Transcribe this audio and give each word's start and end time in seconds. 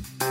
Mm-hmm. 0.00 0.29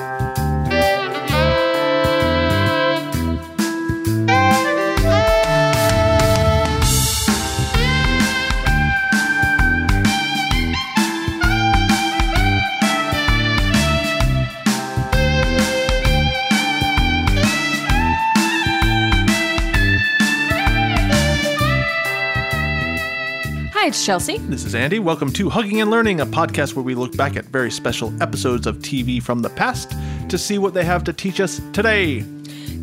Chelsea. 24.06 24.38
This 24.38 24.66
is 24.66 24.76
Andy. 24.76 25.00
Welcome 25.00 25.32
to 25.34 25.50
Hugging 25.50 25.82
and 25.82 25.92
Learning, 25.92 26.22
a 26.22 26.26
podcast 26.26 26.76
where 26.76 26.84
we 26.84 26.96
look 26.96 27.16
back 27.18 27.36
at 27.36 27.46
very 27.46 27.72
special 27.72 28.14
episodes 28.22 28.68
of 28.68 28.78
TV 28.80 29.22
from 29.22 29.42
the 29.42 29.50
past 29.50 29.94
to 30.30 30.38
see 30.38 30.58
what 30.58 30.74
they 30.74 30.84
have 30.84 31.04
to 31.06 31.14
teach 31.14 31.40
us 31.40 31.62
today. 31.74 32.24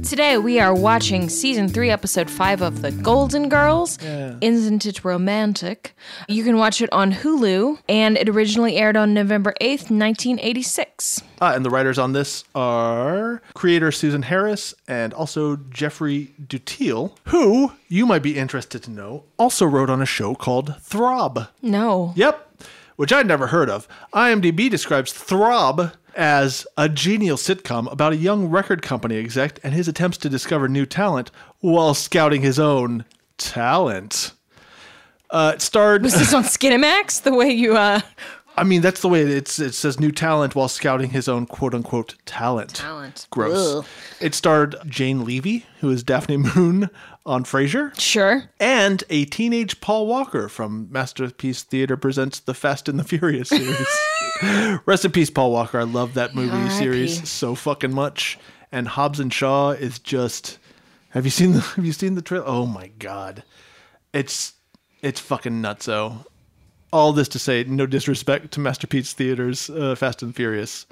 Today 0.07 0.39
we 0.39 0.61
are 0.61 0.73
watching 0.73 1.29
season 1.29 1.69
three, 1.69 1.91
episode 1.91 2.31
five 2.31 2.63
of 2.63 2.81
The 2.81 2.93
Golden 2.93 3.49
Girls. 3.49 3.99
Isn't 4.41 4.87
it 4.87 5.05
romantic? 5.05 5.97
You 6.29 6.45
can 6.45 6.57
watch 6.57 6.81
it 6.81 6.89
on 6.93 7.13
Hulu, 7.13 7.81
and 7.89 8.17
it 8.17 8.29
originally 8.29 8.77
aired 8.77 8.97
on 8.97 9.13
November 9.13 9.53
8th, 9.61 9.91
1986. 9.91 11.23
Ah, 11.41 11.55
and 11.55 11.65
the 11.65 11.71
writers 11.71 11.99
on 11.99 12.13
this 12.13 12.45
are 12.55 13.43
creator 13.55 13.91
Susan 13.91 14.23
Harris 14.23 14.75
and 14.87 15.13
also 15.13 15.57
Jeffrey 15.57 16.33
Duteil, 16.41 17.17
who, 17.25 17.73
you 17.89 18.07
might 18.07 18.23
be 18.23 18.39
interested 18.39 18.85
to 18.85 18.91
know, 18.93 19.25
also 19.41 19.67
wrote 19.67 19.91
on 19.91 20.01
a 20.01 20.07
show 20.07 20.37
called 20.37 20.77
Throb. 20.83 21.49
No. 21.63 22.13
Yep, 22.15 22.63
which 22.95 23.13
I'd 23.13 23.27
never 23.27 23.49
heard 23.49 23.69
of. 23.69 23.89
IMDb 24.15 24.71
describes 24.71 25.13
Throb 25.13 25.93
as 26.17 26.67
a 26.77 26.89
genial 26.89 27.37
sitcom 27.37 27.91
about 27.93 28.13
a 28.13 28.17
young 28.17 28.47
record 28.47 28.83
company 28.83 29.19
exec 29.19 29.61
and 29.63 29.75
his 29.75 29.87
attempts 29.89 30.19
to 30.19 30.29
discover 30.29 30.69
new 30.69 30.87
talent 30.87 31.31
while 31.61 31.95
scouting 31.95 32.43
his 32.43 32.59
own 32.59 33.05
talent. 33.39 34.33
Uh, 35.31 35.53
it 35.55 35.63
starred. 35.63 36.03
Was 36.03 36.15
this 36.15 36.33
on 36.33 36.43
Skinamax? 36.45 37.23
The 37.23 37.35
way 37.35 37.51
you, 37.51 37.77
uh. 37.77 38.01
I 38.57 38.65
mean, 38.65 38.81
that's 38.81 39.03
the 39.03 39.09
way 39.09 39.21
it's, 39.23 39.59
it 39.59 39.75
says 39.75 40.01
new 40.01 40.11
talent 40.11 40.55
while 40.55 40.69
scouting 40.69 41.11
his 41.11 41.29
own 41.29 41.47
quote 41.47 41.75
unquote 41.75 42.15
talent. 42.25 42.75
Talent. 42.75 43.27
Gross. 43.31 43.77
Ugh. 43.77 43.87
It 44.21 44.35
starred 44.35 44.77
Jane 44.87 45.25
Leeves, 45.25 45.65
who 45.81 45.91
is 45.91 46.03
Daphne 46.03 46.39
Moon 46.39 46.89
on 47.27 47.45
Frasier, 47.45 47.99
Sure. 48.01 48.45
and 48.61 49.03
a 49.11 49.25
teenage 49.27 49.81
Paul 49.81 50.07
Walker 50.07 50.49
from 50.49 50.87
Masterpiece 50.91 51.63
Theater 51.65 51.97
presents 51.97 52.39
the 52.41 52.55
Fast 52.55 52.89
and 52.89 52.99
the 52.99 53.05
Furious 53.05 53.49
series. 53.49 53.87
Rest 54.87 55.05
in 55.05 55.11
peace, 55.13 55.29
Paul 55.31 55.51
Walker. 55.51 55.79
I 55.81 55.83
love 55.83 56.15
that 56.15 56.35
movie 56.35 56.51
R.I.P. 56.51 56.71
series 56.71 57.29
so 57.29 57.55
fucking 57.55 57.93
much. 57.93 58.39
And 58.73 58.87
Hobbs 58.89 59.21
and 59.21 59.33
Shaw 59.33 59.71
is 59.71 59.99
just. 59.99 60.59
Have 61.11 61.25
you 61.25 61.31
seen 61.31 61.53
the 61.53 61.61
Have 61.77 61.85
you 61.85 61.93
seen 61.93 62.15
the 62.15 62.23
trailer? 62.23 62.47
Oh 62.47 62.67
my 62.67 62.89
god, 62.99 63.43
it's 64.13 64.53
it's 65.03 65.21
fucking 65.21 65.61
nuts. 65.61 65.87
nutso. 65.87 66.27
All 66.93 67.13
this 67.13 67.29
to 67.29 67.39
say, 67.39 67.65
no 67.65 67.87
disrespect 67.87 68.53
to 68.53 68.61
Masterpiece 68.61 69.13
Theater's 69.13 69.69
uh, 69.71 69.95
Fast 69.97 70.23
and 70.23 70.35
Furious. 70.35 70.87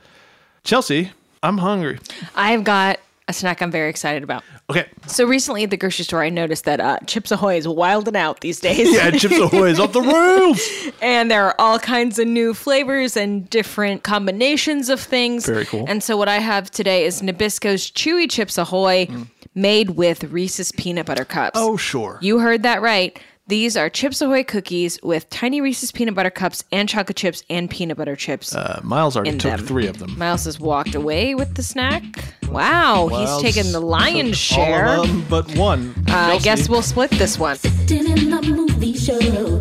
Chelsea, 0.65 1.13
I'm 1.43 1.59
hungry. 1.59 1.99
I've 2.35 2.65
got 2.65 2.99
a 3.29 3.33
snack 3.33 3.63
I'm 3.63 3.71
very 3.71 3.89
excited 3.89 4.23
about. 4.23 4.43
Okay, 4.71 4.87
So 5.07 5.25
recently 5.27 5.65
at 5.65 5.71
the 5.71 5.77
grocery 5.77 6.05
store, 6.05 6.23
I 6.23 6.29
noticed 6.29 6.65
that 6.65 6.81
uh, 6.81 6.99
Chips 7.07 7.31
Ahoy 7.31 7.57
is 7.57 7.67
wilding 7.67 8.17
out 8.17 8.41
these 8.41 8.61
days. 8.61 8.95
yeah, 8.95 9.11
Chips 9.11 9.39
Ahoy 9.39 9.69
is 9.71 9.81
off 9.81 9.93
the 9.93 10.03
rails. 10.03 10.61
and 11.03 11.31
there 11.31 11.45
are 11.45 11.55
all 11.59 11.79
kinds 11.79 12.19
of 12.19 12.27
new 12.29 12.53
flavors 12.55 13.17
and 13.17 13.49
different 13.49 14.03
combinations 14.03 14.89
of 14.89 15.01
things. 15.01 15.47
Very 15.47 15.65
cool. 15.65 15.85
And 15.89 16.03
so 16.03 16.17
what 16.17 16.29
I 16.29 16.39
have 16.39 16.71
today 16.71 17.05
is 17.05 17.23
Nabisco's 17.23 17.91
Chewy 17.91 18.31
Chips 18.31 18.59
Ahoy 18.59 19.09
made 19.55 19.91
with 19.91 20.25
Reese's 20.25 20.73
peanut 20.73 21.07
butter 21.07 21.25
cups. 21.25 21.53
Oh 21.55 21.77
sure. 21.77 22.19
You 22.21 22.41
heard 22.41 22.63
that 22.65 22.83
right. 22.83 23.19
These 23.47 23.77
are 23.77 23.91
Chips 23.91 24.23
Ahoy 24.23 24.43
cookies 24.43 24.99
with 25.03 25.29
tiny 25.29 25.61
Reese's 25.61 25.93
peanut 25.93 26.15
butter 26.15 26.31
cups 26.31 26.65
and 26.73 26.89
chocolate 26.89 27.17
chips 27.19 27.43
and 27.51 27.69
peanut 27.71 27.99
butter 27.99 28.17
chips. 28.17 28.55
Uh, 28.55 28.81
Miles 28.83 29.17
already 29.17 29.31
in 29.33 29.39
took 29.39 29.59
them. 29.59 29.67
three 29.67 29.87
of 29.87 29.99
them. 29.99 30.17
Miles 30.17 30.47
has 30.47 30.59
walked 30.59 30.95
away 30.95 31.35
with 31.35 31.55
the 31.55 31.63
snack. 31.63 32.03
Wow, 32.49 33.07
Miles 33.09 33.43
he's 33.43 33.55
taken 33.55 33.73
the 33.73 33.81
lion's 33.81 34.31
took 34.31 34.57
share. 34.57 34.87
All 34.87 35.03
of 35.03 35.09
them 35.09 35.27
but 35.29 35.55
one. 35.59 35.91
Uh, 36.09 36.13
I 36.13 36.31
Chelsea. 36.39 36.45
guess 36.45 36.69
we'll 36.71 36.81
split 36.81 37.11
this 37.11 37.39
one. 37.39 37.57
Sitting 37.57 38.11
in 38.11 38.31
the 38.31 38.41
movie 38.41 38.95
show, 38.95 39.19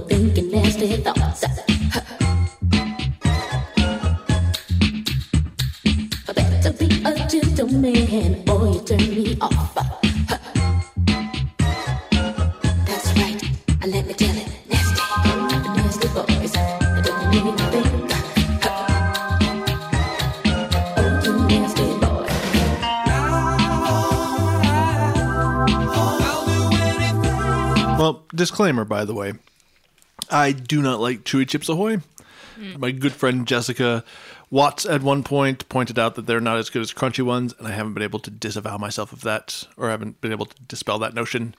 thinking 0.08 0.50
nasty 0.52 0.96
thoughts. 0.98 1.44
I 6.30 6.34
better 6.34 6.72
be 6.72 7.04
a 7.04 7.28
gentleman, 7.28 8.50
or 8.50 8.66
you 8.68 8.80
turn 8.86 8.98
me 9.10 9.38
off. 9.42 9.78
Well, 28.00 28.24
disclaimer, 28.34 28.86
by 28.86 29.04
the 29.04 29.14
way, 29.14 29.34
I 30.30 30.54
do 30.54 30.82
not 30.82 31.02
like 31.02 31.26
Chewy 31.26 31.46
Chips 31.46 31.68
Ahoy. 31.68 31.98
Hmm. 32.56 32.80
My 32.80 32.92
good 32.92 33.12
friend 33.12 33.46
Jessica 33.46 34.06
Watts 34.50 34.86
at 34.86 35.02
one 35.02 35.24
point 35.24 35.68
pointed 35.68 35.98
out 35.98 36.16
that 36.16 36.28
they're 36.28 36.40
not 36.40 36.58
as 36.58 36.70
good 36.70 36.84
as 36.84 36.94
crunchy 36.94 37.26
ones, 37.26 37.56
and 37.58 37.68
I 37.68 37.72
haven't 37.72 37.96
been 37.96 38.04
able 38.04 38.20
to 38.20 38.30
disavow 38.30 38.78
myself 38.78 39.12
of 39.12 39.22
that, 39.22 39.64
or 39.76 39.90
haven't 39.90 40.22
been 40.22 40.32
able 40.32 40.46
to 40.46 40.56
dispel 40.68 41.00
that 41.00 41.16
notion. 41.16 41.56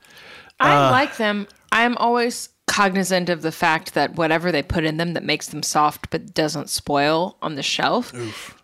I 0.60 0.88
uh, 0.88 0.90
like 0.90 1.16
them. 1.16 1.46
I'm 1.72 1.96
always 1.96 2.48
cognizant 2.66 3.28
of 3.28 3.42
the 3.42 3.52
fact 3.52 3.94
that 3.94 4.14
whatever 4.16 4.50
they 4.50 4.62
put 4.62 4.84
in 4.84 4.96
them 4.96 5.12
that 5.14 5.22
makes 5.24 5.48
them 5.48 5.62
soft 5.62 6.10
but 6.10 6.34
doesn't 6.34 6.70
spoil 6.70 7.36
on 7.42 7.54
the 7.56 7.62
shelf 7.62 8.12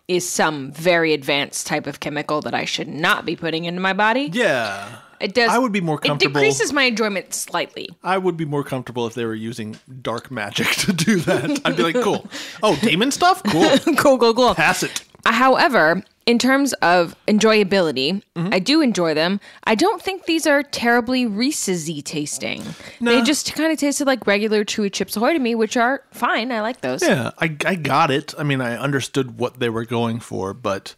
is 0.09 0.29
some 0.29 0.73
very 0.73 1.13
advanced 1.13 1.67
type 1.67 1.87
of 1.87 2.01
chemical 2.01 2.41
that 2.41 2.55
I 2.55 2.65
should 2.65 2.89
not 2.89 3.25
be 3.27 3.37
putting 3.37 3.67
into 3.67 3.81
my 3.81 3.93
body. 3.93 4.31
Yeah, 4.33 4.97
It 5.21 5.35
does. 5.35 5.51
I 5.51 5.59
would 5.59 5.71
be 5.71 5.81
more 5.83 5.99
comfortable- 5.99 6.37
It 6.39 6.41
decreases 6.41 6.73
my 6.73 6.85
enjoyment 6.85 7.35
slightly. 7.35 7.89
I 8.03 8.17
would 8.19 8.37
be 8.37 8.47
more 8.47 8.65
comfortable 8.65 9.07
if 9.07 9.15
they 9.15 9.25
were 9.27 9.35
using 9.35 9.79
dark 10.03 10.31
magic 10.31 10.67
to 10.87 10.93
do 10.93 11.17
that. 11.21 11.61
I'd 11.65 11.77
be 11.77 11.83
like, 11.83 12.01
cool. 12.03 12.27
Oh, 12.63 12.77
demon 12.83 13.11
stuff? 13.13 13.43
Cool. 13.45 13.69
cool, 13.97 14.19
cool, 14.19 14.35
cool. 14.35 14.55
Pass 14.55 14.83
it. 14.83 15.05
However, 15.27 16.03
in 16.31 16.39
terms 16.39 16.73
of 16.75 17.15
enjoyability, 17.27 18.23
Mm-hmm. 18.37 18.55
I 18.55 18.59
do 18.61 18.81
enjoy 18.81 19.13
them. 19.15 19.41
I 19.65 19.75
don't 19.75 20.01
think 20.01 20.25
these 20.25 20.47
are 20.47 20.63
terribly 20.63 21.27
Reese's-y 21.27 22.01
tasting. 22.05 22.63
They 23.01 23.21
just 23.23 23.53
kind 23.55 23.71
of 23.73 23.79
tasted 23.79 24.07
like 24.07 24.27
regular 24.27 24.65
chewy 24.65 24.91
chips 24.91 25.17
ahoy 25.17 25.33
to 25.35 25.39
me, 25.39 25.55
which 25.55 25.77
are 25.77 26.03
fine. 26.13 26.51
I 26.53 26.61
like 26.63 26.81
those. 26.81 27.03
Yeah, 27.03 27.33
I, 27.39 27.55
I 27.67 27.75
got 27.75 28.11
it. 28.11 28.33
I 28.39 28.45
mean, 28.45 28.61
I 28.63 28.79
understood 28.79 29.39
what 29.39 29.61
they 29.61 29.69
were 29.69 29.85
going 29.85 30.21
for, 30.21 30.55
but 30.55 30.95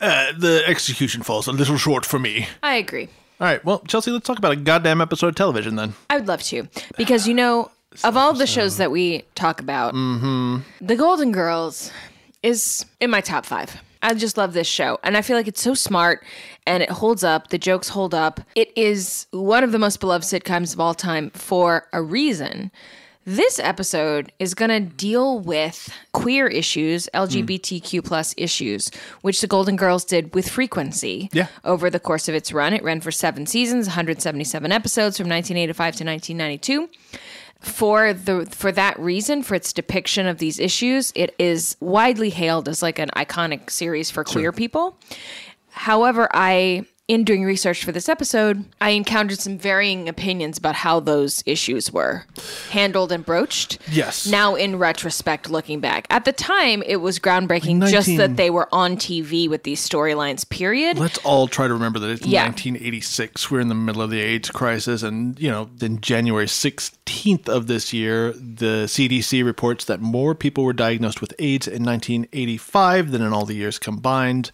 uh, 0.00 0.32
the 0.36 0.62
execution 0.66 1.22
falls 1.22 1.46
a 1.46 1.52
little 1.52 1.78
short 1.78 2.04
for 2.04 2.18
me. 2.18 2.48
I 2.62 2.74
agree. 2.74 3.08
All 3.40 3.46
right, 3.46 3.64
well, 3.64 3.78
Chelsea, 3.88 4.10
let's 4.10 4.26
talk 4.26 4.38
about 4.38 4.52
a 4.52 4.56
goddamn 4.56 5.00
episode 5.00 5.28
of 5.28 5.34
television 5.36 5.76
then. 5.76 5.94
I 6.10 6.16
would 6.18 6.28
love 6.28 6.42
to 6.44 6.68
because 6.98 7.26
you 7.26 7.34
know 7.34 7.70
of 8.04 8.16
all 8.16 8.34
the 8.34 8.46
shows 8.46 8.76
that 8.76 8.90
we 8.90 9.22
talk 9.34 9.60
about, 9.60 9.94
The 9.94 10.96
Golden 10.96 11.32
Girls 11.32 11.90
is 12.42 12.84
in 13.00 13.08
my 13.10 13.20
top 13.20 13.46
five. 13.46 13.80
I 14.02 14.14
just 14.14 14.36
love 14.36 14.52
this 14.52 14.66
show, 14.66 14.98
and 15.04 15.16
I 15.16 15.22
feel 15.22 15.36
like 15.36 15.46
it's 15.48 15.62
so 15.62 15.74
smart 15.74 16.24
and 16.66 16.82
it 16.82 16.90
holds 16.90 17.22
up. 17.22 17.48
The 17.48 17.58
jokes 17.58 17.88
hold 17.88 18.14
up. 18.14 18.40
It 18.56 18.72
is 18.76 19.26
one 19.30 19.62
of 19.64 19.72
the 19.72 19.78
most 19.78 20.00
beloved 20.00 20.24
sitcoms 20.24 20.74
of 20.74 20.80
all 20.80 20.94
time 20.94 21.30
for 21.30 21.86
a 21.92 22.02
reason. 22.02 22.70
This 23.24 23.60
episode 23.60 24.32
is 24.40 24.52
going 24.54 24.70
to 24.70 24.80
deal 24.80 25.38
with 25.38 25.94
queer 26.10 26.48
issues, 26.48 27.08
hmm. 27.14 27.18
LGBTQ 27.20 28.04
plus 28.04 28.34
issues, 28.36 28.90
which 29.20 29.40
the 29.40 29.46
Golden 29.46 29.76
Girls 29.76 30.04
did 30.04 30.34
with 30.34 30.48
frequency 30.48 31.30
Yeah. 31.32 31.46
over 31.64 31.88
the 31.88 32.00
course 32.00 32.28
of 32.28 32.34
its 32.34 32.52
run. 32.52 32.72
It 32.74 32.82
ran 32.82 33.00
for 33.00 33.12
seven 33.12 33.46
seasons, 33.46 33.86
177 33.86 34.72
episodes 34.72 35.16
from 35.16 35.28
1985 35.28 35.76
to 35.96 36.04
1992. 36.04 36.88
For 37.62 38.12
the 38.12 38.46
for 38.50 38.72
that 38.72 38.98
reason, 38.98 39.42
for 39.42 39.54
its 39.54 39.72
depiction 39.72 40.26
of 40.26 40.38
these 40.38 40.58
issues, 40.58 41.12
it 41.14 41.34
is 41.38 41.76
widely 41.80 42.30
hailed 42.30 42.68
as 42.68 42.82
like 42.82 42.98
an 42.98 43.08
iconic 43.16 43.70
series 43.70 44.10
for 44.10 44.24
queer 44.24 44.50
people. 44.52 44.98
However, 45.70 46.28
I 46.32 46.86
in 47.08 47.24
doing 47.24 47.44
research 47.44 47.84
for 47.84 47.90
this 47.90 48.08
episode, 48.08 48.64
I 48.80 48.90
encountered 48.90 49.40
some 49.40 49.58
varying 49.58 50.08
opinions 50.08 50.56
about 50.56 50.76
how 50.76 51.00
those 51.00 51.42
issues 51.46 51.92
were 51.92 52.24
handled 52.70 53.10
and 53.10 53.26
broached. 53.26 53.78
Yes. 53.90 54.26
Now, 54.26 54.54
in 54.54 54.78
retrospect, 54.78 55.50
looking 55.50 55.80
back, 55.80 56.06
at 56.10 56.24
the 56.24 56.32
time, 56.32 56.82
it 56.86 56.96
was 56.96 57.18
groundbreaking 57.18 57.80
Like 57.80 57.90
just 57.90 58.16
that 58.16 58.36
they 58.36 58.50
were 58.50 58.68
on 58.72 58.96
TV 58.96 59.48
with 59.48 59.64
these 59.64 59.86
storylines, 59.86 60.48
period. 60.48 60.96
Let's 60.96 61.18
all 61.18 61.48
try 61.48 61.66
to 61.66 61.74
remember 61.74 61.98
that 61.98 62.10
it's 62.10 62.26
Yeah. 62.26 62.44
1986. 62.44 63.50
We're 63.50 63.60
in 63.60 63.68
the 63.68 63.74
middle 63.74 64.00
of 64.00 64.10
the 64.10 64.20
AIDS 64.20 64.50
crisis, 64.50 65.02
and 65.02 65.38
you 65.40 65.50
know, 65.50 65.70
then 65.74 66.00
January 66.00 66.46
16th 66.46 67.48
of 67.48 67.66
this 67.66 67.92
year, 67.92 68.32
the 68.32 68.86
CDC 68.86 69.44
reports 69.44 69.84
that 69.86 70.00
more 70.00 70.36
people 70.36 70.62
were 70.64 70.72
diagnosed 70.72 71.20
with 71.20 71.34
AIDS 71.40 71.66
in 71.66 71.82
1985 71.84 73.10
than 73.10 73.22
in 73.22 73.32
all 73.32 73.44
the 73.44 73.54
years 73.54 73.80
combined, 73.80 74.52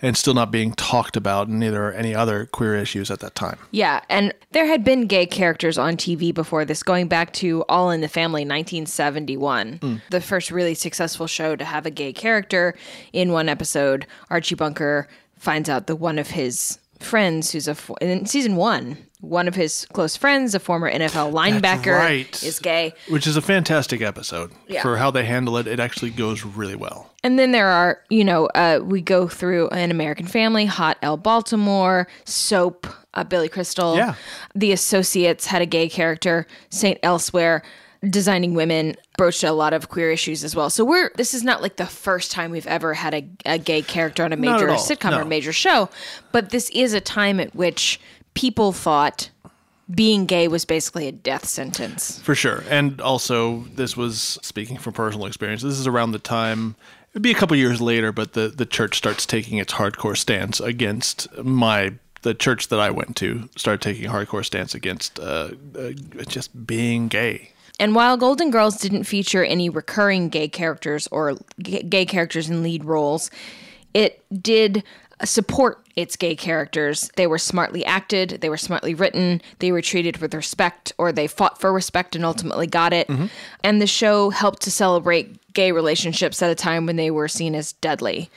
and 0.00 0.16
still 0.16 0.34
not 0.34 0.52
being 0.52 0.72
talked 0.74 1.16
about, 1.16 1.48
and 1.48 1.58
neither 1.58 1.87
are 1.88 1.92
any 1.92 2.14
other 2.14 2.46
queer 2.46 2.74
issues 2.74 3.10
at 3.10 3.20
that 3.20 3.34
time. 3.34 3.58
Yeah, 3.70 4.00
and 4.08 4.32
there 4.52 4.66
had 4.66 4.84
been 4.84 5.06
gay 5.06 5.26
characters 5.26 5.78
on 5.78 5.96
TV 5.96 6.32
before 6.32 6.64
this, 6.64 6.82
going 6.82 7.08
back 7.08 7.32
to 7.34 7.64
All 7.68 7.90
in 7.90 8.00
the 8.00 8.08
Family, 8.08 8.42
1971. 8.42 9.78
Hmm. 9.80 9.96
The 10.10 10.20
first 10.20 10.50
really 10.50 10.74
successful 10.74 11.26
show 11.26 11.56
to 11.56 11.64
have 11.64 11.86
a 11.86 11.90
gay 11.90 12.12
character 12.12 12.76
in 13.12 13.32
one 13.32 13.48
episode. 13.48 14.06
Archie 14.30 14.54
Bunker 14.54 15.08
finds 15.36 15.68
out 15.68 15.86
that 15.86 15.96
one 15.96 16.18
of 16.18 16.28
his 16.30 16.78
friends, 17.00 17.52
who's 17.52 17.68
a 17.68 17.76
in 18.00 18.26
season 18.26 18.56
one, 18.56 18.98
one 19.20 19.48
of 19.48 19.54
his 19.54 19.86
close 19.92 20.16
friends, 20.16 20.54
a 20.54 20.60
former 20.60 20.90
NFL 20.90 21.32
linebacker, 21.32 21.98
right. 21.98 22.42
is 22.42 22.60
gay. 22.60 22.92
Which 23.08 23.26
is 23.26 23.36
a 23.36 23.42
fantastic 23.42 24.00
episode 24.00 24.52
Yeah. 24.68 24.82
for 24.82 24.96
how 24.96 25.10
they 25.10 25.24
handle 25.24 25.56
it. 25.56 25.66
It 25.66 25.80
actually 25.80 26.10
goes 26.10 26.44
really 26.44 26.76
well. 26.76 27.10
And 27.24 27.38
then 27.38 27.50
there 27.50 27.66
are, 27.66 28.00
you 28.10 28.24
know, 28.24 28.46
uh, 28.54 28.80
we 28.82 29.00
go 29.00 29.26
through 29.26 29.68
an 29.70 29.90
American 29.90 30.26
Family, 30.26 30.66
Hot 30.66 30.98
L 31.02 31.16
Baltimore, 31.16 32.06
Soap, 32.24 32.86
uh, 33.14 33.24
Billy 33.24 33.48
Crystal. 33.48 33.96
Yeah. 33.96 34.14
The 34.54 34.70
Associates 34.70 35.46
had 35.46 35.62
a 35.62 35.66
gay 35.66 35.88
character, 35.88 36.46
Saint 36.70 36.98
Elsewhere, 37.02 37.62
Designing 38.08 38.54
Women 38.54 38.94
broached 39.16 39.42
a 39.42 39.50
lot 39.50 39.72
of 39.72 39.88
queer 39.88 40.12
issues 40.12 40.44
as 40.44 40.54
well. 40.54 40.70
So 40.70 40.84
we're 40.84 41.10
this 41.16 41.34
is 41.34 41.42
not 41.42 41.60
like 41.62 41.76
the 41.76 41.86
first 41.86 42.30
time 42.30 42.52
we've 42.52 42.66
ever 42.68 42.94
had 42.94 43.12
a, 43.12 43.28
a 43.44 43.58
gay 43.58 43.82
character 43.82 44.22
on 44.22 44.32
a 44.32 44.36
major 44.36 44.68
sitcom 44.68 45.16
or 45.18 45.22
no. 45.22 45.24
major 45.24 45.52
show, 45.52 45.90
but 46.30 46.50
this 46.50 46.70
is 46.70 46.92
a 46.92 47.00
time 47.00 47.40
at 47.40 47.56
which 47.56 47.98
people 48.38 48.70
thought 48.70 49.30
being 49.90 50.24
gay 50.24 50.46
was 50.46 50.64
basically 50.64 51.08
a 51.08 51.12
death 51.12 51.44
sentence. 51.44 52.20
For 52.20 52.36
sure. 52.36 52.62
And 52.68 53.00
also, 53.00 53.64
this 53.74 53.96
was 53.96 54.38
speaking 54.42 54.76
from 54.76 54.92
personal 54.92 55.26
experience. 55.26 55.62
This 55.62 55.76
is 55.76 55.88
around 55.88 56.12
the 56.12 56.20
time. 56.20 56.76
It'd 57.10 57.22
be 57.22 57.32
a 57.32 57.34
couple 57.34 57.56
years 57.56 57.80
later, 57.80 58.12
but 58.12 58.34
the 58.34 58.48
the 58.48 58.66
church 58.66 58.96
starts 58.96 59.26
taking 59.26 59.58
its 59.58 59.72
hardcore 59.72 60.16
stance 60.16 60.60
against 60.60 61.26
my 61.42 61.94
the 62.22 62.32
church 62.32 62.68
that 62.68 62.78
I 62.78 62.90
went 62.90 63.16
to 63.16 63.48
started 63.56 63.80
taking 63.80 64.06
a 64.06 64.12
hardcore 64.12 64.44
stance 64.44 64.72
against 64.72 65.18
uh, 65.18 65.50
uh, 65.76 65.90
just 66.28 66.64
being 66.64 67.08
gay. 67.08 67.50
And 67.80 67.94
while 67.94 68.16
Golden 68.16 68.52
Girls 68.52 68.76
didn't 68.76 69.04
feature 69.04 69.42
any 69.42 69.68
recurring 69.68 70.28
gay 70.28 70.48
characters 70.48 71.08
or 71.08 71.38
g- 71.60 71.82
gay 71.82 72.06
characters 72.06 72.48
in 72.48 72.62
lead 72.62 72.84
roles, 72.84 73.30
it 73.94 74.22
did 74.40 74.84
support 75.24 75.87
its 75.98 76.14
gay 76.14 76.36
characters. 76.36 77.10
They 77.16 77.26
were 77.26 77.38
smartly 77.38 77.84
acted, 77.84 78.38
they 78.40 78.48
were 78.48 78.56
smartly 78.56 78.94
written, 78.94 79.42
they 79.58 79.72
were 79.72 79.82
treated 79.82 80.18
with 80.18 80.32
respect, 80.32 80.92
or 80.96 81.10
they 81.10 81.26
fought 81.26 81.60
for 81.60 81.72
respect 81.72 82.14
and 82.14 82.24
ultimately 82.24 82.68
got 82.68 82.92
it. 82.92 83.08
And 83.64 83.82
the 83.82 83.86
show 83.88 84.30
helped 84.30 84.62
to 84.62 84.70
celebrate 84.70 85.52
gay 85.54 85.72
relationships 85.72 86.40
at 86.40 86.52
a 86.52 86.54
time 86.54 86.86
when 86.86 86.94
they 86.94 87.10
were 87.10 87.26
seen 87.26 87.56
as 87.56 87.72
deadly. 87.72 88.30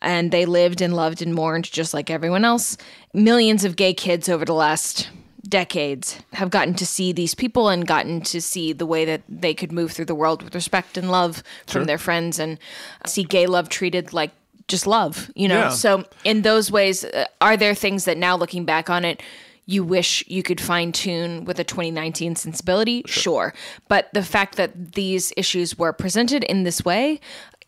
And 0.00 0.30
they 0.30 0.46
lived 0.46 0.80
and 0.80 0.94
loved 0.94 1.20
and 1.20 1.34
mourned 1.34 1.68
just 1.72 1.92
like 1.92 2.08
everyone 2.08 2.44
else. 2.44 2.76
Millions 3.12 3.64
of 3.64 3.74
gay 3.74 3.94
kids 3.94 4.28
over 4.28 4.44
the 4.44 4.54
last 4.54 5.10
decades 5.48 6.20
have 6.34 6.50
gotten 6.50 6.74
to 6.74 6.86
see 6.86 7.10
these 7.10 7.34
people 7.34 7.68
and 7.68 7.84
gotten 7.84 8.20
to 8.20 8.40
see 8.40 8.72
the 8.72 8.86
way 8.86 9.04
that 9.04 9.22
they 9.28 9.54
could 9.54 9.72
move 9.72 9.90
through 9.90 10.04
the 10.04 10.14
world 10.14 10.40
with 10.44 10.54
respect 10.54 10.96
and 10.96 11.10
love 11.10 11.42
from 11.66 11.86
their 11.86 11.98
friends 11.98 12.38
and 12.38 12.58
see 13.06 13.24
gay 13.24 13.46
love 13.48 13.68
treated 13.68 14.12
like 14.12 14.30
just 14.68 14.86
love, 14.86 15.30
you 15.34 15.48
know? 15.48 15.60
Yeah. 15.60 15.68
So, 15.70 16.04
in 16.24 16.42
those 16.42 16.70
ways, 16.70 17.04
uh, 17.04 17.24
are 17.40 17.56
there 17.56 17.74
things 17.74 18.04
that 18.04 18.16
now 18.16 18.36
looking 18.36 18.64
back 18.64 18.88
on 18.88 19.04
it, 19.04 19.22
you 19.66 19.82
wish 19.84 20.24
you 20.28 20.42
could 20.42 20.60
fine 20.60 20.92
tune 20.92 21.44
with 21.44 21.58
a 21.58 21.64
2019 21.64 22.36
sensibility? 22.36 23.02
Sure. 23.06 23.52
But 23.88 24.08
the 24.14 24.22
fact 24.22 24.56
that 24.56 24.92
these 24.92 25.32
issues 25.36 25.76
were 25.78 25.92
presented 25.92 26.44
in 26.44 26.62
this 26.62 26.84
way 26.84 27.20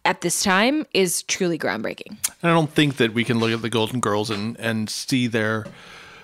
at 0.04 0.22
this 0.22 0.42
time 0.42 0.86
is 0.94 1.22
truly 1.24 1.58
groundbreaking. 1.58 2.16
And 2.42 2.50
I 2.50 2.54
don't 2.54 2.70
think 2.70 2.96
that 2.96 3.12
we 3.12 3.22
can 3.24 3.38
look 3.38 3.50
at 3.52 3.60
the 3.60 3.68
Golden 3.68 4.00
Girls 4.00 4.30
and, 4.30 4.58
and 4.58 4.88
see 4.88 5.26
their 5.26 5.66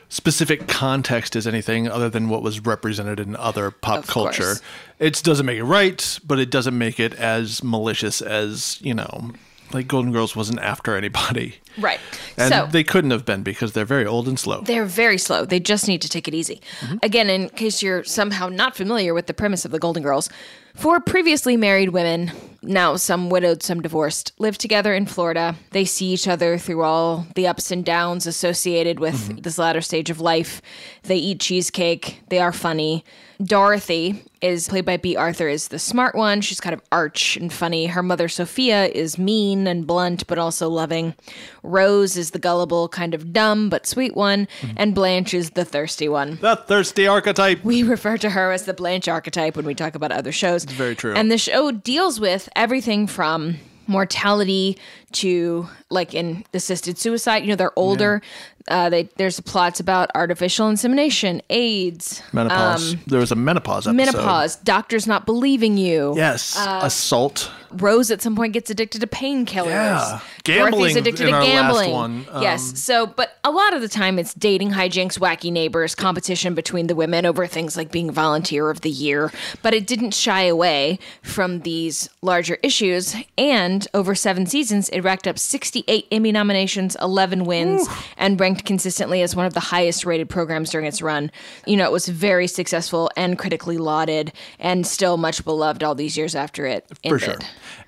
specific 0.08 0.66
context 0.68 1.36
as 1.36 1.46
anything 1.46 1.88
other 1.88 2.08
than 2.08 2.28
what 2.28 2.40
was 2.40 2.60
represented 2.60 3.20
in 3.20 3.36
other 3.36 3.70
pop 3.70 3.98
Of 3.98 4.06
culture. 4.06 4.42
course. 4.44 4.62
It 4.98 5.20
doesn't 5.22 5.44
make 5.44 5.58
it 5.58 5.64
right, 5.64 6.18
but 6.24 6.38
it 6.38 6.50
doesn't 6.50 6.78
make 6.78 6.98
it 7.00 7.12
as 7.14 7.62
malicious 7.62 8.22
as, 8.22 8.78
you 8.80 8.94
know, 8.94 9.32
like 9.72 9.88
Golden 9.88 10.12
Girls 10.12 10.34
wasn't 10.36 10.60
after 10.60 10.96
anybody. 10.96 11.56
Right. 11.78 12.00
And 12.38 12.52
so, 12.52 12.68
they 12.70 12.84
couldn't 12.84 13.10
have 13.10 13.24
been 13.24 13.42
because 13.42 13.72
they're 13.72 13.84
very 13.84 14.06
old 14.06 14.28
and 14.28 14.38
slow. 14.38 14.62
They're 14.62 14.86
very 14.86 15.18
slow. 15.18 15.44
They 15.44 15.60
just 15.60 15.86
need 15.88 16.00
to 16.02 16.08
take 16.08 16.26
it 16.26 16.34
easy. 16.34 16.60
Mm-hmm. 16.80 16.96
Again, 17.02 17.28
in 17.28 17.48
case 17.50 17.82
you're 17.82 18.02
somehow 18.04 18.48
not 18.48 18.76
familiar 18.76 19.12
with 19.12 19.26
the 19.26 19.34
premise 19.34 19.64
of 19.64 19.72
the 19.72 19.78
Golden 19.78 20.02
Girls, 20.02 20.30
four 20.76 21.00
previously 21.00 21.56
married 21.56 21.90
women, 21.90 22.32
now 22.62 22.96
some 22.96 23.30
widowed, 23.30 23.62
some 23.62 23.80
divorced, 23.80 24.32
live 24.38 24.58
together 24.58 24.94
in 24.94 25.06
Florida. 25.06 25.56
They 25.70 25.84
see 25.84 26.12
each 26.12 26.28
other 26.28 26.58
through 26.58 26.82
all 26.82 27.26
the 27.34 27.46
ups 27.46 27.70
and 27.70 27.84
downs 27.84 28.26
associated 28.26 29.00
with 29.00 29.14
mm-hmm. 29.14 29.40
this 29.40 29.58
latter 29.58 29.80
stage 29.80 30.10
of 30.10 30.20
life. 30.20 30.60
They 31.04 31.16
eat 31.16 31.40
cheesecake. 31.40 32.20
They 32.28 32.38
are 32.38 32.52
funny. 32.52 33.04
Dorothy 33.42 34.24
is 34.40 34.68
played 34.68 34.84
by 34.84 34.96
Bea 34.96 35.16
Arthur 35.16 35.48
is 35.48 35.68
the 35.68 35.78
smart 35.78 36.14
one. 36.14 36.40
She's 36.40 36.60
kind 36.60 36.72
of 36.74 36.80
arch 36.90 37.36
and 37.36 37.52
funny. 37.52 37.86
Her 37.86 38.02
mother 38.02 38.28
Sophia 38.28 38.86
is 38.86 39.18
mean 39.18 39.66
and 39.66 39.86
blunt 39.86 40.26
but 40.26 40.38
also 40.38 40.68
loving. 40.68 41.14
Rose 41.62 42.16
is 42.16 42.30
the 42.30 42.38
gullible, 42.38 42.88
kind 42.88 43.14
of 43.14 43.32
dumb 43.32 43.68
but 43.68 43.86
sweet 43.86 44.14
one, 44.14 44.48
mm-hmm. 44.60 44.74
and 44.76 44.94
Blanche 44.94 45.34
is 45.34 45.50
the 45.50 45.64
thirsty 45.64 46.08
one. 46.08 46.38
the 46.40 46.56
thirsty 46.56 47.06
archetype. 47.06 47.62
We 47.64 47.82
refer 47.82 48.16
to 48.18 48.30
her 48.30 48.52
as 48.52 48.64
the 48.64 48.74
Blanche 48.74 49.08
archetype 49.08 49.56
when 49.56 49.66
we 49.66 49.74
talk 49.74 49.94
about 49.94 50.12
other 50.12 50.32
shows. 50.32 50.65
It's 50.66 50.74
very 50.74 50.96
true. 50.96 51.14
And 51.14 51.30
the 51.30 51.38
show 51.38 51.70
deals 51.70 52.18
with 52.18 52.48
everything 52.56 53.06
from 53.06 53.58
mortality 53.86 54.76
to 55.16 55.68
like 55.90 56.14
in 56.14 56.44
assisted 56.54 56.98
suicide. 56.98 57.42
You 57.42 57.48
know, 57.50 57.56
they're 57.56 57.78
older. 57.78 58.22
Uh, 58.68 58.88
they 58.90 59.04
there's 59.16 59.38
plots 59.40 59.78
about 59.78 60.10
artificial 60.16 60.68
insemination, 60.68 61.40
AIDS, 61.50 62.20
menopause. 62.32 62.96
there 63.06 63.20
was 63.20 63.30
a 63.30 63.36
menopause 63.36 63.86
episode. 63.86 63.90
um, 63.90 63.96
menopause, 63.96 64.56
doctors 64.56 65.06
not 65.06 65.24
believing 65.24 65.76
you. 65.76 66.14
Yes. 66.16 66.56
Uh, 66.58 66.80
Assault. 66.82 67.50
Rose 67.72 68.10
at 68.10 68.22
some 68.22 68.34
point 68.36 68.52
gets 68.54 68.70
addicted 68.70 69.00
to 69.00 69.06
painkillers. 69.06 69.66
Yeah. 69.66 70.20
Dorothy's 70.44 70.70
Gambling 70.70 70.96
addicted 70.96 71.24
to 71.24 71.30
gambling. 71.30 72.26
um, 72.30 72.42
yes. 72.42 72.80
So, 72.80 73.06
but 73.06 73.38
a 73.44 73.50
lot 73.50 73.74
of 73.74 73.80
the 73.82 73.88
time 73.88 74.18
it's 74.20 74.32
dating 74.34 74.70
hijinks, 74.70 75.18
wacky 75.18 75.52
neighbors, 75.52 75.94
competition 75.94 76.54
between 76.54 76.86
the 76.86 76.94
women 76.94 77.26
over 77.26 77.46
things 77.46 77.76
like 77.76 77.90
being 77.90 78.10
volunteer 78.10 78.70
of 78.70 78.80
the 78.82 78.90
year. 78.90 79.32
But 79.62 79.74
it 79.74 79.86
didn't 79.86 80.12
shy 80.14 80.44
away 80.44 80.98
from 81.22 81.60
these 81.60 82.08
larger 82.22 82.56
issues. 82.62 83.16
And 83.36 83.86
over 83.92 84.14
seven 84.14 84.46
seasons, 84.46 84.88
it 84.90 85.00
racked 85.06 85.26
up 85.26 85.38
68 85.38 86.06
Emmy 86.12 86.32
nominations, 86.32 86.96
11 87.00 87.44
wins, 87.44 87.88
and 88.18 88.38
ranked 88.38 88.66
consistently 88.66 89.22
as 89.22 89.34
one 89.34 89.46
of 89.46 89.54
the 89.54 89.60
highest 89.60 90.04
rated 90.04 90.28
programs 90.28 90.68
during 90.68 90.86
its 90.86 91.00
run. 91.00 91.30
You 91.66 91.76
know, 91.78 91.84
it 91.86 91.92
was 91.92 92.08
very 92.08 92.46
successful 92.48 93.10
and 93.16 93.38
critically 93.38 93.78
lauded 93.78 94.32
and 94.58 94.86
still 94.86 95.16
much 95.16 95.44
beloved 95.44 95.82
all 95.82 95.94
these 95.94 96.16
years 96.18 96.34
after 96.34 96.66
it 96.66 96.86
For 96.88 97.14
ended. 97.14 97.20
sure. 97.22 97.38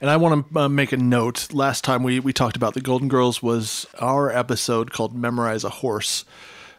And 0.00 0.08
I 0.08 0.16
want 0.16 0.50
to 0.54 0.60
uh, 0.60 0.68
make 0.68 0.92
a 0.92 0.96
note. 0.96 1.52
Last 1.52 1.84
time 1.84 2.02
we, 2.02 2.20
we 2.20 2.32
talked 2.32 2.56
about 2.56 2.72
the 2.74 2.80
Golden 2.80 3.08
Girls 3.08 3.42
was 3.42 3.86
our 3.98 4.30
episode 4.30 4.92
called 4.92 5.14
Memorize 5.14 5.64
a 5.64 5.68
Horse, 5.70 6.24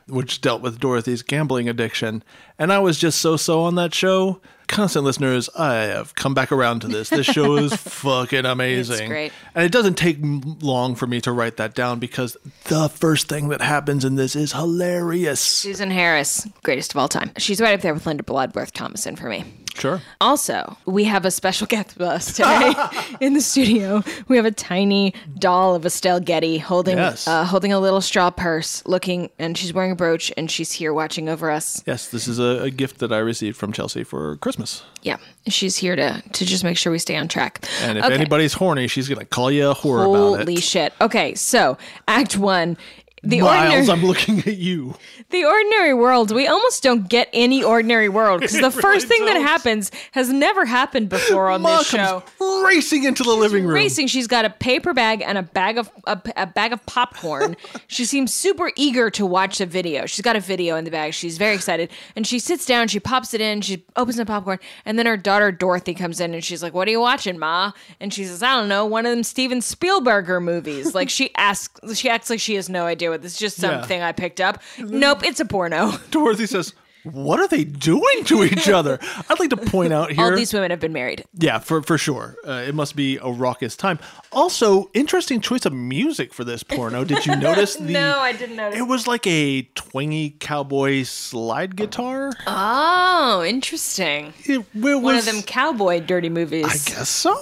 which 0.07 0.41
dealt 0.41 0.61
with 0.61 0.79
Dorothy's 0.79 1.21
gambling 1.21 1.67
addiction. 1.67 2.23
And 2.57 2.71
I 2.71 2.79
was 2.79 2.97
just 2.97 3.19
so 3.19 3.35
so 3.37 3.61
on 3.61 3.75
that 3.75 3.93
show. 3.93 4.39
Constant 4.69 5.03
listeners, 5.03 5.49
I 5.57 5.73
have 5.73 6.13
come 6.13 6.35
back 6.35 6.51
around 6.51 6.81
to 6.81 6.87
this. 6.87 7.09
This 7.09 7.25
show 7.25 7.57
is 7.57 7.75
fucking 7.75 8.45
amazing. 8.45 9.09
great. 9.09 9.33
And 9.55 9.65
it 9.65 9.71
doesn't 9.71 9.95
take 9.95 10.17
long 10.21 10.93
for 10.93 11.07
me 11.07 11.19
to 11.21 11.31
write 11.31 11.57
that 11.57 11.73
down 11.73 11.97
because 11.97 12.37
the 12.65 12.87
first 12.87 13.27
thing 13.27 13.49
that 13.49 13.61
happens 13.61 14.05
in 14.05 14.15
this 14.15 14.35
is 14.35 14.53
hilarious. 14.53 15.39
Susan 15.39 15.89
Harris, 15.89 16.47
greatest 16.61 16.93
of 16.93 16.97
all 16.99 17.09
time. 17.09 17.31
She's 17.37 17.59
right 17.59 17.73
up 17.73 17.81
there 17.81 17.95
with 17.95 18.05
Linda 18.05 18.21
Bloodworth 18.21 18.71
Thomason 18.71 19.15
for 19.15 19.27
me. 19.27 19.43
Sure. 19.79 20.01
Also, 20.21 20.77
we 20.85 21.05
have 21.05 21.25
a 21.25 21.31
special 21.31 21.65
guest 21.73 21.97
with 21.97 22.07
us 22.07 22.33
today 22.33 22.73
in 23.21 23.33
the 23.33 23.41
studio. 23.41 24.03
We 24.27 24.35
have 24.37 24.45
a 24.45 24.51
tiny 24.51 25.13
doll 25.37 25.75
of 25.75 25.85
Estelle 25.85 26.19
Getty 26.19 26.57
holding 26.57 26.97
Yes. 26.97 27.27
uh, 27.27 27.45
holding 27.45 27.71
a 27.73 27.79
little 27.79 28.01
straw 28.01 28.29
purse, 28.29 28.83
looking, 28.85 29.29
and 29.39 29.57
she's 29.57 29.73
wearing 29.73 29.91
a 29.91 29.95
brooch, 29.95 30.31
and 30.37 30.51
she's 30.51 30.71
here 30.71 30.93
watching 30.93 31.29
over 31.29 31.49
us. 31.49 31.81
Yes, 31.85 32.09
this 32.09 32.27
is 32.27 32.39
a, 32.39 32.63
a 32.63 32.69
gift 32.69 32.99
that 32.99 33.11
I 33.13 33.19
received 33.19 33.57
from 33.57 33.71
Chelsea 33.71 34.03
for 34.03 34.37
Christmas. 34.37 34.83
Yeah, 35.01 35.17
she's 35.47 35.77
here 35.77 35.95
to 35.95 36.21
to 36.33 36.45
just 36.45 36.63
make 36.63 36.77
sure 36.77 36.91
we 36.91 36.99
stay 36.99 37.15
on 37.15 37.27
track. 37.27 37.65
And 37.81 37.97
if 37.97 38.03
Okay. 38.05 38.13
anybody's 38.13 38.53
horny, 38.53 38.87
she's 38.87 39.07
going 39.07 39.19
to 39.19 39.25
call 39.25 39.49
you 39.49 39.69
a 39.69 39.75
whore 39.75 40.01
about 40.05 40.41
it. 40.41 40.45
Holy 40.47 40.57
shit. 40.57 40.93
Okay, 40.99 41.35
so 41.35 41.77
Act 42.07 42.37
One 42.37 42.75
the 43.23 43.41
Miles, 43.41 43.89
ordinary, 43.89 43.89
I'm 43.89 44.05
looking 44.05 44.39
at 44.39 44.57
you. 44.57 44.95
the 45.29 45.43
ordinary 45.45 45.93
world, 45.93 46.31
we 46.31 46.47
almost 46.47 46.81
don't 46.83 47.09
get 47.09 47.29
any 47.33 47.63
ordinary 47.63 48.09
world 48.09 48.41
because 48.41 48.53
the 48.59 48.69
We 48.75 48.81
first 48.81 48.83
really 48.83 49.17
thing 49.17 49.25
that 49.25 49.33
don't. 49.33 49.43
happens 49.43 49.91
has 50.11 50.29
never 50.31 50.65
happened 50.65 51.09
before 51.09 51.49
on 51.49 51.61
Ma 51.61 51.79
this 51.79 51.87
show. 51.89 52.23
comes 52.39 52.65
racing 52.65 53.03
into 53.03 53.23
the 53.23 53.33
living 53.33 53.65
room. 53.65 53.73
Racing, 53.75 54.07
she's 54.07 54.27
got 54.27 54.45
a 54.45 54.49
paper 54.49 54.93
bag 54.93 55.21
and 55.21 55.37
a 55.37 55.43
bag 55.43 55.77
of 55.77 55.91
a, 56.05 56.21
a 56.37 56.47
bag 56.47 56.71
of 56.73 56.85
popcorn. 56.85 57.55
she 57.87 58.05
seems 58.05 58.33
super 58.33 58.71
eager 58.75 59.09
to 59.11 59.25
watch 59.25 59.57
the 59.57 59.65
video. 59.65 60.05
She's 60.05 60.21
got 60.21 60.35
a 60.35 60.39
video 60.39 60.75
in 60.75 60.85
the 60.85 60.91
bag. 60.91 61.13
She's 61.13 61.37
very 61.37 61.55
excited, 61.55 61.89
and 62.15 62.25
she 62.25 62.39
sits 62.39 62.65
down. 62.65 62.87
She 62.87 62.99
pops 62.99 63.33
it 63.33 63.41
in. 63.41 63.61
She 63.61 63.83
opens 63.95 64.17
the 64.17 64.25
popcorn, 64.25 64.59
and 64.85 64.97
then 64.97 65.05
her 65.05 65.17
daughter 65.17 65.51
Dorothy 65.51 65.93
comes 65.93 66.19
in, 66.19 66.33
and 66.33 66.43
she's 66.43 66.63
like, 66.63 66.73
"What 66.73 66.87
are 66.87 66.91
you 66.91 67.01
watching, 67.01 67.37
Ma?" 67.37 67.71
And 67.99 68.13
she 68.13 68.23
says, 68.23 68.41
"I 68.41 68.55
don't 68.55 68.69
know, 68.69 68.85
one 68.85 69.05
of 69.05 69.11
them 69.11 69.23
Steven 69.23 69.59
Spielberger 69.59 70.41
movies." 70.41 70.95
Like 70.95 71.09
she 71.09 71.33
asks, 71.35 71.97
she 71.97 72.09
acts 72.09 72.29
like 72.29 72.39
she 72.39 72.55
has 72.55 72.69
no 72.69 72.85
idea 72.85 73.08
what 73.09 73.21
this. 73.21 73.33
is 73.33 73.39
Just 73.39 73.57
something 73.57 74.01
I 74.01 74.11
picked 74.11 74.41
up. 74.41 74.61
Nope, 74.77 75.23
it's 75.23 75.39
a 75.39 75.45
porno. 75.45 75.93
Dorothy 76.11 76.45
says, 76.45 76.73
"What 77.03 77.39
are 77.39 77.47
they 77.47 77.63
doing 77.63 78.23
to 78.25 78.43
each 78.43 78.67
other?" 78.79 78.99
I'd 79.29 79.39
like 79.39 79.49
to 79.51 79.57
point 79.57 79.93
out 79.93 80.11
here. 80.11 80.23
All 80.25 80.35
these 80.35 80.53
women 80.53 80.71
have 80.71 80.79
been 80.79 80.93
married. 80.93 81.23
yeah, 81.33 81.59
for 81.59 81.81
for 81.81 81.97
sure. 81.97 82.35
Uh, 82.47 82.63
it 82.67 82.75
must 82.75 82.95
be 82.95 83.17
a 83.17 83.29
raucous 83.31 83.75
time. 83.75 83.99
Also, 84.31 84.89
interesting 84.93 85.41
choice 85.41 85.65
of 85.65 85.73
music 85.73 86.33
for 86.33 86.43
this 86.43 86.61
porno. 86.63 87.03
Did 87.03 87.25
you 87.25 87.35
notice 87.47 87.75
the? 87.75 87.93
No, 87.93 88.19
I 88.19 88.31
didn't 88.33 88.55
notice. 88.57 88.79
It 88.79 88.83
was 88.83 89.07
like 89.07 89.25
a 89.27 89.63
twangy 89.75 90.35
cowboy 90.39 91.03
slide 91.03 91.75
guitar. 91.75 92.31
Oh, 92.47 93.43
interesting. 93.47 94.33
It, 94.43 94.59
it 94.75 94.95
One 95.01 95.15
of 95.15 95.25
them 95.25 95.41
cowboy 95.41 95.99
dirty 96.01 96.29
movies. 96.29 96.65
I 96.65 96.91
guess 96.91 97.09
so. 97.09 97.35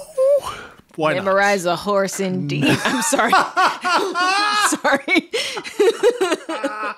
Why 0.97 1.13
not? 1.13 1.23
Memorize 1.23 1.65
a 1.65 1.75
horse 1.75 2.19
indeed. 2.19 2.65
I'm 2.83 3.01
sorry. 3.03 3.31
I'm 3.33 4.67
sorry. 4.77 5.29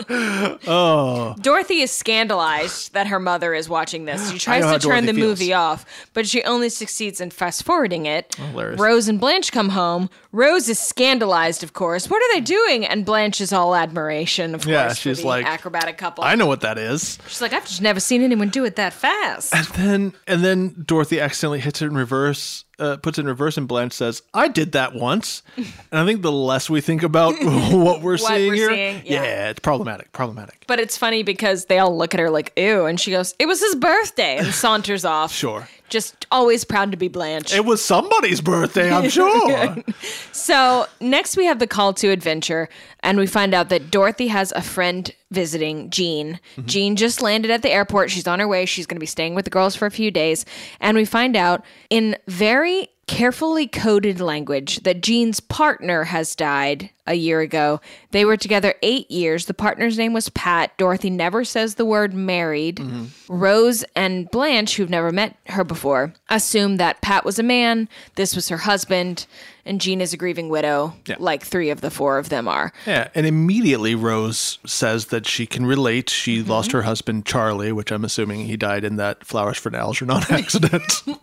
oh. 0.67 1.35
Dorothy 1.41 1.81
is 1.81 1.91
scandalized 1.91 2.93
that 2.93 3.07
her 3.07 3.19
mother 3.19 3.53
is 3.53 3.69
watching 3.69 4.05
this. 4.05 4.31
She 4.31 4.39
tries 4.39 4.63
to 4.63 4.79
turn 4.85 5.05
the 5.05 5.13
feels. 5.13 5.27
movie 5.39 5.53
off, 5.53 5.85
but 6.13 6.27
she 6.27 6.43
only 6.43 6.69
succeeds 6.69 7.21
in 7.21 7.29
fast 7.29 7.63
forwarding 7.63 8.05
it. 8.05 8.35
Hilarious. 8.35 8.79
Rose 8.79 9.07
and 9.07 9.19
Blanche 9.19 9.51
come 9.51 9.69
home. 9.69 10.09
Rose 10.31 10.69
is 10.69 10.79
scandalized, 10.79 11.63
of 11.63 11.73
course. 11.73 12.09
What 12.09 12.21
are 12.23 12.35
they 12.35 12.41
doing? 12.41 12.85
And 12.85 13.05
Blanche 13.05 13.41
is 13.41 13.51
all 13.53 13.75
admiration, 13.75 14.55
of 14.55 14.65
Yeah, 14.65 14.85
course. 14.87 14.97
she's 14.99 15.23
like, 15.23 15.45
acrobatic 15.45 15.97
couple. 15.97 16.23
I 16.23 16.35
know 16.35 16.45
what 16.47 16.61
that 16.61 16.77
is. 16.77 17.17
She's 17.27 17.41
like, 17.41 17.53
I've 17.53 17.65
just 17.67 17.81
never 17.81 17.99
seen 17.99 18.21
anyone 18.21 18.49
do 18.49 18.63
it 18.65 18.75
that 18.77 18.93
fast. 18.93 19.53
And 19.53 19.65
then 19.67 20.13
and 20.27 20.43
then 20.43 20.83
Dorothy 20.85 21.19
accidentally 21.19 21.59
hits 21.59 21.81
it 21.81 21.85
in 21.87 21.95
reverse, 21.95 22.65
uh, 22.79 22.97
puts 22.97 23.19
in 23.19 23.25
reverse, 23.25 23.57
and 23.57 23.67
Blanche 23.67 23.93
says, 23.93 24.21
"I 24.33 24.47
did 24.47 24.71
that 24.73 24.93
once." 24.93 25.43
and 25.57 25.67
I 25.91 26.05
think 26.05 26.21
the 26.21 26.31
less 26.31 26.69
we 26.69 26.81
think 26.81 27.03
about 27.03 27.35
what 27.41 28.01
we're 28.01 28.17
seeing 28.17 28.49
we're 28.49 28.55
here, 28.55 28.69
seeing, 28.69 29.01
yeah. 29.05 29.49
it's 29.49 29.59
problematic. 29.59 30.11
Problematic. 30.11 30.63
But 30.67 30.79
it's 30.79 30.97
funny 30.97 31.23
because 31.23 31.65
they 31.65 31.79
all 31.79 31.97
look 31.97 32.13
at 32.13 32.19
her 32.19 32.29
like, 32.29 32.53
ew. 32.55 32.85
And 32.85 32.99
she 32.99 33.11
goes, 33.11 33.35
it 33.39 33.47
was 33.47 33.59
his 33.59 33.75
birthday 33.75 34.37
and 34.37 34.47
saunters 34.47 35.05
off. 35.05 35.33
Sure. 35.39 35.69
Just 35.89 36.25
always 36.31 36.63
proud 36.63 36.91
to 36.91 36.97
be 36.97 37.07
Blanche. 37.07 37.53
It 37.53 37.65
was 37.65 37.83
somebody's 37.83 38.41
birthday, 38.41 38.91
I'm 38.91 39.09
sure. 39.09 39.75
so 40.31 40.85
next 40.99 41.37
we 41.37 41.45
have 41.45 41.59
the 41.59 41.67
call 41.67 41.93
to 41.95 42.09
adventure. 42.09 42.69
And 43.01 43.17
we 43.17 43.27
find 43.27 43.53
out 43.53 43.69
that 43.69 43.91
Dorothy 43.91 44.27
has 44.27 44.51
a 44.55 44.61
friend 44.61 45.13
visiting 45.31 45.89
Jean. 45.89 46.39
Mm-hmm. 46.55 46.65
Jean 46.65 46.95
just 46.95 47.21
landed 47.21 47.51
at 47.51 47.61
the 47.61 47.71
airport. 47.71 48.11
She's 48.11 48.27
on 48.27 48.39
her 48.39 48.47
way. 48.47 48.65
She's 48.65 48.85
going 48.85 48.97
to 48.97 49.01
be 49.01 49.05
staying 49.05 49.35
with 49.35 49.45
the 49.45 49.51
girls 49.51 49.75
for 49.75 49.85
a 49.85 49.91
few 49.91 50.11
days. 50.11 50.45
And 50.79 50.97
we 50.97 51.05
find 51.05 51.35
out 51.35 51.63
in 51.89 52.17
very 52.27 52.89
carefully 53.09 53.65
coded 53.65 54.21
language 54.21 54.81
that 54.83 55.01
Jean's 55.01 55.39
partner 55.39 56.03
has 56.03 56.35
died 56.35 56.91
a 57.07 57.15
year 57.15 57.39
ago. 57.41 57.81
They 58.11 58.23
were 58.23 58.37
together 58.37 58.75
eight 58.83 59.09
years. 59.09 59.47
The 59.47 59.55
partner's 59.55 59.97
name 59.97 60.13
was 60.13 60.29
Pat. 60.29 60.77
Dorothy 60.77 61.09
never 61.09 61.43
says 61.43 61.73
the 61.73 61.85
word 61.85 62.13
married. 62.13 62.75
Mm-hmm. 62.75 63.05
Rose 63.27 63.83
and 63.95 64.29
Blanche, 64.29 64.75
who've 64.75 64.91
never 64.91 65.11
met 65.11 65.35
her 65.47 65.63
before, 65.63 66.13
assume 66.29 66.77
that 66.77 67.01
Pat 67.01 67.25
was 67.25 67.39
a 67.39 67.43
man, 67.43 67.89
this 68.13 68.35
was 68.35 68.49
her 68.49 68.57
husband, 68.57 69.25
and 69.65 69.81
Jean 69.81 70.01
is 70.01 70.13
a 70.13 70.17
grieving 70.17 70.49
widow, 70.49 70.93
Yeah. 71.07 71.15
like 71.17 71.41
three 71.41 71.71
of 71.71 71.81
the 71.81 71.89
four 71.89 72.19
of 72.19 72.29
them 72.29 72.47
are. 72.47 72.71
yeah, 72.85 73.07
and 73.15 73.25
immediately 73.25 73.95
Rose 73.95 74.59
says 74.67 75.07
that 75.07 75.27
she 75.27 75.47
can 75.47 75.65
relate. 75.65 76.11
She 76.11 76.41
mm-hmm. 76.41 76.51
lost 76.51 76.73
her 76.73 76.83
husband 76.83 77.25
Charlie, 77.25 77.71
which 77.71 77.91
I'm 77.91 78.05
assuming 78.05 78.45
he 78.45 78.55
died 78.55 78.83
in 78.83 78.97
that 78.97 79.25
flowers 79.25 79.57
for 79.57 79.75
Algernon 79.75 80.21
accident. 80.29 80.83
Oh 81.07 81.17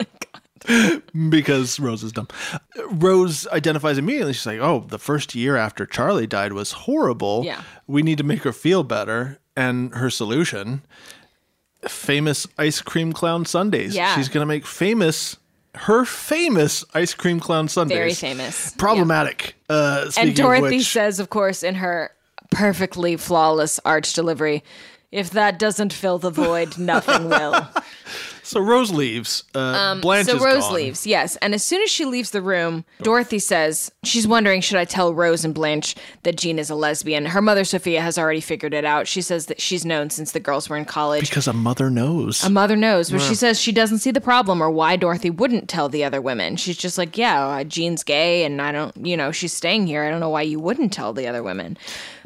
because 1.29 1.79
Rose 1.79 2.03
is 2.03 2.11
dumb. 2.11 2.27
Rose 2.91 3.47
identifies 3.47 3.97
immediately. 3.97 4.33
She's 4.33 4.45
like, 4.45 4.59
"Oh, 4.59 4.85
the 4.87 4.99
first 4.99 5.35
year 5.35 5.55
after 5.55 5.85
Charlie 5.85 6.27
died 6.27 6.53
was 6.53 6.71
horrible. 6.71 7.43
Yeah. 7.45 7.61
we 7.87 8.01
need 8.03 8.17
to 8.17 8.23
make 8.23 8.43
her 8.43 8.53
feel 8.53 8.83
better." 8.83 9.39
And 9.55 9.93
her 9.95 10.09
solution, 10.11 10.83
famous 11.87 12.45
ice 12.57 12.81
cream 12.81 13.11
clown 13.13 13.45
sundaes. 13.45 13.95
Yeah. 13.95 14.15
she's 14.15 14.29
gonna 14.29 14.45
make 14.45 14.65
famous 14.67 15.37
her 15.75 16.05
famous 16.05 16.83
ice 16.93 17.13
cream 17.13 17.39
clown 17.39 17.67
sundaes. 17.67 17.97
Very 17.97 18.13
famous. 18.13 18.73
Problematic. 18.77 19.55
Uh, 19.69 20.09
And 20.17 20.35
Dorothy 20.35 20.77
which, 20.77 20.87
says, 20.87 21.19
of 21.19 21.29
course, 21.29 21.61
in 21.63 21.75
her 21.75 22.11
perfectly 22.49 23.15
flawless 23.15 23.79
arch 23.85 24.13
delivery, 24.13 24.63
if 25.11 25.29
that 25.31 25.59
doesn't 25.59 25.93
fill 25.93 26.17
the 26.17 26.31
void, 26.31 26.77
nothing 26.77 27.29
will. 27.29 27.67
so 28.47 28.59
Rose 28.59 28.91
leaves. 28.91 29.43
Uh, 29.53 29.95
Blanche 29.99 30.29
Um, 30.29 30.31
so 30.31 30.35
is 30.37 30.43
Rose 30.43 30.63
gone. 30.63 30.73
leaves, 30.75 31.05
yes. 31.05 31.35
And 31.37 31.53
as 31.53 31.63
soon 31.63 31.81
as 31.81 31.89
she 31.91 32.05
leaves 32.05 32.31
the 32.31 32.41
room, 32.41 32.85
Dorothy 33.01 33.39
says 33.39 33.91
she's 34.03 34.27
wondering 34.27 34.61
should 34.61 34.77
I 34.77 34.85
tell 34.85 35.13
Rose 35.13 35.43
and 35.45 35.53
Blanche 35.53 35.95
that 36.23 36.37
Jean 36.37 36.57
is 36.57 36.69
a 36.69 36.75
lesbian? 36.75 37.25
Her 37.27 37.41
mother 37.41 37.63
Sophia 37.65 38.01
has 38.01 38.17
already 38.17 38.41
figured 38.41 38.73
it 38.73 38.85
out. 38.85 39.07
She 39.07 39.21
says 39.21 39.47
that 39.47 39.59
she's 39.61 39.85
known 39.85 40.09
since 40.09 40.31
the 40.31 40.39
girls 40.39 40.69
were 40.69 40.77
in 40.77 40.85
college. 40.85 41.29
because 41.29 41.47
a 41.47 41.53
mother 41.53 41.89
knows. 41.89 42.43
A 42.43 42.49
mother 42.49 42.75
knows, 42.75 43.11
but 43.11 43.21
she 43.21 43.35
says 43.35 43.59
she 43.59 43.71
doesn't 43.71 43.99
see 43.99 44.11
the 44.11 44.21
problem 44.21 44.61
or 44.61 44.69
why 44.71 44.95
Dorothy 44.95 45.29
wouldn't 45.29 45.67
tell 45.69 45.89
the 45.89 46.03
other 46.03 46.21
women. 46.21 46.55
She's 46.55 46.77
just 46.77 46.97
like, 46.97 47.17
yeah, 47.17 47.45
uh, 47.45 47.63
Jean's 47.63 48.03
gay, 48.03 48.45
and 48.45 48.61
I 48.61 48.71
don't, 48.71 48.95
you 49.05 49.17
know, 49.17 49.31
she's 49.31 49.53
staying 49.53 49.87
here. 49.87 50.03
I 50.03 50.09
don't 50.09 50.19
know 50.21 50.29
why 50.29 50.43
you 50.43 50.59
wouldn't 50.59 50.93
tell 50.93 51.13
the 51.13 51.27
other 51.27 51.43
women. 51.43 51.77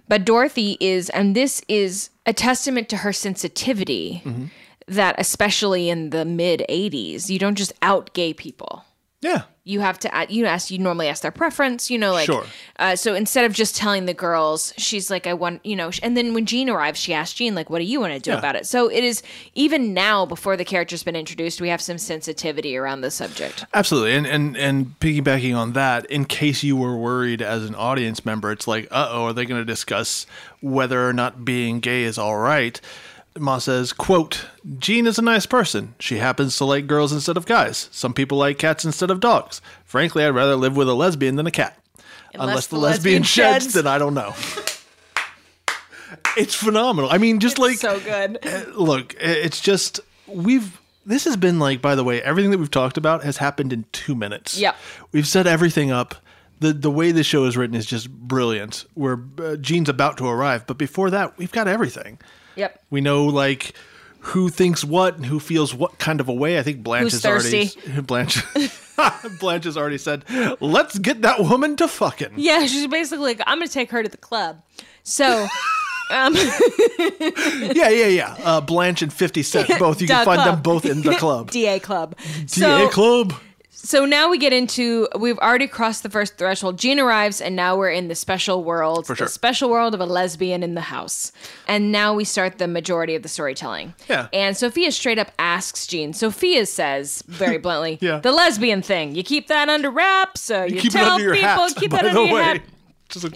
But 0.08 0.26
Dorothy 0.26 0.78
is, 0.82 1.10
and 1.12 1.36
this 1.36 1.62
is 1.68 2.10
a 2.26 2.34
testament 2.34 2.90
to 2.90 2.98
her 2.98 3.14
sensitivity 3.14 4.22
that, 4.88 5.16
especially 5.18 5.90
in 5.90 6.10
the 6.12 6.26
mid 6.26 6.64
80s, 6.70 7.30
you 7.30 7.40
don't 7.40 7.56
just 7.56 7.74
out 7.82 8.14
gay 8.14 8.34
people 8.34 8.84
yeah. 9.24 9.44
you 9.64 9.82
have 9.82 10.00
to 10.00 10.10
you 10.30 10.48
ask 10.48 10.72
you 10.72 10.80
normally 10.80 11.08
ask 11.08 11.22
their 11.22 11.30
preference 11.30 11.92
you 11.92 11.98
know 12.00 12.12
like 12.12 12.26
Sure. 12.26 12.44
uh, 12.80 12.96
so 12.96 13.14
instead 13.14 13.46
of 13.46 13.54
just 13.54 13.76
telling 13.76 14.08
the 14.08 14.16
girls 14.16 14.74
she's 14.78 15.12
like 15.12 15.28
i 15.28 15.34
want 15.36 15.64
you 15.64 15.76
know 15.76 15.92
and 16.02 16.18
then 16.18 16.34
when 16.34 16.48
jean 16.48 16.72
arrives 16.72 17.00
she 17.00 17.14
asks 17.14 17.36
jean 17.36 17.54
like 17.54 17.70
what 17.70 17.78
do 17.78 17.86
you 17.86 18.00
want 18.00 18.14
to 18.14 18.20
do 18.20 18.32
Yeah. 18.32 18.40
about 18.40 18.56
it 18.56 18.66
so 18.66 18.90
it 18.90 19.04
is 19.04 19.22
even 19.54 19.94
now 19.94 20.26
before 20.26 20.58
the 20.58 20.66
character's 20.66 21.04
been 21.04 21.16
introduced 21.16 21.62
we 21.62 21.70
have 21.70 21.82
some 21.82 22.00
sensitivity 22.00 22.76
around 22.76 23.02
the 23.02 23.12
subject 23.12 23.64
Absolutely. 23.76 24.16
And, 24.16 24.26
and 24.26 24.58
and 24.58 25.00
piggybacking 25.00 25.56
on 25.56 25.74
that, 25.74 26.08
in 26.08 26.26
case 26.26 26.64
you 26.64 26.76
were 26.76 26.98
worried 26.98 27.44
as 27.44 27.64
an 27.70 27.76
audience 27.76 28.26
member, 28.26 28.52
it's 28.52 28.68
like, 28.68 28.88
uh 28.90 29.10
oh, 29.12 29.26
are 29.26 29.34
they 29.34 29.46
going 29.46 29.62
to 29.62 29.66
discuss 29.66 30.26
whether 30.62 31.08
or 31.08 31.14
not 31.14 31.46
being 31.46 31.80
gay 31.80 32.04
is 32.04 32.18
all 32.18 32.38
right? 32.38 32.82
Ma 33.40 33.60
says, 33.60 33.94
quote, 33.94 34.46
Jean 34.78 35.08
is 35.08 35.18
a 35.18 35.22
nice 35.22 35.46
person. 35.46 35.96
She 36.00 36.18
happens 36.18 36.58
to 36.58 36.66
like 36.66 36.88
girls 36.88 37.14
instead 37.14 37.38
of 37.38 37.46
guys. 37.46 37.88
Some 37.92 38.14
people 38.14 38.38
like 38.38 38.58
cats 38.58 38.84
instead 38.84 39.10
of 39.10 39.20
dogs. 39.20 39.62
Frankly, 39.86 40.26
I'd 40.26 40.30
rather 40.30 40.56
live 40.56 40.76
with 40.76 40.90
a 40.90 40.94
lesbian 40.94 41.36
than 41.38 41.48
a 41.48 41.52
cat. 41.52 41.78
Unless, 42.34 42.68
the, 42.68 42.78
lesbian, 42.78 43.24
sheds, 43.24 43.74
then 43.74 43.88
I 43.88 43.98
don't 43.98 44.14
know. 44.14 44.34
it's 46.38 46.56
phenomenal. 46.56 47.10
I 47.12 47.18
mean, 47.18 47.40
just 47.40 47.60
like 47.60 47.78
so 47.78 48.00
good 48.00 48.40
look, 48.76 49.16
it's 49.20 49.60
just 49.60 50.00
we've 50.28 50.80
this 51.06 51.26
has 51.26 51.36
been 51.36 51.60
like 51.60 51.82
by 51.82 51.96
the 51.96 52.04
way, 52.04 52.22
everything 52.22 52.52
that 52.52 52.58
we've 52.58 52.72
talked 52.72 52.98
about 52.98 53.24
has 53.24 53.38
happened 53.38 53.74
in 53.74 53.86
2 53.92 54.16
minutes. 54.16 54.58
Yeah. 54.58 54.76
We've 55.12 55.28
set 55.28 55.48
everything 55.48 55.92
up. 55.92 56.16
The 56.60 56.74
the 56.74 56.92
way 56.92 57.12
the 57.12 57.24
show 57.24 57.46
is 57.46 57.58
written 57.58 57.76
is 57.76 57.86
just 57.86 58.10
brilliant. 58.10 58.86
Where 58.94 59.20
uh, 59.40 59.56
Jean's 59.58 59.90
about 59.90 60.18
to 60.18 60.28
arrive, 60.28 60.68
but 60.68 60.78
before 60.78 61.10
that, 61.10 61.38
we've 61.38 61.52
got 61.52 61.68
everything. 61.68 62.20
Yep 62.56 62.82
We 62.90 63.02
know 63.02 63.26
like 63.26 63.74
who 64.20 64.50
thinks 64.50 64.84
what 64.84 65.16
and 65.16 65.26
who 65.26 65.40
feels 65.40 65.74
what 65.74 65.98
kind 65.98 66.20
of 66.20 66.30
a 66.30 66.34
way. 66.34 66.60
I 66.60 66.64
think 66.64 66.84
Blanche 66.84 67.12
Who's 67.12 67.24
has 67.24 67.26
already? 67.26 68.02
Blanche 68.02 68.44
Blanche 69.40 69.64
has 69.66 69.76
already 69.78 69.98
said, 69.98 70.24
"Let's 70.60 71.00
get 71.00 71.24
that 71.24 71.40
woman 71.40 71.76
to 71.78 71.88
fucking." 71.88 72.34
yeah 72.38 72.66
she's 72.68 72.86
basically 72.88 73.26
like 73.34 73.42
i'm 73.48 73.58
gonna 73.58 73.68
take 73.68 73.90
her 73.92 74.04
to 74.04 74.10
the 74.10 74.18
club 74.18 74.62
so 75.04 75.48
um, 76.12 76.36
Yeah, 76.36 77.90
yeah, 77.90 78.08
yeah. 78.08 78.36
Uh, 78.44 78.62
Blanche 78.62 79.02
and 79.02 79.12
Fifty 79.14 79.44
Cent, 79.44 79.70
both. 79.80 80.02
You 80.02 80.08
can 80.08 80.26
find 80.26 80.42
club. 80.42 80.56
them 80.56 80.62
both 80.62 80.86
in 80.86 81.02
the 81.02 81.16
club. 81.16 81.52
da 81.52 81.80
club 81.80 82.16
DA 82.18 82.48
so 82.48 82.90
club. 82.90 83.34
So 83.84 84.06
now 84.06 84.30
we 84.30 84.38
get 84.38 84.54
into 84.54 85.08
we've 85.18 85.40
already 85.40 85.68
crossed 85.68 86.04
the 86.04 86.10
first 86.10 86.38
threshold. 86.38 86.78
Jean 86.78 87.00
arrives, 87.00 87.42
and 87.42 87.56
now 87.56 87.76
we're 87.76 87.90
in 87.90 88.08
the 88.10 88.16
special 88.16 88.64
world, 88.64 89.08
sure. 89.08 89.16
the 89.16 89.28
special 89.28 89.70
world 89.70 89.94
of 89.96 90.00
a 90.00 90.06
lesbian 90.06 90.62
in 90.62 90.76
the 90.76 90.82
house. 90.82 91.32
And 91.68 91.92
now 91.92 92.14
we 92.14 92.24
start 92.24 92.60
the 92.60 92.68
majority 92.68 93.16
of 93.16 93.24
the 93.24 93.30
storytelling. 93.30 93.94
Yeah. 94.08 94.28
And 94.32 94.56
Sophia 94.56 94.92
straight 94.92 95.18
up 95.18 95.32
asks 95.40 95.88
Jean. 95.88 96.14
Sophia 96.14 96.66
says 96.66 97.24
very 97.28 97.58
bluntly, 97.58 97.98
Yeah. 98.02 98.20
"The 98.20 98.32
lesbian 98.32 98.82
thing. 98.82 99.16
You 99.16 99.24
keep 99.24 99.48
that 99.48 99.68
under 99.68 99.90
wraps. 99.90 100.50
Uh, 100.50 100.54
so 100.62 100.64
you, 100.66 100.82
keep 100.82 100.94
it 100.94 100.98
tell 100.98 101.18
people 101.18 101.34
hat, 101.40 101.76
keep 101.76 101.92
that 101.92 102.06
under 102.06 102.26
your 102.26 102.44
hat." 102.44 102.62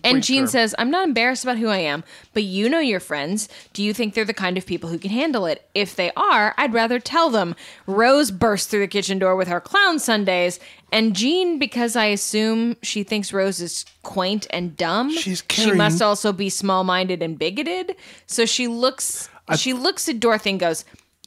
And 0.04 0.24
term. 0.42 0.48
says, 0.48 0.76
I'm 0.78 0.92
not 0.92 1.08
embarrassed 1.08 1.44
about 1.44 1.58
who 1.58 1.68
I 1.68 1.78
am, 1.78 2.04
but 2.34 2.44
you 2.44 2.70
know 2.70 2.80
your 2.80 3.00
friends. 3.00 3.50
Do 3.74 3.84
you 3.84 3.94
think 3.94 4.14
they're 4.14 4.26
the 4.26 4.34
kind 4.34 4.58
of 4.58 4.66
people 4.66 4.90
who 4.90 4.98
can 4.98 5.12
handle 5.12 5.46
it? 5.46 5.68
If 5.74 5.96
they 5.96 6.12
are, 6.16 6.54
I'd 6.58 6.74
rather 6.74 7.00
tell 7.00 7.30
them. 7.30 7.56
Rose 7.88 8.32
bursts 8.32 8.68
through 8.68 8.82
the 8.82 8.88
kitchen 8.88 9.20
door 9.20 9.36
with 9.36 9.48
her 9.48 9.62
clown 9.62 10.00
Sundaes, 10.00 10.60
and 10.92 11.16
Jean, 11.16 11.60
because 11.60 11.96
I 11.96 12.06
assume 12.06 12.78
she 12.82 13.04
thinks 13.04 13.34
Rose 13.34 13.60
is 13.60 13.86
quaint 14.04 14.48
and 14.50 14.78
dumb, 14.78 15.12
She's 15.12 15.44
she 15.50 15.72
must 15.72 16.02
also 16.02 16.32
be 16.32 16.50
small-minded 16.50 17.22
and 17.22 17.38
bigoted. 17.38 17.96
So 18.28 18.46
she 18.46 18.68
looks 18.68 19.30
she 19.58 19.74
looks 19.74 20.10
at 20.10 20.20
Dorothy 20.20 20.52
and 20.52 20.60
goes, 20.60 20.86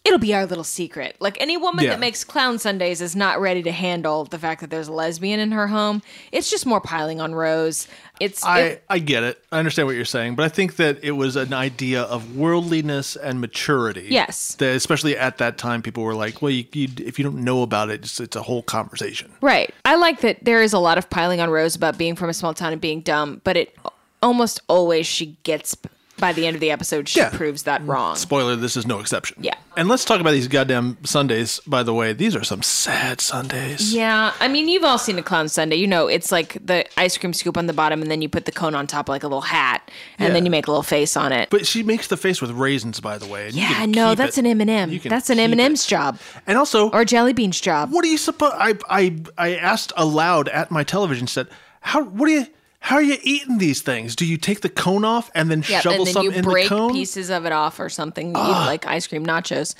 It'll 0.09 0.19
be 0.19 0.35
our 0.35 0.47
little 0.47 0.65
secret. 0.65 1.17
Like 1.21 1.41
any 1.41 1.57
woman 1.57 1.85
Yeah. 1.85 1.91
that 1.91 2.00
makes 2.00 2.25
clown 2.25 2.59
Sundaes 2.59 3.00
is 3.00 3.15
not 3.15 3.41
ready 3.41 3.62
to 3.62 3.71
handle 3.71 4.25
the 4.25 4.38
fact 4.38 4.61
that 4.62 4.71
there's 4.71 4.88
a 4.88 4.93
lesbian 4.93 5.38
in 5.38 5.53
her 5.53 5.69
home. 5.69 6.03
It's 6.33 6.50
just 6.50 6.67
more 6.67 6.81
piling 6.81 7.21
on 7.21 7.35
Rose. 7.35 7.87
It's 8.19 8.43
I, 8.43 8.61
it- 8.61 8.85
I 8.88 8.99
get 8.99 9.23
it. 9.23 9.45
I 9.53 9.59
understand 9.59 9.87
what 9.87 9.95
you're 9.95 10.05
saying, 10.05 10.35
but 10.35 10.45
I 10.45 10.49
think 10.49 10.77
that 10.77 11.05
it 11.05 11.12
was 11.12 11.37
an 11.37 11.53
idea 11.53 12.03
of 12.03 12.35
worldliness 12.37 13.15
and 13.15 13.41
maturity. 13.41 14.09
Yes. 14.11 14.55
That 14.57 14.75
especially 14.75 15.17
at 15.17 15.38
that 15.38 15.59
time, 15.59 15.83
people 15.83 16.03
were 16.03 16.15
like, 16.15 16.43
"Well, 16.43 16.50
you, 16.50 16.65
you, 16.73 16.88
if 16.99 17.19
you 17.19 17.23
don't 17.25 17.45
know 17.45 17.62
about 17.62 17.91
it, 17.91 18.00
it's, 18.03 18.19
it's 18.19 18.35
a 18.35 18.43
whole 18.43 18.62
conversation." 18.62 19.31
Right. 19.41 19.73
I 19.85 19.95
like 19.97 20.21
that 20.23 20.45
there 20.45 20.62
is 20.62 20.73
a 20.73 20.79
lot 20.81 20.99
of 20.99 21.09
piling 21.11 21.41
on 21.41 21.50
Rose 21.50 21.77
about 21.77 21.97
being 21.99 22.17
from 22.17 22.29
a 22.29 22.35
small 22.35 22.55
town 22.55 22.73
and 22.73 22.81
being 22.81 23.03
dumb, 23.03 23.41
but 23.45 23.57
it 23.57 23.77
almost 24.23 24.61
always 24.69 25.07
she 25.07 25.37
gets 25.45 25.77
by 26.19 26.33
the 26.33 26.47
end 26.47 26.55
of 26.55 26.61
the 26.61 26.71
episode 26.71 27.09
she 27.09 27.21
Yeah. 27.21 27.31
proves 27.31 27.63
that 27.65 27.85
wrong. 27.87 28.17
Spoiler: 28.17 28.57
This 28.57 28.77
is 28.77 28.87
no 28.87 29.01
exception. 29.01 29.39
Yeah. 29.41 29.55
And 29.77 29.89
let's 29.89 30.05
talk 30.05 30.21
about 30.21 30.33
these 30.33 30.49
goddamn 30.49 30.97
Sundaes. 31.05 31.61
By 31.67 31.83
the 31.85 31.95
way, 31.95 32.13
these 32.13 32.35
are 32.35 32.43
some 32.43 32.63
sad 32.63 33.21
Sundaes. 33.21 33.93
Yeah, 33.95 34.33
I 34.41 34.49
mean 34.49 34.69
you've 34.69 34.85
all 34.85 34.99
seen 34.99 35.19
a 35.19 35.23
clown 35.23 35.49
Sundae. 35.49 35.77
You 35.77 35.87
know, 35.87 36.07
it's 36.09 36.33
like 36.33 36.59
the 36.65 36.85
ice 37.01 37.17
cream 37.17 37.33
scoop 37.33 37.57
on 37.57 37.67
the 37.67 37.73
bottom 37.73 38.03
and 38.03 38.11
then 38.11 38.21
you 38.23 38.29
put 38.29 38.45
the 38.45 38.53
cone 38.53 38.75
on 38.75 38.87
top 38.87 39.09
like 39.09 39.23
a 39.23 39.27
little 39.27 39.41
hat 39.43 39.89
and 40.19 40.35
then 40.35 40.45
you 40.45 40.51
make 40.51 40.67
a 40.67 40.71
little 40.71 40.83
face 40.83 41.17
on 41.17 41.33
it. 41.33 41.49
But 41.51 41.67
she 41.67 41.83
makes 41.83 42.09
the 42.09 42.17
face 42.17 42.41
with 42.43 42.51
raisins, 42.51 43.01
by 43.01 43.19
the 43.19 43.27
way. 43.27 43.47
and 43.47 43.55
you 43.55 43.63
yeah, 43.63 43.75
can 43.75 43.91
no, 43.93 44.11
keep 44.11 44.19
that's 44.19 44.37
it. 44.39 44.45
an 44.47 44.61
M&M. 44.61 44.91
You 44.91 44.99
can 45.01 45.11
That's 45.11 45.31
an 45.31 45.37
keep 45.39 45.45
M&M's 45.53 45.87
job 45.87 46.19
And 46.47 46.59
also, 46.59 46.91
or 46.91 47.05
Jelly 47.05 47.33
Bean's 47.33 47.61
job. 47.61 47.93
what 47.93 48.03
do 48.03 48.09
you 48.09 48.19
suppose? 48.19 48.53
I 48.55 48.75
I 48.91 49.17
I 49.39 49.55
asked 49.57 49.93
aloud 49.97 50.49
at 50.49 50.71
my 50.71 50.83
television 50.83 51.27
set, 51.29 51.47
how 51.81 52.03
what 52.03 52.27
do 52.27 52.33
you 52.33 52.47
how 52.80 52.97
are 52.97 53.02
you 53.02 53.16
eating 53.23 53.58
these 53.58 53.82
things? 53.82 54.14
Do 54.14 54.25
you 54.25 54.37
take 54.37 54.61
the 54.61 54.68
cone 54.68 55.04
off 55.04 55.30
and 55.35 55.50
then 55.50 55.64
Yeah, 55.68 55.80
shovel 55.80 55.99
and 55.99 56.06
then 56.06 56.14
some 56.14 56.25
you 56.25 56.30
in 56.30 56.42
break 56.44 56.68
the 56.68 56.76
cone? 56.76 56.92
pieces 56.92 57.28
of 57.30 57.44
it 57.44 57.52
off 57.52 57.80
or 57.80 57.88
something. 57.88 58.28
You 58.28 58.32
eat 58.32 58.37
ah. 58.38 58.64
like 58.66 58.87
ice 58.87 59.06
cream 59.06 59.26
nachos. 59.26 59.75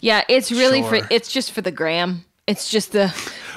Yeah, 0.00 0.22
it's 0.28 0.52
really 0.52 0.80
Sure. 0.82 1.02
for 1.02 1.06
it's 1.10 1.30
just 1.32 1.52
for 1.52 1.60
the 1.62 1.72
gram. 1.72 2.24
It's 2.46 2.68
just 2.68 2.92
the 2.92 3.10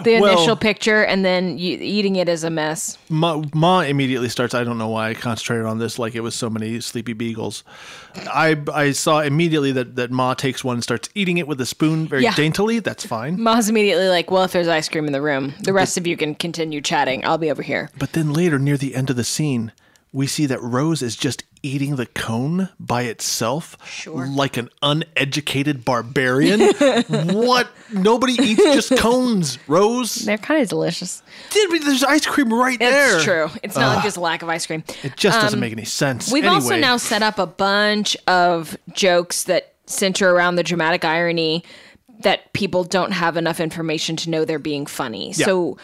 the 0.04 0.22
Well- 0.22 0.32
initial 0.38 0.56
picture, 0.56 1.04
and 1.04 1.26
then 1.26 1.58
you, 1.58 1.78
eating 1.82 2.16
it 2.16 2.30
is 2.30 2.46
a 2.46 2.50
mess. 2.50 2.98
Ma, 3.10 3.42
Ma 3.54 3.82
immediately 3.82 4.30
starts. 4.30 4.54
I 4.54 4.64
don't 4.64 4.78
know 4.78 4.88
why 4.88 5.10
I 5.10 5.14
concentrated 5.14 5.66
on 5.66 5.78
this 5.80 6.00
like 6.00 6.16
it 6.16 6.22
was 6.22 6.36
so 6.36 6.50
many 6.50 6.80
sleepy 6.80 7.12
beagles. 7.12 7.64
I 8.34 8.56
I 8.74 8.92
saw 8.92 9.20
immediately 9.20 9.74
that 9.74 9.98
that 9.98 10.12
Ma 10.12 10.36
takes 10.36 10.64
one 10.64 10.76
and 10.76 10.84
starts 10.84 11.10
eating 11.16 11.38
it 11.38 11.48
with 11.50 11.60
a 11.60 11.66
spoon 11.66 12.08
very 12.08 12.24
Yeah. 12.24 12.34
daintily. 12.36 12.80
That's 12.80 13.06
fine. 13.06 13.42
Ma's 13.42 13.68
immediately 13.68 14.08
like, 14.08 14.32
"Well, 14.32 14.44
if 14.44 14.54
there's 14.54 14.70
ice 14.70 14.88
cream 14.88 15.06
in 15.06 15.12
the 15.14 15.22
room, 15.22 15.54
the 15.64 15.74
rest 15.74 15.98
of 15.98 16.08
you 16.08 16.16
can 16.16 16.34
continue 16.34 16.80
chatting. 16.80 17.26
I'll 17.26 17.38
be 17.38 17.52
over 17.52 17.64
here." 17.64 17.90
But 18.00 18.14
then 18.14 18.32
later, 18.32 18.58
near 18.58 18.78
the 18.78 18.96
end 18.96 19.10
of 19.10 19.18
the 19.18 19.26
scene, 19.26 19.74
we 20.18 20.26
see 20.26 20.48
that 20.48 20.60
Rose 20.64 21.04
is 21.04 21.16
just 21.16 21.44
eating 21.62 21.96
the 21.96 22.08
cone 22.08 22.70
by 22.80 23.04
itself, 23.04 23.78
Sure. 23.88 24.26
like 24.26 24.58
an 24.58 24.72
uneducated 24.82 25.86
barbarian. 25.86 26.60
what? 27.08 27.70
Nobody 27.94 28.34
eats 28.34 28.64
just 28.64 28.98
cones, 28.98 29.60
Rose. 29.68 30.16
They're 30.16 30.40
kind 30.40 30.64
of 30.64 30.70
delicious. 30.70 31.22
Dude, 31.52 31.84
There's 31.84 32.04
ice 32.04 32.26
cream 32.26 32.52
right 32.52 32.80
there. 32.80 33.18
It's 33.18 33.24
true. 33.24 33.52
It's 33.62 33.76
not 33.76 33.98
like 33.98 34.04
just 34.04 34.18
a 34.18 34.22
lack 34.22 34.42
of 34.42 34.50
ice 34.50 34.66
cream. 34.66 34.84
It 35.04 35.16
just 35.18 35.40
doesn't 35.40 35.60
make 35.60 35.72
any 35.72 35.86
sense. 35.86 36.30
Um, 36.30 36.34
We've 36.34 36.48
also 36.48 36.76
now 36.78 36.98
set 36.98 37.22
up 37.22 37.38
a 37.38 37.46
bunch 37.46 38.18
of 38.26 38.76
jokes 38.94 39.44
that 39.44 39.76
center 39.86 40.34
around 40.34 40.56
the 40.56 40.64
dramatic 40.64 41.06
irony 41.06 41.64
that 42.22 42.52
people 42.54 42.84
don't 42.84 43.12
have 43.12 43.38
enough 43.38 43.60
information 43.60 44.16
to 44.16 44.32
know 44.32 44.46
they're 44.46 44.58
being 44.58 44.88
funny. 44.88 45.32
Yeah. 45.36 45.46
So 45.46 45.78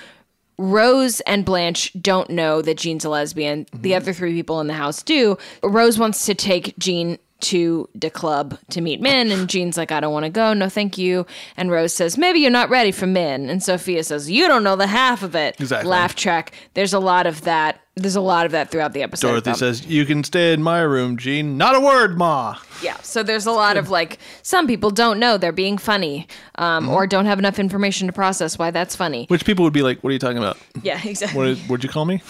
Rose 0.58 1.20
and 1.22 1.46
Blanche 1.46 1.92
don't 2.00 2.30
know 2.30 2.62
that 2.62 2.78
Jean's 2.78 3.06
a 3.06 3.10
lesbian. 3.10 3.66
Mm-hmm. 3.66 3.82
The 3.82 3.96
other 3.96 4.14
three 4.14 4.34
people 4.34 4.60
in 4.60 4.68
the 4.68 4.74
house 4.74 5.02
do. 5.04 5.38
Rose 5.64 5.98
wants 5.98 6.26
to 6.26 6.36
take 6.36 6.78
Jean 6.78 7.18
to 7.44 7.90
the 7.96 8.10
club 8.10 8.58
to 8.72 8.82
meet 8.82 9.00
men, 9.02 9.32
and 9.32 9.50
Jean's 9.50 9.78
like, 9.78 9.92
I 9.92 10.00
don't 10.00 10.14
want 10.14 10.26
to 10.26 10.30
go. 10.30 10.54
No, 10.54 10.70
thank 10.70 10.98
you. 10.98 11.26
And 11.58 11.70
Rose 11.72 11.94
says, 11.94 12.18
Maybe 12.18 12.40
you're 12.40 12.52
not 12.52 12.70
ready 12.70 12.92
for 12.92 13.06
men. 13.08 13.50
And 13.50 13.62
Sophia 13.62 14.04
says, 14.04 14.30
You 14.32 14.48
don't 14.48 14.64
know 14.64 14.76
the 14.76 14.88
half 14.88 15.24
of 15.24 15.36
it. 15.36 15.60
Exactly. 15.60 15.90
Laugh 15.90 16.16
track. 16.16 16.52
There's 16.74 16.94
a 16.94 17.00
lot 17.00 17.28
of 17.28 17.42
that. 17.42 17.80
There's 17.96 18.16
a 18.16 18.22
lot 18.22 18.48
of 18.48 18.54
that 18.54 18.72
throughout 18.72 18.94
the 18.94 19.04
episode. 19.04 19.28
Dorothy 19.28 19.54
says, 19.54 19.86
"You 19.86 20.04
can 20.08 20.24
stay 20.24 20.52
in 20.52 20.64
my 20.64 20.80
room, 20.82 21.16
Jean. 21.16 21.60
Not 21.60 21.76
a 21.76 21.80
word, 21.80 22.18
Ma." 22.18 22.58
Yeah. 22.82 22.98
So 23.04 23.22
there's 23.22 23.46
a 23.46 23.52
lot 23.52 23.78
of 23.78 23.92
like 23.92 24.18
some 24.42 24.66
people 24.66 24.90
don't 24.90 25.20
know 25.20 25.38
they're 25.38 25.52
being 25.52 25.78
funny, 25.78 26.26
um, 26.56 26.86
Mm-hmm. 26.86 26.94
or 26.94 27.06
don't 27.06 27.28
have 27.28 27.38
enough 27.38 27.60
information 27.60 28.08
to 28.08 28.14
process 28.14 28.58
why 28.58 28.72
that's 28.72 28.96
funny. 28.96 29.28
Which 29.28 29.46
people 29.46 29.62
would 29.64 29.74
be 29.74 29.84
like, 29.84 30.00
"What 30.04 30.10
are 30.10 30.14
you 30.14 30.18
talking 30.18 30.40
about? 30.40 30.58
Yeah, 30.82 31.00
exactly. 31.06 31.38
What 31.54 31.58
what'd 31.70 31.84
you 31.84 31.90
call 31.92 32.06
me? 32.06 32.24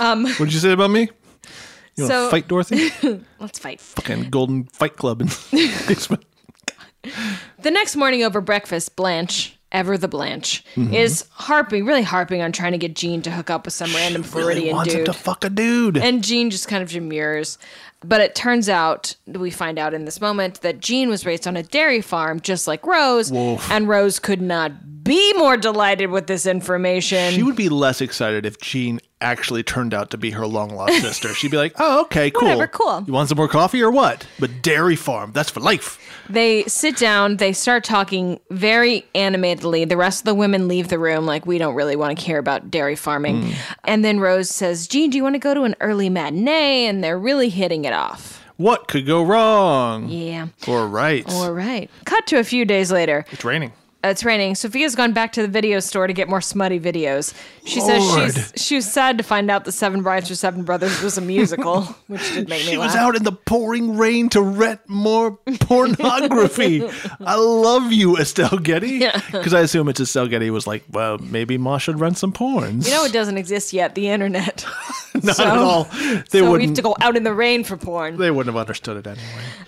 Um, 0.00 0.24
what'd 0.26 0.52
you 0.52 0.60
say 0.60 0.72
about 0.72 0.90
me? 0.90 1.08
You 1.96 2.06
So- 2.06 2.30
fight, 2.30 2.46
Dorothy? 2.48 2.90
Let's 3.40 3.58
fight. 3.58 3.80
Fucking 3.80 4.30
Golden 4.30 4.64
Fight 4.64 4.96
Club 4.96 5.20
in 5.22 5.26
the. 5.50 6.18
The 7.62 7.70
next 7.70 7.96
morning 7.96 8.22
over 8.24 8.40
breakfast, 8.40 8.96
Blanche, 8.96 9.56
ever 9.72 9.96
the 9.96 10.08
Blanche, 10.08 10.64
Mm-hmm. 10.74 10.92
is 10.92 11.24
harping, 11.30 11.86
really 11.86 12.02
harping 12.02 12.42
on 12.42 12.52
trying 12.52 12.72
to 12.72 12.78
get 12.78 12.94
Jean 12.96 13.22
to 13.22 13.30
hook 13.30 13.48
up 13.50 13.64
with 13.64 13.74
some 13.74 13.92
random 13.94 14.22
Really 14.22 14.30
Floridian 14.32 14.76
wants 14.76 14.92
him 14.92 15.04
to 15.04 15.12
fuck 15.12 15.44
a 15.44 15.50
dude. 15.50 15.96
And 15.96 16.22
Jean 16.24 16.50
just 16.50 16.68
kind 16.68 16.82
of 16.82 16.90
demurs. 16.90 17.58
But 18.04 18.20
it 18.20 18.34
turns 18.34 18.68
out, 18.68 19.16
we 19.26 19.50
find 19.50 19.78
out 19.78 19.94
in 19.94 20.04
this 20.04 20.20
moment, 20.20 20.60
that 20.60 20.80
Jean 20.80 21.08
was 21.08 21.24
raised 21.26 21.46
on 21.46 21.56
a 21.56 21.62
dairy 21.62 22.00
farm 22.02 22.40
just 22.40 22.66
like 22.68 22.86
Rose. 22.86 23.30
And 23.32 23.88
Rose 23.88 24.18
could 24.18 24.40
not 24.42 25.02
be 25.02 25.32
more 25.34 25.56
delighted 25.56 26.10
with 26.10 26.26
this 26.26 26.46
information. 26.46 27.32
she 27.32 27.42
would 27.42 27.56
be 27.56 27.68
less 27.68 28.00
excited 28.00 28.44
if 28.44 28.60
Jean 28.60 29.00
actually 29.22 29.62
turned 29.62 29.94
out 29.94 30.10
to 30.10 30.18
be 30.18 30.30
her 30.32 30.46
long 30.46 30.68
lost 30.70 30.94
sister. 31.00 31.32
She'd 31.32 31.50
be 31.50 31.56
like, 31.56 31.74
"Oh, 31.78 32.02
okay, 32.02 32.30
cool. 32.30 32.42
Whatever, 32.48 32.66
cool. 32.66 33.02
You 33.06 33.12
want 33.12 33.28
some 33.28 33.36
more 33.38 33.48
coffee 33.48 33.80
or 33.80 33.90
what?" 33.90 34.26
But 34.38 34.62
dairy 34.62 34.96
farm, 34.96 35.32
that's 35.32 35.48
for 35.48 35.60
life. 35.60 35.98
They 36.28 36.64
sit 36.64 36.96
down, 36.96 37.36
they 37.36 37.52
start 37.52 37.84
talking 37.84 38.40
very 38.50 39.06
animatedly. 39.14 39.84
The 39.84 39.96
rest 39.96 40.22
of 40.22 40.24
the 40.24 40.34
women 40.34 40.66
leave 40.66 40.88
the 40.88 40.98
room 40.98 41.24
like 41.24 41.46
we 41.46 41.56
don't 41.56 41.76
really 41.76 41.94
want 41.94 42.18
to 42.18 42.24
care 42.24 42.38
about 42.38 42.68
dairy 42.68 42.96
farming. 42.96 43.42
Hmm. 43.42 43.52
And 43.84 44.04
then 44.04 44.18
Rose 44.18 44.50
says, 44.50 44.88
Jean, 44.88 45.10
do 45.10 45.16
you 45.16 45.22
want 45.22 45.36
to 45.36 45.38
go 45.38 45.54
to 45.54 45.62
an 45.62 45.76
early 45.80 46.10
matinee? 46.10 46.86
And 46.86 47.02
they're 47.04 47.18
really 47.18 47.48
hitting 47.48 47.85
it 47.86 47.92
off. 47.92 48.42
What 48.56 48.88
could 48.88 49.06
go 49.06 49.22
wrong? 49.22 50.08
Yeah. 50.08 50.48
Or 50.66 50.86
right. 50.86 51.24
All 51.28 51.52
right. 51.52 51.90
Cut 52.04 52.26
to 52.28 52.38
a 52.38 52.44
few 52.44 52.64
days 52.64 52.90
later. 52.90 53.24
it's 53.30 53.44
raining. 53.44 53.72
Uh, 54.06 54.10
It's 54.10 54.24
raining. 54.24 54.54
Sophia's 54.54 54.94
gone 54.94 55.12
back 55.12 55.32
to 55.32 55.42
the 55.42 55.48
video 55.48 55.80
store 55.80 56.06
to 56.06 56.12
get 56.12 56.28
more 56.28 56.40
smutty 56.40 56.78
videos. 56.78 57.34
She 57.64 57.80
Lord. 57.80 58.32
says 58.32 58.52
she's 58.54 58.62
she 58.66 58.74
was 58.76 58.90
sad 58.92 59.18
to 59.18 59.24
find 59.24 59.50
out 59.50 59.64
the 59.64 59.72
Seven 59.72 60.02
Brides 60.02 60.28
for 60.28 60.34
Seven 60.34 60.62
Brothers 60.64 61.02
was 61.02 61.18
a 61.18 61.20
musical, 61.20 61.82
which 62.06 62.22
did 62.32 62.48
make 62.48 62.64
me 62.64 62.70
She 62.72 62.76
laugh. 62.76 62.88
was 62.88 62.96
out 62.96 63.16
in 63.16 63.24
the 63.24 63.32
pouring 63.32 63.96
rain 63.96 64.28
to 64.30 64.40
rent 64.42 64.80
more 64.88 65.32
pornography. 65.60 66.86
I 67.20 67.34
love 67.36 67.92
you, 67.92 68.16
Estelle 68.16 68.58
Getty. 68.58 69.00
Because 69.32 69.54
I 69.54 69.60
assume 69.60 69.88
it's 69.88 70.00
Estelle 70.00 70.28
Getty 70.28 70.50
was 70.50 70.66
like, 70.66 70.84
well, 70.90 71.18
maybe 71.18 71.58
Ma 71.58 71.78
should 71.78 71.98
rent 72.00 72.18
some 72.18 72.32
porns. 72.32 72.86
you 72.86 72.92
know 72.92 73.04
it 73.04 73.12
doesn't 73.12 73.38
exist 73.38 73.72
yet, 73.72 73.94
the 73.94 74.08
internet. 74.08 74.64
Not 75.22 75.36
so- 75.36 75.44
at 75.46 75.56
all. 75.56 75.84
They 76.30 76.40
so 76.40 76.52
we 76.52 76.66
have 76.66 76.74
to 76.76 76.82
go 76.82 76.94
out 77.00 77.16
in 77.16 77.24
the 77.24 77.32
rain 77.34 77.64
for 77.64 77.76
porn. 77.78 78.18
They 78.18 78.30
wouldn't 78.30 78.54
have 78.54 78.60
understood 78.60 78.98
it 78.98 79.06
anyway. 79.06 79.24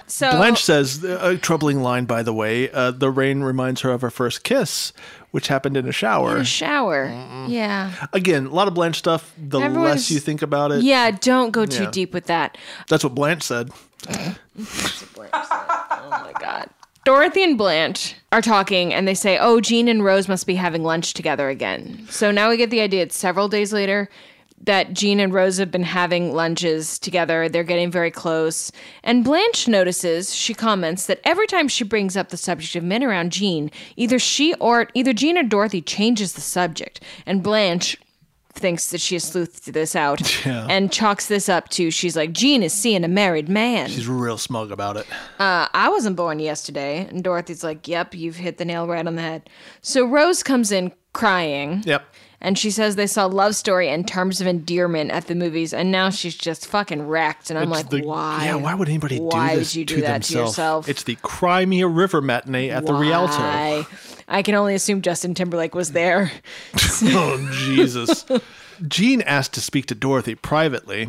So 0.07 0.31
Blanche 0.31 0.63
says 0.63 1.03
a 1.05 1.37
troubling 1.39 1.83
line, 1.83 2.05
by 2.05 2.23
the 2.23 2.35
way. 2.35 2.71
Uh, 2.71 2.91
the 2.91 3.11
rain 3.11 3.41
reminds 3.43 3.81
her 3.81 3.91
of 3.91 4.03
her 4.03 4.11
first 4.11 4.28
kiss, 4.37 4.93
which 5.31 5.47
happened 5.49 5.77
in 5.77 5.87
a 5.89 5.93
shower. 5.93 6.37
a 6.39 6.45
shower. 6.45 7.07
Yeah. 7.47 7.93
Again, 8.13 8.47
a 8.47 8.51
lot 8.53 8.67
of 8.69 8.75
Blanche 8.75 8.99
stuff. 8.99 9.33
The 9.39 9.61
Everyone's- 9.61 9.91
less 9.91 10.11
you 10.11 10.19
think 10.19 10.43
about 10.43 10.73
it, 10.73 10.83
Yeah, 10.83 11.13
don't 11.13 11.53
go 11.53 11.65
too 11.65 11.85
Yeah. 11.85 11.91
deep 11.91 12.13
with 12.13 12.27
that. 12.27 12.59
that's 12.89 13.05
what 13.05 13.15
Blanche 13.15 13.45
said. 13.45 13.71
Oh 14.11 14.35
my 16.11 16.33
god. 16.41 16.71
Dorothy 17.05 17.43
and 17.43 17.57
Blanche 17.57 18.15
are 18.33 18.43
talking 18.43 18.93
and 18.93 19.09
they 19.09 19.15
say, 19.15 19.39
Oh, 19.39 19.61
Jean 19.61 19.89
and 19.89 20.05
Rose 20.05 20.29
must 20.29 20.47
be 20.47 20.57
having 20.57 20.85
lunch 20.85 21.15
together 21.15 21.49
again. 21.49 22.07
So 22.11 22.31
now 22.31 22.51
we 22.51 22.57
get 22.57 22.71
the 22.71 22.81
idea 22.81 23.03
it's 23.03 23.17
several 23.17 23.49
days 23.49 23.73
later 23.73 24.11
that 24.65 24.93
Jean 24.93 25.21
and 25.21 25.33
Rose 25.33 25.59
have 25.59 25.71
been 25.71 25.83
having 25.85 26.35
lunches 26.35 26.99
together. 26.99 27.49
They're 27.49 27.65
getting 27.65 27.91
very 27.91 28.11
close. 28.11 28.71
And 29.03 29.25
Blanche 29.25 29.69
notices, 29.69 30.35
she 30.35 30.53
comments 30.53 31.07
that 31.07 31.21
every 31.25 31.47
time 31.47 31.69
she 31.69 31.85
brings 31.85 32.17
up 32.17 32.29
the 32.31 32.37
subject 32.37 32.75
of 32.77 32.83
men 32.85 33.03
around 33.05 33.33
Jean, 33.33 33.71
either 33.97 34.19
she 34.19 34.55
or 34.55 34.89
either 34.95 35.13
Jean 35.13 35.39
or 35.39 35.43
Dorothy 35.43 35.81
changes 35.81 36.33
the 36.35 36.41
subject. 36.41 37.01
And 37.25 37.43
Blanche 37.43 37.97
thinks 38.53 38.91
that 38.91 39.01
she 39.01 39.15
has 39.15 39.25
sleuthed 39.31 39.73
this 39.73 39.95
out 39.95 40.21
Yeah. 40.45 40.67
and 40.69 40.91
chalks 40.93 41.29
this 41.29 41.49
up 41.49 41.69
to 41.71 41.93
she's 41.93 42.17
like, 42.17 42.33
Jean 42.33 42.65
is 42.65 42.73
seeing 42.73 43.05
a 43.05 43.09
married 43.09 43.49
man. 43.49 43.89
She's 43.89 44.09
real 44.09 44.37
smug 44.39 44.73
about 44.73 44.97
it. 44.97 45.07
Uh, 45.39 45.69
I 45.73 45.89
wasn't 45.89 46.17
born 46.17 46.41
yesterday. 46.41 47.07
And 47.09 47.23
Dorothy's 47.23 47.63
like, 47.63 47.87
Yep, 47.87 48.15
you've 48.17 48.37
hit 48.37 48.59
the 48.59 48.65
nail 48.65 48.89
right 48.89 49.07
on 49.07 49.15
the 49.15 49.23
head. 49.23 49.49
So 49.81 50.05
Rose 50.05 50.43
comes 50.43 50.73
in 50.73 50.93
crying. 51.13 51.85
Yep. 51.87 52.05
And 52.41 52.57
she 52.57 52.71
says 52.71 52.95
they 52.95 53.09
saw 53.09 53.27
Love 53.27 53.57
Story 53.57 53.89
and 53.89 54.07
Terms 54.07 54.41
of 54.41 54.47
Endearment 54.47 55.11
at 55.11 55.27
the 55.27 55.35
movies, 55.35 55.75
and 55.75 55.91
now 55.91 56.09
she's 56.09 56.37
just 56.37 56.69
fucking 56.69 57.09
wrecked. 57.09 57.51
And 57.51 57.59
I'm 57.59 57.65
It's 57.65 57.83
like, 57.83 57.91
the- 57.91 58.03
why? 58.07 58.45
Yeah, 58.45 58.55
why 58.55 58.75
would 58.75 58.89
anybody 58.89 59.19
Why 59.19 59.55
do 59.55 59.59
this 59.59 59.73
would 59.73 59.79
you 59.81 59.85
do 59.85 59.95
to 59.97 60.01
that 60.03 60.13
themselves? 60.23 60.55
to 60.55 60.61
yourself? 60.61 60.89
It's 60.89 61.03
the 61.03 61.17
Cry 61.17 61.65
Me 61.67 61.81
a 61.81 61.89
River 61.89 62.21
matinee 62.23 62.71
at 62.71 62.87
the 62.87 62.93
Rialto. 62.95 63.39
Why? 63.39 63.87
I 64.29 64.43
can 64.43 64.55
only 64.55 64.75
assume 64.77 65.03
Justin 65.03 65.35
Timberlake 65.35 65.75
was 65.75 65.91
there. 65.93 66.31
oh 67.03 67.51
Jesus! 67.53 68.25
Jean 68.87 69.23
asked 69.23 69.55
to 69.55 69.61
speak 69.61 69.87
to 69.87 69.95
Dorothy 69.97 70.37
privately, 70.37 71.09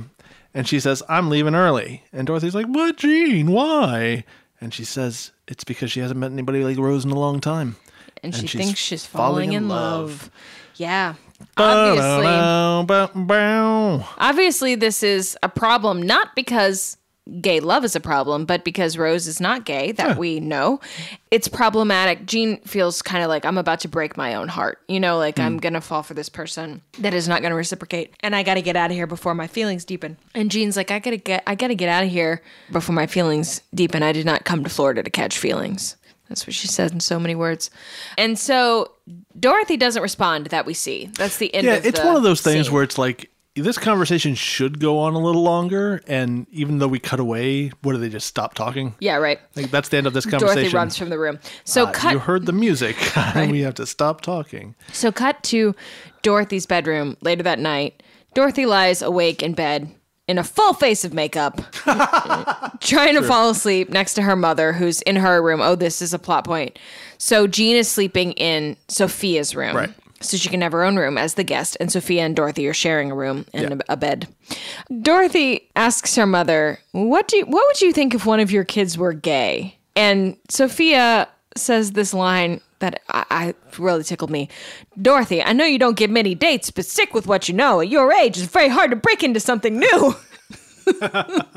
and 0.55 0.67
she 0.67 0.79
says, 0.79 1.03
"I'm 1.07 1.29
leaving 1.29 1.53
early." 1.53 2.03
And 2.11 2.25
Dorothy's 2.25 2.55
like, 2.55 2.65
"What, 2.65 2.97
Jean? 2.97 3.51
Why?" 3.51 4.23
And 4.61 4.73
she 4.73 4.83
says, 4.83 5.31
"It's 5.47 5.63
because 5.63 5.91
she 5.91 5.99
hasn't 5.99 6.19
met 6.19 6.31
anybody 6.31 6.63
like 6.63 6.77
Rose 6.79 7.05
in 7.05 7.11
a 7.11 7.19
long 7.19 7.39
time." 7.39 7.75
And, 8.23 8.33
she 8.33 8.41
And 8.41 8.49
she's 8.49 8.61
thinks 8.65 8.79
she's 8.79 9.05
falling, 9.05 9.53
in 9.53 9.67
love. 9.69 10.31
Yeah. 10.79 11.15
Obviously, 11.57 12.25
obviously, 14.17 14.75
this 14.75 15.03
is 15.03 15.37
a 15.43 15.49
problem 15.49 16.01
not 16.01 16.35
because 16.35 16.97
gay 17.41 17.59
love 17.59 17.83
is 17.83 17.95
a 17.95 17.99
problem, 17.99 18.45
but 18.45 18.63
because 18.63 18.97
Rose 18.97 19.27
is 19.27 19.39
not 19.39 19.65
gay, 19.65 19.91
that 19.93 20.17
we 20.17 20.39
know. 20.39 20.79
It's 21.31 21.47
problematic. 21.47 22.25
Jean 22.25 22.59
feels 22.61 23.01
kind 23.01 23.23
of 23.23 23.29
like 23.29 23.45
I'm 23.45 23.57
about 23.57 23.81
to 23.81 23.87
break 23.87 24.17
my 24.17 24.35
own 24.35 24.47
heart. 24.47 24.79
You 24.87 24.99
know, 24.99 25.17
like 25.17 25.39
I'm 25.39 25.53
hmm. 25.53 25.59
going 25.59 25.73
to 25.73 25.81
fall 25.81 26.01
for 26.01 26.13
this 26.13 26.29
person 26.29 26.81
that 26.99 27.13
is 27.13 27.27
not 27.27 27.41
going 27.41 27.51
to 27.51 27.55
reciprocate. 27.55 28.13
And 28.21 28.35
I 28.35 28.43
got 28.43 28.55
to 28.55 28.61
get 28.61 28.75
out 28.75 28.89
of 28.89 28.95
here 28.95 29.07
before 29.07 29.35
my 29.35 29.47
feelings 29.47 29.85
deepen. 29.85 30.17
And 30.33 30.49
Jean's 30.49 30.77
like, 30.77 30.91
I 30.91 30.99
got 30.99 31.11
to 31.11 31.17
get 31.17 31.43
I 31.45 31.55
got 31.55 31.67
to 31.67 31.75
get 31.75 31.89
out 31.89 32.03
of 32.03 32.09
here 32.09 32.41
before 32.71 32.95
my 32.95 33.05
feelings 33.05 33.61
deepen. 33.73 34.01
I 34.01 34.11
did 34.11 34.25
not 34.25 34.45
come 34.45 34.63
to 34.63 34.69
Florida 34.69 35.03
to 35.03 35.09
catch 35.09 35.37
feelings. 35.37 35.95
That's 36.29 36.45
what 36.47 36.53
she 36.53 36.67
said 36.67 36.91
in 36.91 36.99
so 36.99 37.19
many 37.19 37.35
words. 37.35 37.71
And 38.17 38.37
so 38.37 38.91
Dorothy 39.37 39.77
doesn't 39.77 40.01
respond 40.01 40.47
that 40.47 40.65
we 40.65 40.73
see. 40.73 41.07
That's 41.15 41.37
the 41.37 41.53
end 41.53 41.65
Yeah, 41.65 41.81
it's 41.83 41.99
one 41.99 42.15
of 42.15 42.23
those 42.23 42.41
things 42.41 42.67
scene. 42.67 42.73
where 42.73 42.83
it's 42.83 42.97
like 42.97 43.31
this 43.55 43.77
conversation 43.77 44.35
should 44.35 44.79
go 44.79 44.99
on 44.99 45.15
a 45.15 45.19
little 45.19 45.41
longer, 45.41 46.01
and 46.07 46.45
even 46.51 46.77
though 46.77 46.87
we 46.87 46.99
cut 46.99 47.19
away, 47.19 47.69
what 47.81 47.93
do 47.93 47.97
they 47.97 48.09
just 48.09 48.27
stop 48.27 48.53
talking? 48.53 48.95
Yeah, 48.99 49.15
right. 49.15 49.39
Like 49.55 49.71
that's 49.71 49.89
the 49.89 49.97
end 49.97 50.07
of 50.07 50.13
this 50.13 50.25
conversation. 50.25 50.55
Dorothy 50.61 50.75
runs 50.77 50.97
from 50.97 51.09
the 51.09 51.19
room. 51.19 51.39
So 51.65 51.85
Uh, 51.87 51.91
cut 51.91 52.13
You 52.13 52.19
heard 52.19 52.45
the 52.45 52.53
music, 52.53 52.95
and 53.35 53.51
we 53.51 53.61
have 53.61 53.73
to 53.75 53.85
stop 53.85 54.21
talking. 54.21 54.75
So 54.93 55.11
cut 55.11 55.41
to 55.45 55.75
Dorothy's 56.21 56.65
bedroom 56.65 57.17
later 57.21 57.43
that 57.43 57.59
night. 57.59 58.01
Dorothy 58.35 58.65
lies 58.67 59.01
awake 59.01 59.41
in 59.41 59.53
bed 59.53 59.89
in 60.29 60.37
a 60.37 60.43
full 60.43 60.73
face 60.73 61.03
of 61.03 61.13
makeup, 61.13 61.59
trying 62.81 63.15
to 63.15 63.21
fall 63.23 63.49
asleep 63.49 63.89
next 63.89 64.13
to 64.13 64.21
her 64.21 64.35
mother, 64.35 64.71
who's 64.73 65.01
in 65.01 65.15
her 65.15 65.41
room. 65.41 65.59
Oh, 65.59 65.75
this 65.75 66.01
is 66.01 66.13
a 66.13 66.19
plot 66.19 66.45
point. 66.45 66.77
So 67.17 67.47
Jean 67.47 67.75
is 67.75 67.87
sleeping 67.89 68.33
in 68.33 68.77
Sophia's 68.87 69.55
room. 69.55 69.75
Right. 69.75 69.89
So 70.21 70.35
she 70.37 70.49
can 70.49 70.61
have 70.61 70.73
her 70.73 70.83
own 70.83 70.97
room 70.97 71.17
as 71.17 71.35
the 71.35 71.43
guest, 71.45 71.77
and 71.79 71.89
Sophia 71.91 72.23
and 72.23 72.35
Dorothy 72.35 72.67
are 72.67 72.73
sharing 72.73 73.09
a 73.09 73.15
room 73.15 73.45
and 73.53 73.69
Yeah. 73.69 73.77
a, 73.89 73.93
a 73.93 73.97
bed. 73.97 74.27
Dorothy 75.01 75.69
asks 75.75 76.15
her 76.15 76.25
mother, 76.25 76.79
"What 76.91 77.27
do 77.27 77.37
you, 77.37 77.45
what 77.45 77.65
would 77.67 77.81
you 77.81 77.93
think 77.93 78.13
if 78.13 78.25
one 78.25 78.39
of 78.39 78.51
your 78.51 78.63
kids 78.65 78.97
were 78.97 79.13
gay?" 79.13 79.77
And 79.95 80.35
Sophia 80.49 81.27
says 81.57 81.91
this 81.93 82.13
line 82.13 82.61
that 82.79 83.01
I, 83.09 83.25
I 83.29 83.53
really 83.77 84.03
tickled 84.03 84.29
me. 84.29 84.49
Dorothy, 85.01 85.41
I 85.43 85.53
know 85.53 85.65
you 85.65 85.79
don't 85.79 85.97
get 85.97 86.09
many 86.09 86.33
dates, 86.35 86.71
but 86.71 86.85
stick 86.85 87.13
with 87.13 87.27
what 87.27 87.49
you 87.49 87.55
know. 87.55 87.81
At 87.81 87.89
your 87.89 88.11
age, 88.13 88.37
it's 88.37 88.47
very 88.47 88.69
hard 88.69 88.89
to 88.91 88.95
break 88.95 89.23
into 89.23 89.39
something 89.39 89.77
new. 89.79 90.15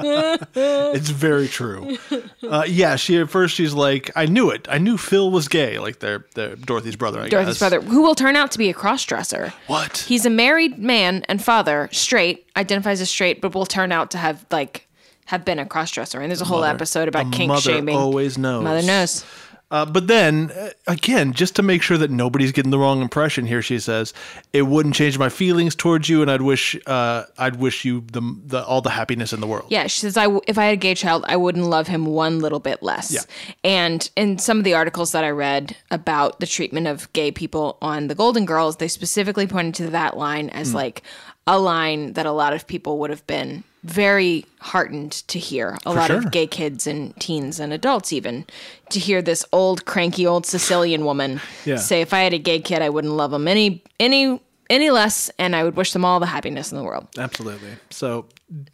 It's 0.05 1.09
very 1.11 1.49
true. 1.49 1.97
Uh, 2.43 2.65
yeah, 2.69 2.97
she 2.97 3.19
at 3.19 3.31
first 3.31 3.55
she's 3.55 3.73
like, 3.73 4.11
I 4.15 4.27
knew 4.27 4.51
it. 4.51 4.67
I 4.71 4.77
knew 4.79 4.99
Phil 4.99 5.31
was 5.31 5.49
gay, 5.49 5.79
like 5.79 6.01
their, 6.01 6.27
their 6.35 6.55
Dorothy's 6.57 6.97
brother. 6.97 7.21
I 7.23 7.29
Dorothy's 7.31 7.55
guess. 7.55 7.59
brother, 7.59 7.81
who 7.81 8.03
will 8.03 8.15
turn 8.15 8.37
out 8.37 8.51
to 8.53 8.59
be 8.59 8.69
a 8.69 8.75
crossdresser. 8.75 9.51
What? 9.69 9.99
He's 9.99 10.27
a 10.27 10.31
married 10.31 10.79
man 10.79 11.25
and 11.29 11.43
father, 11.43 11.89
straight, 11.93 12.47
identifies 12.57 13.01
as 13.01 13.09
straight, 13.11 13.41
but 13.41 13.55
will 13.55 13.65
turn 13.67 13.91
out 13.93 14.11
to 14.13 14.19
have 14.19 14.45
like 14.51 14.87
have 15.27 15.45
been 15.47 15.59
a 15.59 15.65
crossdresser. 15.65 16.21
And 16.21 16.31
there's 16.31 16.43
a 16.43 16.45
whole 16.45 16.61
Mother- 16.61 16.75
episode 16.75 17.09
about 17.09 17.33
kink 17.33 17.49
mother 17.49 17.61
shaming. 17.63 17.97
always 17.97 18.37
knows. 18.37 18.65
Mother 18.65 18.83
knows. 18.83 19.25
Uh, 19.73 19.87
but 19.87 20.07
then 20.07 20.53
uh, 20.53 20.69
again, 20.87 21.33
just 21.33 21.57
to 21.57 21.63
make 21.63 21.81
sure 21.83 21.97
that 21.97 22.11
nobody's 22.11 22.53
getting 22.53 22.71
the 22.71 22.79
wrong 22.79 23.01
impression 23.01 23.47
here, 23.47 23.63
she 23.63 23.79
says, 23.79 24.13
"It 24.53 24.63
wouldn't 24.63 24.95
change 24.95 25.19
my 25.19 25.31
feelings 25.31 25.75
towards 25.75 26.09
you, 26.11 26.21
and 26.21 26.31
I'd 26.31 26.43
wish, 26.43 26.77
uh, 26.87 27.25
I'd 27.39 27.57
wish 27.57 27.85
you 27.85 28.05
the, 28.13 28.21
the 28.47 28.63
all 28.65 28.83
the 28.83 28.91
happiness 28.91 29.33
in 29.33 29.41
the 29.41 29.47
world." 29.47 29.65
Yeah, 29.71 29.87
she 29.87 30.01
says, 30.01 30.17
I 30.19 30.25
w- 30.25 30.43
if 30.47 30.59
I 30.59 30.67
had 30.67 30.75
a 30.75 30.77
gay 30.77 30.95
child, 30.95 31.25
I 31.27 31.37
wouldn't 31.37 31.65
love 31.65 31.89
him 31.89 32.05
one 32.05 32.41
little 32.41 32.61
bit 32.61 32.83
less. 32.83 33.11
Yeah. 33.11 33.21
And 33.65 34.09
in 34.15 34.39
some 34.39 34.59
of 34.59 34.65
the 34.65 34.75
articles 34.75 35.13
that 35.13 35.25
I 35.25 35.31
read 35.31 35.75
about 35.91 36.39
the 36.41 36.47
treatment 36.47 36.87
of 36.87 37.11
gay 37.15 37.33
people 37.33 37.79
on 37.81 38.09
the 38.09 38.15
Golden 38.15 38.45
Girls, 38.45 38.77
they 38.77 38.89
specifically 38.89 39.47
pointed 39.47 39.75
to 39.87 39.91
that 39.93 40.19
line 40.19 40.51
as 40.51 40.71
Hmm. 40.73 40.77
like 40.77 41.03
a 41.47 41.59
line 41.59 42.13
that 42.13 42.27
a 42.27 42.33
lot 42.33 42.53
of 42.53 42.67
people 42.67 42.99
would 42.99 43.09
have 43.11 43.27
been 43.27 43.65
very 43.85 44.45
heartened 44.61 45.13
to 45.29 45.39
hear. 45.39 45.77
A 45.85 45.93
lot 45.93 46.07
sure. 46.09 46.19
of 46.19 46.31
gay 46.31 46.47
kids 46.47 46.87
and 46.87 47.15
teens 47.19 47.59
and 47.59 47.73
adults 47.73 48.13
even 48.13 48.47
to 48.91 49.01
hear 49.01 49.21
this 49.23 49.45
old 49.53 49.85
cranky 49.85 50.27
old 50.27 50.47
Sicilian 50.47 51.05
woman 51.05 51.41
Yeah. 51.65 51.77
say, 51.77 52.01
if 52.01 52.13
I 52.15 52.21
had 52.21 52.33
a 52.33 52.39
gay 52.39 52.61
kid, 52.61 52.81
I 52.83 52.89
wouldn't 52.91 53.13
love 53.15 53.33
him 53.33 53.49
any 53.49 53.83
any 53.99 54.41
any 54.71 54.91
less, 54.91 55.31
and 55.39 55.55
I 55.55 55.65
would 55.65 55.77
wish 55.77 55.93
them 55.93 56.03
all 56.03 56.19
the 56.19 56.25
happiness 56.27 56.73
in 56.73 56.79
the 56.79 56.85
world. 56.85 57.07
Absolutely. 57.19 57.69
So, 57.91 58.25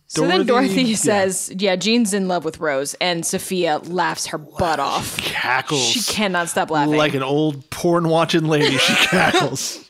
So 0.06 0.28
then 0.28 0.46
Dorothy 0.46 0.82
yeah, 0.82 0.96
says, 0.96 1.52
yeah. 1.56 1.74
Jean's 1.74 2.14
in 2.14 2.28
love 2.28 2.44
with 2.44 2.60
Rose, 2.60 2.94
and 3.00 3.26
Sophia 3.26 3.78
laughs 3.78 4.26
her 4.26 4.38
butt 4.38 4.78
off. 4.78 5.16
cackles. 5.16 5.82
She 5.82 6.00
cannot 6.02 6.50
stop 6.50 6.70
laughing, 6.70 6.94
like 6.94 7.14
an 7.14 7.24
old 7.24 7.68
porn 7.70 8.08
watching 8.08 8.44
lady. 8.44 8.76
She 8.76 8.94
cackles. 9.06 9.87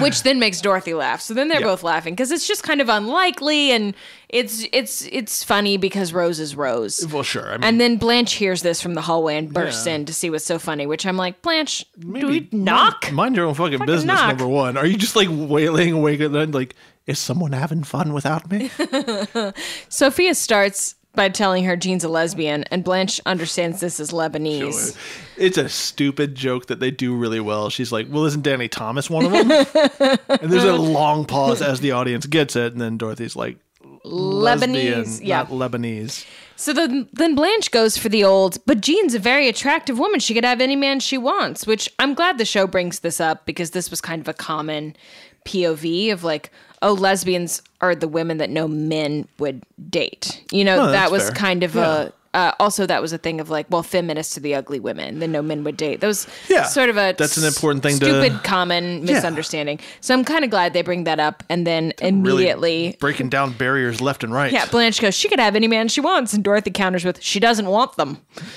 Which 0.00 0.22
then 0.22 0.38
makes 0.38 0.60
Dorothy 0.60 0.94
laugh. 0.94 1.20
So 1.20 1.32
then 1.34 1.48
they're 1.48 1.60
Yeah. 1.60 1.66
both 1.66 1.82
laughing 1.82 2.14
because 2.14 2.30
it's 2.30 2.46
just 2.46 2.62
kind 2.62 2.80
of 2.80 2.88
unlikely, 2.88 3.70
and 3.70 3.94
it's 4.28 4.64
it's 4.72 5.06
it's 5.12 5.44
funny 5.44 5.76
because 5.76 6.12
Rose 6.12 6.40
is 6.40 6.56
Rose. 6.56 7.06
well, 7.12 7.22
sure. 7.22 7.48
I 7.48 7.52
mean, 7.52 7.64
And 7.64 7.80
then 7.80 7.96
Blanche 7.96 8.32
hears 8.34 8.62
this 8.62 8.80
from 8.82 8.94
the 8.94 9.00
hallway 9.02 9.36
and 9.36 9.52
bursts 9.52 9.86
Yeah. 9.86 9.94
in 9.94 10.04
to 10.06 10.12
see 10.14 10.30
what's 10.30 10.44
so 10.44 10.58
funny. 10.58 10.86
Which 10.86 11.06
I'm 11.06 11.16
like, 11.16 11.42
Blanche, 11.42 11.84
do 11.98 12.26
we 12.26 12.48
knock? 12.52 13.04
Mind, 13.04 13.16
mind 13.16 13.36
your 13.36 13.46
own 13.46 13.54
fucking, 13.54 13.78
business. 13.86 14.04
knock. 14.04 14.28
Number 14.28 14.46
one. 14.48 14.76
Are 14.76 14.86
you 14.86 14.96
just 14.96 15.14
like 15.16 15.28
wailing 15.30 15.92
awake 15.92 16.20
at 16.20 16.30
night? 16.32 16.50
Like, 16.52 16.74
is 17.06 17.18
someone 17.18 17.52
having 17.52 17.84
fun 17.84 18.12
without 18.12 18.50
me? 18.50 18.70
Sophia 19.88 20.34
starts 20.34 20.94
by 21.16 21.28
telling 21.28 21.64
her 21.64 21.76
Jean's 21.76 22.04
a 22.04 22.08
lesbian, 22.08 22.64
and 22.64 22.84
Blanche 22.84 23.20
understands 23.26 23.80
this 23.80 23.98
as 23.98 24.10
Lebanese. 24.10 24.96
It's 25.36 25.58
a 25.58 25.68
stupid 25.68 26.34
joke 26.34 26.66
that 26.66 26.80
they 26.80 26.90
do 26.90 27.16
really 27.16 27.40
well. 27.40 27.70
She's 27.70 27.90
like, 27.90 28.06
"Well, 28.08 28.24
isn't 28.26 28.42
Danny 28.42 28.68
Thomas 28.68 29.10
one 29.10 29.26
of 29.26 29.32
them?" 29.32 29.50
and 30.28 30.52
there's 30.52 30.64
a 30.64 30.76
long 30.76 31.24
pause 31.24 31.62
as 31.62 31.80
the 31.80 31.92
audience 31.92 32.26
gets 32.26 32.54
it, 32.54 32.72
and 32.72 32.80
then 32.80 32.98
Dorothy's 32.98 33.34
like, 33.34 33.58
Lebanese, 34.04 34.42
lesbian, 34.44 35.26
yeah. 35.26 35.38
not 35.38 35.48
Lebanese." 35.48 36.26
So 36.58 36.72
then, 36.72 37.08
then 37.12 37.34
Blanche 37.34 37.70
goes 37.70 37.98
for 37.98 38.08
the 38.08 38.24
old, 38.24 38.58
but 38.64 38.80
Jean's 38.80 39.14
a 39.14 39.18
very 39.18 39.46
attractive 39.46 39.98
woman. 39.98 40.20
She 40.20 40.32
could 40.32 40.44
have 40.44 40.62
any 40.62 40.74
man 40.74 41.00
she 41.00 41.18
wants, 41.18 41.66
which 41.66 41.88
I'm 41.98 42.14
glad 42.14 42.38
the 42.38 42.46
show 42.46 42.66
brings 42.66 43.00
this 43.00 43.20
up 43.20 43.44
because 43.44 43.72
this 43.72 43.90
was 43.90 44.00
kind 44.00 44.22
of 44.22 44.28
a 44.28 44.32
common 44.32 44.96
POV 45.44 46.10
of 46.12 46.24
like, 46.24 46.50
oh, 46.86 46.92
lesbians 46.92 47.62
are 47.80 47.94
the 47.94 48.08
women 48.08 48.38
that 48.38 48.50
no 48.50 48.68
men 48.68 49.26
would 49.38 49.62
date. 49.90 50.42
You 50.52 50.64
know, 50.64 50.88
Oh, 50.88 50.92
that 50.92 51.10
was 51.10 51.24
fair. 51.24 51.32
kind 51.32 51.62
of 51.62 51.76
a. 51.76 52.12
Uh, 52.36 52.52
also, 52.60 52.84
that 52.84 53.00
was 53.00 53.12
a 53.14 53.18
thing 53.18 53.40
of 53.40 53.48
like, 53.48 53.64
well, 53.70 53.82
feminists 53.82 54.34
to 54.34 54.40
the 54.40 54.54
ugly 54.54 54.78
women 54.78 55.20
that 55.20 55.28
no 55.28 55.40
men 55.40 55.64
would 55.64 55.76
date. 55.76 56.00
That 56.00 56.06
was 56.06 56.26
Yeah, 56.48 56.64
sort 56.64 56.90
of 56.90 56.96
a 56.98 57.14
that's 57.16 57.38
an 57.38 57.44
important 57.44 57.82
thing 57.82 57.98
to- 57.98 58.04
stupid 58.04 58.44
common 58.44 59.04
misunderstanding. 59.06 59.80
So 60.02 60.12
I'm 60.12 60.22
kind 60.24 60.44
of 60.44 60.50
glad 60.50 60.74
they 60.74 60.82
bring 60.82 61.04
that 61.04 61.18
up, 61.18 61.42
and 61.48 61.66
then 61.66 61.92
immediately 62.00 62.82
really 62.88 62.96
breaking 63.00 63.30
down 63.30 63.52
barriers 63.54 64.00
left 64.02 64.22
and 64.22 64.34
right. 64.34 64.52
yeah, 64.52 64.66
Blanche 64.66 65.00
goes, 65.00 65.14
she 65.14 65.28
could 65.30 65.40
have 65.40 65.56
any 65.56 65.66
man 65.66 65.88
she 65.88 66.00
wants. 66.02 66.34
And 66.34 66.44
Dorothy 66.44 66.70
counters 66.70 67.04
with, 67.06 67.22
she 67.22 67.40
doesn't 67.40 67.66
want 67.66 67.96
them. 67.96 68.18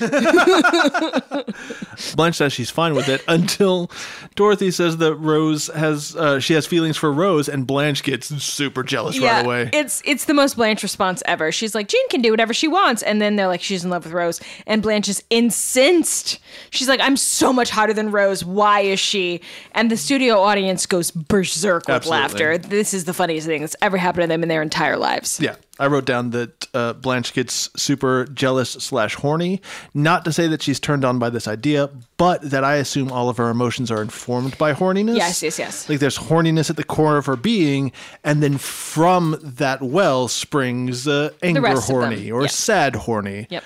Blanche 2.14 2.36
says 2.36 2.52
she's 2.52 2.70
fine 2.70 2.94
with 2.94 3.08
it 3.08 3.22
until 3.28 3.90
Dorothy 4.34 4.70
says 4.70 4.98
that 4.98 5.14
Rose 5.14 5.68
has 5.68 6.14
uh, 6.16 6.38
she 6.40 6.54
has 6.54 6.66
feelings 6.66 6.96
for 6.96 7.12
Rose, 7.12 7.48
and 7.48 7.66
Blanche 7.66 8.02
gets 8.02 8.28
super 8.42 8.82
jealous 8.82 9.18
right 9.18 9.44
away. 9.44 9.70
It's 9.72 10.02
it's 10.04 10.26
the 10.26 10.34
most 10.34 10.56
Blanche 10.56 10.82
response 10.82 11.22
ever. 11.26 11.50
She's 11.52 11.74
like, 11.74 11.88
Jean 11.88 12.06
can 12.08 12.20
do 12.22 12.30
whatever 12.30 12.52
she 12.52 12.68
wants. 12.68 13.02
And 13.02 13.20
then 13.22 13.36
they're 13.36 13.48
like, 13.48 13.60
she's 13.70 13.84
in 13.84 13.90
love 13.90 14.04
with 14.04 14.12
Rose. 14.12 14.40
And 14.66 14.82
Blanche 14.82 15.08
is 15.08 15.22
incensed. 15.30 16.38
She's 16.70 16.88
like, 16.88 17.00
I'm 17.00 17.16
so 17.16 17.52
much 17.52 17.70
hotter 17.70 17.94
than 17.94 18.10
Rose. 18.10 18.44
Why 18.44 18.80
is 18.80 19.00
she? 19.00 19.40
And 19.72 19.90
the 19.90 19.96
studio 19.96 20.40
audience 20.40 20.86
goes 20.86 21.10
berserk 21.10 21.86
with 21.86 21.96
Absolutely. 21.96 22.20
laughter. 22.20 22.58
This 22.58 22.92
is 22.92 23.04
the 23.04 23.14
funniest 23.14 23.46
thing 23.46 23.62
that's 23.62 23.76
ever 23.80 23.96
happened 23.96 24.24
to 24.24 24.28
them 24.28 24.42
in 24.42 24.48
their 24.48 24.62
entire 24.62 24.96
lives. 24.96 25.40
Yeah, 25.40 25.56
I 25.80 25.86
wrote 25.86 26.04
down 26.04 26.30
that 26.30 26.68
uh, 26.74 26.92
Blanche 26.92 27.32
gets 27.32 27.68
super 27.76 28.26
jealous 28.26 28.70
slash 28.70 29.14
horny. 29.16 29.60
Not 29.94 30.24
to 30.26 30.32
say 30.32 30.46
that 30.46 30.62
she's 30.62 30.78
turned 30.78 31.04
on 31.04 31.18
by 31.18 31.30
this 31.30 31.48
idea, 31.48 31.88
but 32.18 32.42
that 32.42 32.62
I 32.62 32.76
assume 32.76 33.10
all 33.10 33.28
of 33.28 33.38
her 33.38 33.48
emotions 33.50 33.90
are 33.90 34.02
informed 34.02 34.56
by 34.58 34.74
horniness. 34.74 35.16
Yes, 35.16 35.42
yes, 35.42 35.58
yes. 35.58 35.88
Like 35.88 35.98
there's 35.98 36.18
horniness 36.18 36.68
at 36.70 36.76
the 36.76 36.84
core 36.84 37.16
of 37.16 37.26
her 37.26 37.34
being, 37.36 37.90
and 38.22 38.42
then 38.42 38.58
from 38.58 39.38
that 39.42 39.80
well 39.82 40.28
springs 40.28 41.08
uh, 41.08 41.30
anger 41.42 41.62
rest 41.62 41.88
of 41.90 41.96
them. 42.00 42.10
horny 42.12 42.30
or 42.30 42.42
Yeah. 42.42 42.48
sad 42.48 42.94
horny. 42.94 43.46
Yep. 43.50 43.64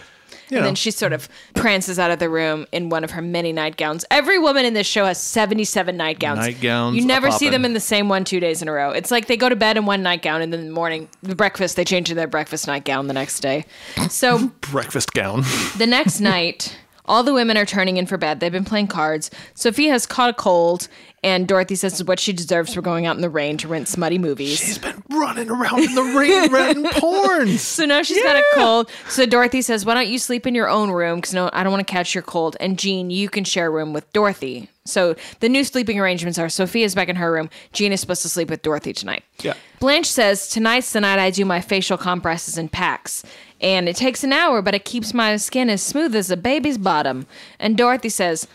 You 0.50 0.58
and 0.58 0.62
know. 0.62 0.68
then 0.68 0.74
she 0.74 0.90
sort 0.90 1.12
of 1.12 1.28
prances 1.54 1.98
out 1.98 2.10
of 2.10 2.18
the 2.18 2.28
room 2.28 2.66
in 2.72 2.88
one 2.90 3.04
of 3.04 3.12
her 3.12 3.22
many 3.22 3.52
nightgowns. 3.52 4.04
Every 4.10 4.38
woman 4.38 4.64
in 4.64 4.74
this 4.74 4.86
show 4.86 5.04
has 5.06 5.18
77 5.20 5.96
nightgowns. 5.96 6.38
Nightgowns 6.38 6.96
You 6.96 7.04
never 7.06 7.30
see 7.30 7.48
them 7.48 7.64
in 7.64 7.72
the 7.72 7.80
same 7.80 8.08
one 8.08 8.24
two 8.24 8.40
days 8.40 8.62
in 8.62 8.68
a 8.68 8.72
row. 8.72 8.90
It's 8.90 9.10
like 9.10 9.26
they 9.26 9.36
go 9.36 9.48
to 9.48 9.56
bed 9.56 9.76
in 9.76 9.86
one 9.86 10.02
nightgown 10.02 10.42
and 10.42 10.52
then 10.52 10.60
in 10.60 10.66
the 10.66 10.72
morning, 10.72 11.08
the 11.22 11.34
breakfast, 11.34 11.76
they 11.76 11.84
change 11.84 12.08
to 12.08 12.14
their 12.14 12.26
breakfast 12.26 12.66
nightgown 12.66 13.06
the 13.06 13.14
next 13.14 13.40
day. 13.40 13.64
So 14.10 14.48
Breakfast 14.60 15.12
gown. 15.12 15.42
the 15.78 15.86
next 15.86 16.20
night, 16.20 16.76
all 17.06 17.22
the 17.22 17.34
women 17.34 17.56
are 17.56 17.66
turning 17.66 17.96
in 17.96 18.06
for 18.06 18.16
bed. 18.16 18.40
They've 18.40 18.52
been 18.52 18.64
playing 18.64 18.88
cards. 18.88 19.30
Sophia 19.54 19.90
has 19.90 20.06
caught 20.06 20.30
a 20.30 20.34
cold, 20.34 20.88
and 21.22 21.46
Dorothy 21.46 21.74
says 21.74 22.00
it's 22.00 22.08
what 22.08 22.18
she 22.18 22.32
deserves 22.32 22.74
for 22.74 22.82
going 22.82 23.06
out 23.06 23.16
in 23.16 23.22
the 23.22 23.30
rain 23.30 23.56
to 23.58 23.68
rent 23.68 23.88
smutty 23.88 24.18
movies. 24.18 24.58
She's 24.58 24.78
been 24.78 25.02
running 25.10 25.50
around 25.50 25.80
in 25.80 25.94
the 25.94 26.02
rain 26.02 26.52
renting 26.52 26.84
porns. 26.84 27.58
So 27.58 27.84
now 27.84 28.02
she's 28.02 28.22
got 28.22 28.36
a 28.36 28.44
cold. 28.54 28.90
So 29.08 29.26
Dorothy 29.26 29.62
says, 29.62 29.84
"Why 29.84 29.94
don't 29.94 30.08
you 30.08 30.18
sleep 30.18 30.46
in 30.46 30.54
your 30.54 30.68
own 30.68 30.90
room? 30.90 31.16
Because 31.20 31.34
no, 31.34 31.50
I 31.52 31.62
don't 31.62 31.72
want 31.72 31.86
to 31.86 31.92
catch 31.92 32.14
your 32.14 32.22
cold. 32.22 32.56
And 32.60 32.78
Jean, 32.78 33.10
you 33.10 33.28
can 33.28 33.44
share 33.44 33.66
a 33.66 33.70
room 33.70 33.92
with 33.92 34.10
Dorothy." 34.12 34.68
So 34.86 35.14
the 35.40 35.48
new 35.48 35.64
sleeping 35.64 35.98
arrangements 35.98 36.38
are: 36.38 36.48
Sophia's 36.48 36.94
back 36.94 37.08
in 37.08 37.16
her 37.16 37.32
room. 37.32 37.50
Jean 37.72 37.92
is 37.92 38.00
supposed 38.00 38.22
to 38.22 38.28
sleep 38.28 38.50
with 38.50 38.62
Dorothy 38.62 38.92
tonight. 38.92 39.24
Yeah. 39.42 39.54
Blanche 39.84 40.10
says, 40.10 40.48
"Tonight's 40.48 40.92
the 40.92 41.00
night 41.02 41.18
I 41.18 41.30
do 41.30 41.44
my 41.44 41.60
facial 41.60 41.98
compresses 41.98 42.56
and 42.56 42.72
packs." 42.72 43.22
And 43.60 43.88
it 43.88 43.96
takes 43.96 44.24
an 44.24 44.32
hour, 44.32 44.62
but 44.62 44.74
it 44.74 44.84
keeps 44.84 45.12
my 45.12 45.36
skin 45.36 45.68
as 45.68 45.82
smooth 45.82 46.14
as 46.14 46.30
a 46.30 46.36
baby's 46.36 46.78
bottom. 46.78 47.26
And 47.58 47.76
Dorothy 47.76 48.08
says, 48.08 48.46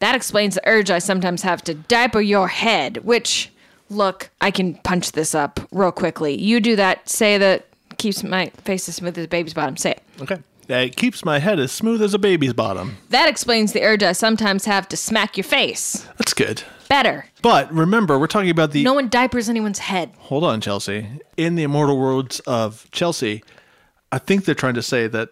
That 0.00 0.14
explains 0.14 0.54
the 0.54 0.66
urge 0.66 0.90
I 0.90 0.98
sometimes 0.98 1.42
have 1.42 1.62
to 1.64 1.74
diaper 1.74 2.20
your 2.20 2.48
head, 2.48 2.98
which, 2.98 3.50
look, 3.88 4.28
I 4.40 4.50
can 4.50 4.74
punch 4.74 5.12
this 5.12 5.34
up 5.34 5.60
real 5.72 5.92
quickly. 5.92 6.38
You 6.38 6.60
do 6.60 6.76
that, 6.76 7.08
say 7.08 7.38
that 7.38 7.66
keeps 7.96 8.22
my 8.22 8.50
face 8.64 8.88
as 8.88 8.96
smooth 8.96 9.16
as 9.16 9.24
a 9.24 9.28
baby's 9.28 9.54
bottom. 9.54 9.76
Say 9.78 9.92
it. 9.92 10.02
Okay. 10.20 10.38
It 10.68 10.96
keeps 10.96 11.24
my 11.24 11.38
head 11.38 11.58
as 11.58 11.72
smooth 11.72 12.02
as 12.02 12.12
a 12.12 12.18
baby's 12.18 12.52
bottom. 12.52 12.98
That 13.10 13.28
explains 13.28 13.72
the 13.72 13.82
urge 13.82 14.02
I 14.02 14.12
sometimes 14.12 14.66
have 14.66 14.88
to 14.88 14.96
smack 14.96 15.36
your 15.36 15.44
face. 15.44 16.06
That's 16.18 16.34
good. 16.34 16.62
Better. 16.88 17.26
But 17.42 17.72
remember, 17.72 18.18
we're 18.18 18.26
talking 18.26 18.50
about 18.50 18.72
the. 18.72 18.82
No 18.84 18.94
one 18.94 19.08
diapers 19.08 19.48
anyone's 19.48 19.78
head. 19.80 20.12
Hold 20.18 20.44
on, 20.44 20.60
Chelsea. 20.60 21.06
In 21.36 21.54
the 21.56 21.62
immortal 21.64 21.98
words 21.98 22.40
of 22.40 22.88
Chelsea, 22.92 23.42
I 24.12 24.18
think 24.18 24.44
they're 24.44 24.54
trying 24.54 24.74
to 24.74 24.82
say 24.82 25.06
that 25.08 25.30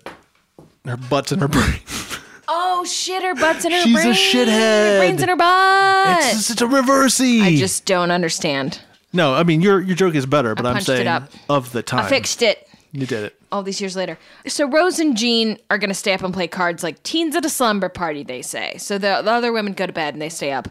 her 0.84 0.96
butt's 0.96 1.32
in 1.32 1.40
her 1.40 1.48
brain. 1.48 1.80
Oh 2.46 2.84
shit, 2.84 3.22
her 3.22 3.34
butt's 3.34 3.64
in 3.64 3.72
her 3.72 3.82
brain. 3.84 4.12
She's 4.12 4.34
a 4.34 4.36
shithead. 4.46 4.92
Her 4.92 4.98
brain's 4.98 5.22
in 5.22 5.30
her 5.30 5.36
butt. 5.36 6.18
it's, 6.24 6.50
it's 6.50 6.60
a 6.60 6.66
reversey. 6.66 7.40
I 7.40 7.56
just 7.56 7.86
don't 7.86 8.10
understand. 8.10 8.80
no. 9.14 9.32
I 9.32 9.44
mean, 9.44 9.62
your 9.62 9.80
your 9.80 9.96
joke 9.96 10.14
is 10.14 10.26
better, 10.26 10.54
but 10.54 10.66
I'm 10.66 10.74
punched 10.74 10.90
it 10.90 10.96
saying 10.96 11.06
up. 11.08 11.30
of 11.48 11.72
the 11.72 11.82
time 11.82 12.04
I 12.04 12.08
fixed 12.10 12.42
it. 12.42 12.68
You 12.92 13.06
did 13.06 13.24
it. 13.24 13.40
all 13.50 13.62
these 13.62 13.80
years 13.80 13.96
later. 13.96 14.18
So 14.46 14.68
Rose 14.68 14.98
and 15.00 15.16
Jean 15.16 15.56
are 15.70 15.78
going 15.78 15.88
to 15.88 15.94
stay 15.94 16.12
up 16.12 16.22
and 16.22 16.34
play 16.34 16.46
cards 16.46 16.82
like 16.84 17.02
teens 17.02 17.34
at 17.34 17.44
a 17.46 17.48
slumber 17.48 17.88
party, 17.88 18.22
they 18.22 18.40
say. 18.42 18.76
So 18.76 18.98
the, 18.98 19.20
the 19.24 19.32
other 19.32 19.50
women 19.52 19.72
go 19.72 19.86
to 19.86 19.92
bed 19.92 20.14
and 20.14 20.22
they 20.22 20.28
stay 20.28 20.52
up. 20.52 20.68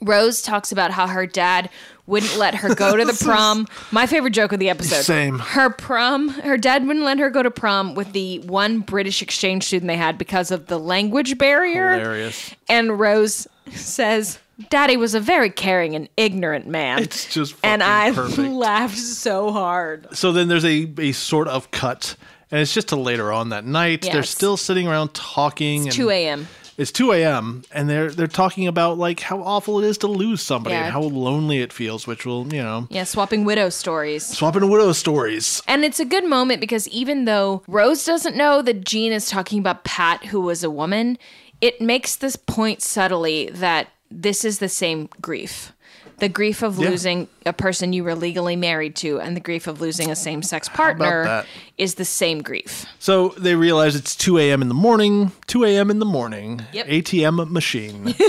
Rose 0.00 0.42
talks 0.42 0.72
about 0.72 0.90
how 0.90 1.06
her 1.06 1.26
dad 1.26 1.70
wouldn't 2.06 2.36
let 2.36 2.54
her 2.56 2.74
go 2.74 2.96
to 2.96 3.04
the 3.04 3.12
prom. 3.24 3.66
My 3.90 4.06
favorite 4.06 4.30
joke 4.32 4.52
of 4.52 4.60
the 4.60 4.68
episode. 4.70 5.02
Same. 5.02 5.38
Her 5.40 5.70
prom, 5.70 6.28
her 6.28 6.56
dad 6.56 6.86
wouldn't 6.86 7.04
let 7.04 7.18
her 7.18 7.30
go 7.30 7.42
to 7.42 7.50
prom 7.50 7.94
with 7.94 8.12
the 8.12 8.38
one 8.40 8.80
British 8.80 9.22
exchange 9.22 9.64
student 9.64 9.88
they 9.88 9.96
had 9.96 10.16
because 10.18 10.50
of 10.50 10.66
the 10.66 10.78
language 10.78 11.36
barrier. 11.38 11.90
Hilarious. 11.94 12.54
And 12.68 12.98
Rose 13.00 13.48
says, 13.72 14.38
Daddy 14.70 14.96
was 14.96 15.14
a 15.14 15.20
very 15.20 15.50
caring 15.50 15.94
and 15.96 16.08
ignorant 16.16 16.66
man. 16.66 17.00
It's 17.02 17.32
just 17.32 17.56
and 17.64 17.82
I 17.82 18.12
perfect. 18.12 18.48
laughed 18.52 18.96
so 18.98 19.50
hard. 19.52 20.06
So 20.16 20.32
then 20.32 20.48
there's 20.48 20.64
a, 20.64 20.88
a 20.98 21.12
sort 21.12 21.48
of 21.48 21.70
cut, 21.72 22.16
and 22.50 22.60
it's 22.60 22.72
just 22.72 22.88
to 22.88 22.96
later 22.96 23.32
on 23.32 23.48
that 23.50 23.64
night. 23.64 24.02
They're 24.02 24.22
still 24.22 24.56
sitting 24.56 24.86
around 24.86 25.12
talking. 25.12 25.82
and 25.82 25.92
2 25.92 26.08
a.m. 26.10 26.48
It's 26.78 26.92
2 26.92 27.12
a.m. 27.12 27.62
and 27.72 27.88
they're 27.88 28.10
they're 28.10 28.26
talking 28.26 28.66
about 28.66 28.98
like 28.98 29.20
how 29.20 29.42
awful 29.42 29.78
it 29.82 29.86
is 29.86 29.98
to 29.98 30.06
lose 30.08 30.42
somebody 30.42 30.74
Yeah. 30.74 30.84
and 30.84 30.92
how 30.92 31.02
lonely 31.02 31.60
it 31.62 31.72
feels, 31.72 32.06
which 32.06 32.26
will 32.26 32.46
you 32.52 32.62
know 32.62 32.86
Yeah, 32.90 33.04
swapping 33.04 33.44
widow 33.44 33.70
stories. 33.70 34.26
swapping 34.26 34.68
widow 34.68 34.92
stories. 34.92 35.62
And 35.66 35.84
it's 35.84 36.00
a 36.00 36.04
good 36.04 36.24
moment 36.26 36.60
because 36.60 36.86
even 36.88 37.24
though 37.24 37.62
Rose 37.66 38.04
doesn't 38.04 38.36
know 38.36 38.60
that 38.62 38.84
Jean 38.84 39.12
is 39.12 39.28
talking 39.30 39.58
about 39.58 39.84
Pat, 39.84 40.26
who 40.26 40.40
was 40.40 40.62
a 40.62 40.70
woman, 40.70 41.16
it 41.60 41.80
makes 41.80 42.16
this 42.16 42.36
point 42.36 42.82
subtly 42.82 43.48
that 43.52 43.88
this 44.10 44.44
is 44.44 44.58
the 44.58 44.68
same 44.68 45.08
grief. 45.20 45.72
The 46.18 46.28
grief 46.30 46.62
of 46.62 46.78
Yeah. 46.78 46.88
losing 46.90 47.28
a 47.44 47.52
person 47.52 47.92
you 47.92 48.02
were 48.02 48.14
legally 48.14 48.56
married 48.56 48.96
to 48.96 49.20
and 49.20 49.36
the 49.36 49.40
grief 49.40 49.66
of 49.66 49.80
losing 49.82 50.10
a 50.10 50.16
same 50.16 50.42
sex 50.42 50.68
partner 50.68 51.44
is 51.76 51.96
the 51.96 52.04
same 52.06 52.42
grief. 52.42 52.86
So 52.98 53.34
they 53.36 53.54
realize 53.54 53.94
it's 53.96 54.16
2 54.16 54.38
a.m. 54.38 54.62
in 54.62 54.68
the 54.68 54.74
morning. 54.74 55.32
2 55.46 55.64
a.m. 55.64 55.90
in 55.90 55.98
the 55.98 56.06
morning. 56.06 56.62
Yep. 56.72 56.86
ATM 56.86 57.50
machine. 57.50 58.14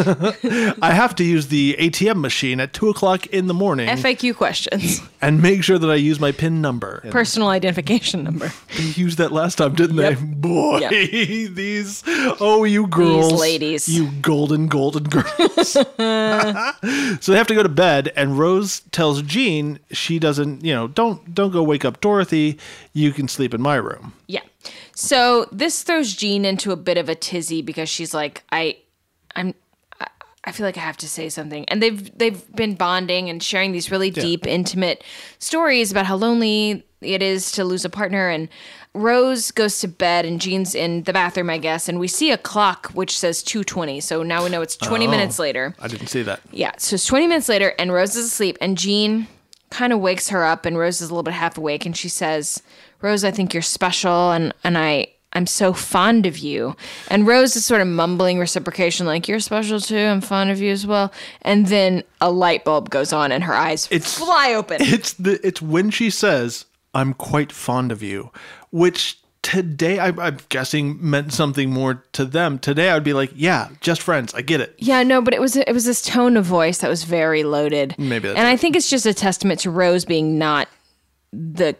I 0.82 0.92
have 0.92 1.14
to 1.16 1.24
use 1.24 1.48
the 1.48 1.76
ATM 1.78 2.20
machine 2.20 2.60
at 2.60 2.72
2 2.72 2.88
o'clock 2.88 3.26
in 3.28 3.46
the 3.46 3.54
morning 3.54 3.88
FAQ 3.88 4.34
questions, 4.36 5.00
and 5.20 5.42
make 5.42 5.62
sure 5.64 5.78
that 5.78 5.90
I 5.90 5.94
use 5.96 6.18
my 6.20 6.32
PIN 6.32 6.60
number. 6.60 7.00
And 7.04 7.12
personal 7.12 7.48
identification 7.48 8.24
number. 8.24 8.52
they 8.76 8.84
used 8.84 9.18
that 9.18 9.32
last 9.32 9.56
time, 9.58 9.74
didn't 9.74 9.96
Yep. 9.96 10.18
they? 10.18 10.24
Boy, 10.24 10.78
Yep. 10.80 10.90
these, 11.54 12.02
oh, 12.40 12.64
you 12.64 12.86
girls. 12.86 13.32
ladies. 13.40 13.88
You 13.88 14.10
golden, 14.22 14.66
golden 14.68 15.04
girls. 15.04 15.70
so 15.70 15.82
they 17.32 17.38
have 17.38 17.46
to 17.48 17.54
go 17.54 17.62
to 17.62 17.68
bed, 17.68 18.12
and 18.16 18.38
Rose 18.38 18.80
tells 18.92 19.22
Jean 19.22 19.78
she 19.90 20.18
doesn't, 20.18 20.64
you 20.64 20.74
know, 20.74 20.88
don't 20.88 21.34
don't 21.34 21.50
go 21.50 21.62
wake 21.62 21.84
up 21.84 22.00
Dorothy. 22.00 22.58
You 22.92 23.12
can 23.12 23.28
sleep 23.28 23.54
in 23.54 23.60
my 23.60 23.76
room. 23.76 24.14
Yeah. 24.26 24.40
So 24.94 25.46
this 25.50 25.82
throws 25.82 26.14
Jean 26.14 26.44
into 26.44 26.72
a 26.72 26.76
bit 26.76 26.98
of 26.98 27.08
a 27.08 27.14
tizzy 27.14 27.62
because 27.62 27.88
she's 27.88 28.12
like, 28.12 28.42
I, 28.52 28.76
I'm, 29.34 29.54
I- 30.44 30.52
feel 30.52 30.66
like 30.66 30.76
I 30.76 30.80
have 30.80 30.96
to 30.98 31.08
say 31.08 31.28
something. 31.28 31.64
And 31.68 31.82
they've 31.82 32.16
they've 32.18 32.42
been 32.54 32.74
bonding 32.74 33.28
and 33.28 33.42
sharing 33.42 33.72
these 33.72 33.90
really 33.90 34.10
deep, 34.10 34.46
intimate 34.46 35.04
stories 35.38 35.90
about 35.90 36.06
how 36.06 36.16
lonely 36.16 36.84
it 37.00 37.22
is 37.22 37.52
to 37.52 37.64
lose 37.64 37.84
a 37.84 37.90
partner. 37.90 38.28
And 38.28 38.48
Rose 38.92 39.50
goes 39.52 39.78
to 39.80 39.88
bed, 39.88 40.24
and 40.24 40.40
Jean's 40.40 40.74
in 40.74 41.04
the 41.04 41.12
bathroom, 41.12 41.48
I 41.50 41.58
guess. 41.58 41.88
And 41.88 42.00
we 42.00 42.08
see 42.08 42.30
a 42.32 42.36
clock 42.38 42.88
which 42.94 43.16
says 43.18 43.42
two 43.42 43.62
twenty. 43.64 44.00
So 44.00 44.22
now 44.22 44.42
we 44.42 44.50
know 44.50 44.62
it's 44.62 44.76
twenty 44.76 45.06
Oh. 45.06 45.10
minutes 45.10 45.38
later. 45.38 45.74
I 45.80 45.88
didn't 45.88 46.08
see 46.08 46.22
that. 46.22 46.40
Yeah, 46.50 46.72
so 46.78 46.94
it's 46.94 47.06
20 47.06 47.26
minutes 47.28 47.48
later, 47.48 47.74
and 47.78 47.92
Rose 47.92 48.16
is 48.16 48.26
asleep, 48.26 48.58
and 48.60 48.76
Jean 48.76 49.28
kind 49.70 49.92
of 49.92 50.00
wakes 50.00 50.30
her 50.30 50.44
up, 50.44 50.66
and 50.66 50.76
Rose 50.76 51.00
is 51.00 51.08
a 51.10 51.12
little 51.14 51.22
bit 51.22 51.34
half 51.34 51.56
awake, 51.56 51.86
and 51.86 51.96
she 51.96 52.08
says, 52.08 52.60
Rose, 53.00 53.22
I 53.22 53.30
think 53.30 53.54
you're 53.54 53.62
special, 53.62 54.32
and, 54.32 54.52
and 54.64 54.76
I, 54.76 55.06
I'm 55.32 55.46
so 55.46 55.72
fond 55.72 56.26
of 56.26 56.38
you. 56.38 56.74
And 57.08 57.26
Rose 57.26 57.54
is 57.56 57.64
sort 57.64 57.80
of 57.80 57.86
mumbling 57.86 58.38
reciprocation, 58.38 59.06
like, 59.06 59.28
You're 59.28 59.40
special 59.40 59.80
too, 59.80 59.96
I'm 59.98 60.20
fond 60.20 60.50
of 60.50 60.60
you 60.60 60.72
as 60.72 60.86
well. 60.86 61.12
And 61.42 61.66
then 61.66 62.02
a 62.20 62.30
light 62.30 62.64
bulb 62.64 62.90
goes 62.90 63.12
on, 63.12 63.30
and 63.32 63.44
her 63.44 63.54
eyes 63.54 63.86
It's- 63.90 64.18
fly 64.18 64.54
open. 64.54 64.78
It's 64.82 65.12
the 65.14 65.38
it's 65.46 65.62
when 65.62 65.90
she 65.90 66.10
says, 66.10 66.64
"I'm 66.94 67.14
quite 67.14 67.52
fond 67.52 67.92
of 67.92 68.02
you," 68.02 68.30
which 68.70 69.18
today 69.42 69.98
I, 69.98 70.08
I'm 70.08 70.38
guessing 70.50 70.98
meant 71.00 71.32
something 71.32 71.70
more 71.70 72.04
to 72.12 72.24
them. 72.24 72.58
Today 72.58 72.90
I'd 72.90 73.04
be 73.04 73.12
like, 73.14 73.30
"Yeah, 73.34 73.68
just 73.80 74.02
friends. 74.02 74.34
I 74.34 74.42
get 74.42 74.60
it." 74.60 74.74
Yeah, 74.78 75.02
no, 75.04 75.22
but 75.22 75.32
it 75.32 75.40
was 75.40 75.54
it 75.56 75.72
was 75.72 75.84
this 75.84 76.02
tone 76.02 76.36
of 76.36 76.44
voice 76.44 76.78
that 76.78 76.90
was 76.90 77.04
very 77.04 77.44
loaded. 77.44 77.94
Maybe 77.98 78.28
that's 78.28 78.38
and 78.38 78.48
I 78.48 78.56
think 78.56 78.74
it's 78.76 78.90
just 78.90 79.06
a 79.06 79.14
testament 79.14 79.60
to 79.60 79.70
Rose 79.70 80.04
being 80.04 80.38
not 80.38 80.68
the 81.32 81.76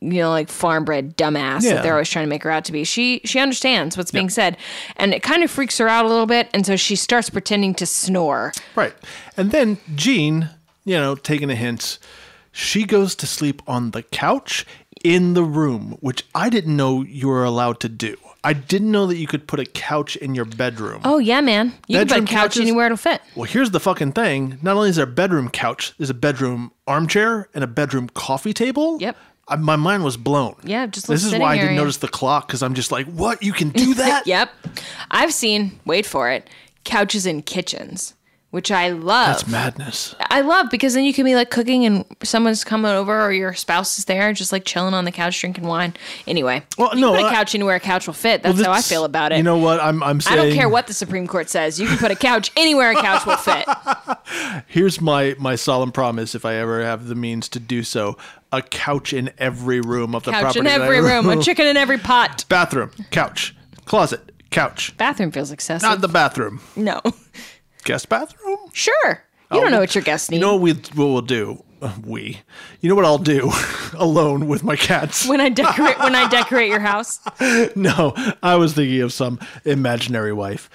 you 0.00 0.20
know 0.20 0.30
like 0.30 0.48
farm 0.48 0.84
bred 0.84 1.16
dumbass 1.16 1.62
Yeah. 1.62 1.74
that 1.74 1.82
they're 1.82 1.92
always 1.92 2.08
trying 2.08 2.26
to 2.26 2.30
make 2.30 2.42
her 2.42 2.50
out 2.50 2.64
to 2.66 2.72
be. 2.72 2.84
She 2.84 3.20
she 3.24 3.38
understands 3.38 3.96
what's 3.96 4.10
being 4.10 4.30
said, 4.30 4.56
and 4.96 5.12
it 5.14 5.22
kind 5.22 5.42
of 5.42 5.50
freaks 5.50 5.78
her 5.78 5.88
out 5.88 6.04
a 6.04 6.08
little 6.08 6.26
bit, 6.26 6.48
and 6.54 6.64
so 6.66 6.76
she 6.76 6.96
starts 6.96 7.30
pretending 7.30 7.74
to 7.76 7.86
snore. 7.86 8.52
Right. 8.74 8.94
And 9.36 9.50
then 9.50 9.78
Jean, 9.94 10.50
you 10.84 10.96
know, 10.96 11.14
taking 11.14 11.50
a 11.50 11.54
hint, 11.54 11.98
she 12.52 12.84
goes 12.84 13.14
to 13.16 13.26
sleep 13.26 13.62
on 13.66 13.92
the 13.92 14.02
couch 14.02 14.66
in 15.04 15.34
the 15.34 15.44
room, 15.44 15.96
which 16.00 16.24
I 16.34 16.50
didn't 16.50 16.76
know 16.76 17.02
you 17.02 17.28
were 17.28 17.44
allowed 17.44 17.80
to 17.80 17.88
do. 17.88 18.16
I 18.42 18.54
didn't 18.54 18.90
know 18.90 19.06
that 19.06 19.16
you 19.16 19.26
could 19.26 19.46
put 19.46 19.60
a 19.60 19.66
couch 19.66 20.16
in 20.16 20.34
your 20.34 20.46
bedroom. 20.46 21.02
Oh 21.04 21.18
yeah, 21.18 21.42
man, 21.42 21.74
you 21.86 21.98
can 21.98 22.06
Bedroom 22.06 22.24
put 22.24 22.30
a 22.30 22.34
couch 22.34 22.42
couches- 22.52 22.60
anywhere 22.62 22.86
it'll 22.86 22.96
fit. 22.96 23.20
Well, 23.36 23.44
here's 23.44 23.70
the 23.70 23.80
fucking 23.80 24.12
thing. 24.12 24.58
Not 24.62 24.76
only 24.76 24.88
is 24.88 24.96
there 24.96 25.04
a 25.04 25.08
bedroom 25.08 25.50
couch, 25.50 25.92
there's 25.98 26.08
a 26.08 26.14
bedroom 26.14 26.72
armchair 26.86 27.48
and 27.54 27.62
a 27.62 27.66
bedroom 27.66 28.08
coffee 28.08 28.54
table. 28.54 28.96
Yep. 28.98 29.16
I, 29.50 29.56
my 29.56 29.76
mind 29.76 30.04
was 30.04 30.16
blown. 30.16 30.54
Yeah, 30.64 30.86
just 30.86 31.08
this 31.08 31.24
is 31.24 31.34
why 31.34 31.52
I 31.52 31.54
didn't 31.56 31.68
area. 31.70 31.78
notice 31.80 31.98
the 31.98 32.08
clock 32.08 32.46
because 32.46 32.62
I'm 32.62 32.74
just 32.74 32.92
like, 32.92 33.06
what? 33.06 33.42
You 33.42 33.52
can 33.52 33.70
do 33.70 33.94
that? 34.02 34.26
Yep, 34.26 34.50
I've 35.10 35.32
seen. 35.34 35.78
Wait 35.84 36.06
for 36.06 36.30
it. 36.30 36.48
Couches 36.84 37.26
in 37.26 37.42
kitchens. 37.42 38.14
Which 38.50 38.70
I 38.72 38.88
love. 38.90 39.28
That's 39.28 39.46
madness. 39.46 40.14
I 40.28 40.40
love 40.40 40.70
because 40.70 40.94
then 40.94 41.04
you 41.04 41.12
can 41.14 41.24
be 41.24 41.34
like 41.36 41.50
cooking 41.50 41.86
and 41.86 42.04
someone's 42.22 42.64
coming 42.64 42.90
over 42.90 43.20
or 43.22 43.32
your 43.32 43.54
spouse 43.54 43.98
is 43.98 44.06
there, 44.06 44.32
just 44.32 44.50
like 44.52 44.64
chilling 44.64 44.92
on 44.94 45.04
the 45.04 45.12
couch 45.12 45.40
drinking 45.40 45.64
wine. 45.64 45.94
Anyway, 46.26 46.62
Well, 46.76 46.94
no, 46.96 47.12
put 47.12 47.20
a 47.22 47.26
I- 47.26 47.32
couch 47.34 47.54
anywhere 47.54 47.76
a 47.76 47.80
couch 47.80 48.06
will 48.06 48.14
fit. 48.14 48.42
That's 48.42 48.60
how 48.60 48.72
I 48.72 48.80
feel 48.82 49.04
about 49.04 49.32
it. 49.32 49.36
You 49.38 49.42
know 49.44 49.58
what? 49.58 49.78
I'm 49.80 50.02
I'm 50.02 50.20
I 50.26 50.34
don't 50.36 50.52
care 50.52 50.68
what 50.68 50.86
the 50.88 50.94
Supreme 50.94 51.26
Court 51.26 51.48
says. 51.48 51.78
You 51.78 51.86
can 51.86 51.98
put 51.98 52.10
a 52.10 52.16
couch 52.16 52.50
anywhere 52.56 52.90
a 52.90 52.94
couch 52.96 53.24
will 53.26 53.36
fit. 53.36 53.66
Here's 54.66 55.00
my 55.00 55.34
my 55.38 55.54
solemn 55.56 55.92
promise 55.92 56.34
if 56.34 56.44
I 56.44 56.54
ever 56.54 56.82
have 56.84 57.06
the 57.06 57.14
means 57.14 57.48
to 57.50 57.60
do 57.60 57.82
so. 57.82 58.16
A 58.52 58.62
couch 58.62 59.12
in 59.12 59.30
every 59.38 59.80
room 59.80 60.12
of 60.14 60.24
the 60.24 60.32
Couch 60.32 60.42
property. 60.42 60.60
in 60.60 60.66
every 60.66 61.00
room, 61.00 61.28
a 61.28 61.40
chicken 61.40 61.66
in 61.68 61.76
every 61.76 61.98
pot. 61.98 62.44
Bathroom, 62.48 62.90
couch, 63.12 63.54
closet, 63.84 64.32
couch. 64.50 64.96
Bathroom 64.96 65.30
feels 65.30 65.52
excessive. 65.52 65.88
Not 65.88 66.00
the 66.00 66.08
bathroom. 66.08 66.60
no. 66.74 67.00
Guest 67.84 68.08
bathroom? 68.08 68.58
Sure. 68.72 69.22
You 69.52 69.60
don't 69.60 69.72
know 69.72 69.80
what 69.80 69.94
your 69.96 70.04
guests 70.04 70.30
need. 70.30 70.36
You 70.36 70.42
know 70.42 70.54
what, 70.54 70.62
we, 70.62 70.72
what 70.74 71.06
we'll 71.06 71.22
do? 71.22 71.64
Uh, 71.82 71.92
We. 72.04 72.42
You 72.80 72.88
know 72.88 72.94
what 72.94 73.04
I'll 73.04 73.18
do 73.18 73.50
alone 73.94 74.46
with 74.46 74.62
my 74.62 74.76
cats? 74.76 75.26
when 75.26 75.40
I 75.40 75.48
decorate 75.48 75.98
when 75.98 76.14
I 76.14 76.28
decorate 76.30 76.68
your 76.68 76.78
house. 76.80 77.18
no, 77.74 78.14
I 78.42 78.54
was 78.56 78.74
thinking 78.74 79.00
of 79.02 79.12
some 79.12 79.40
imaginary 79.64 80.32
wife. 80.32 80.70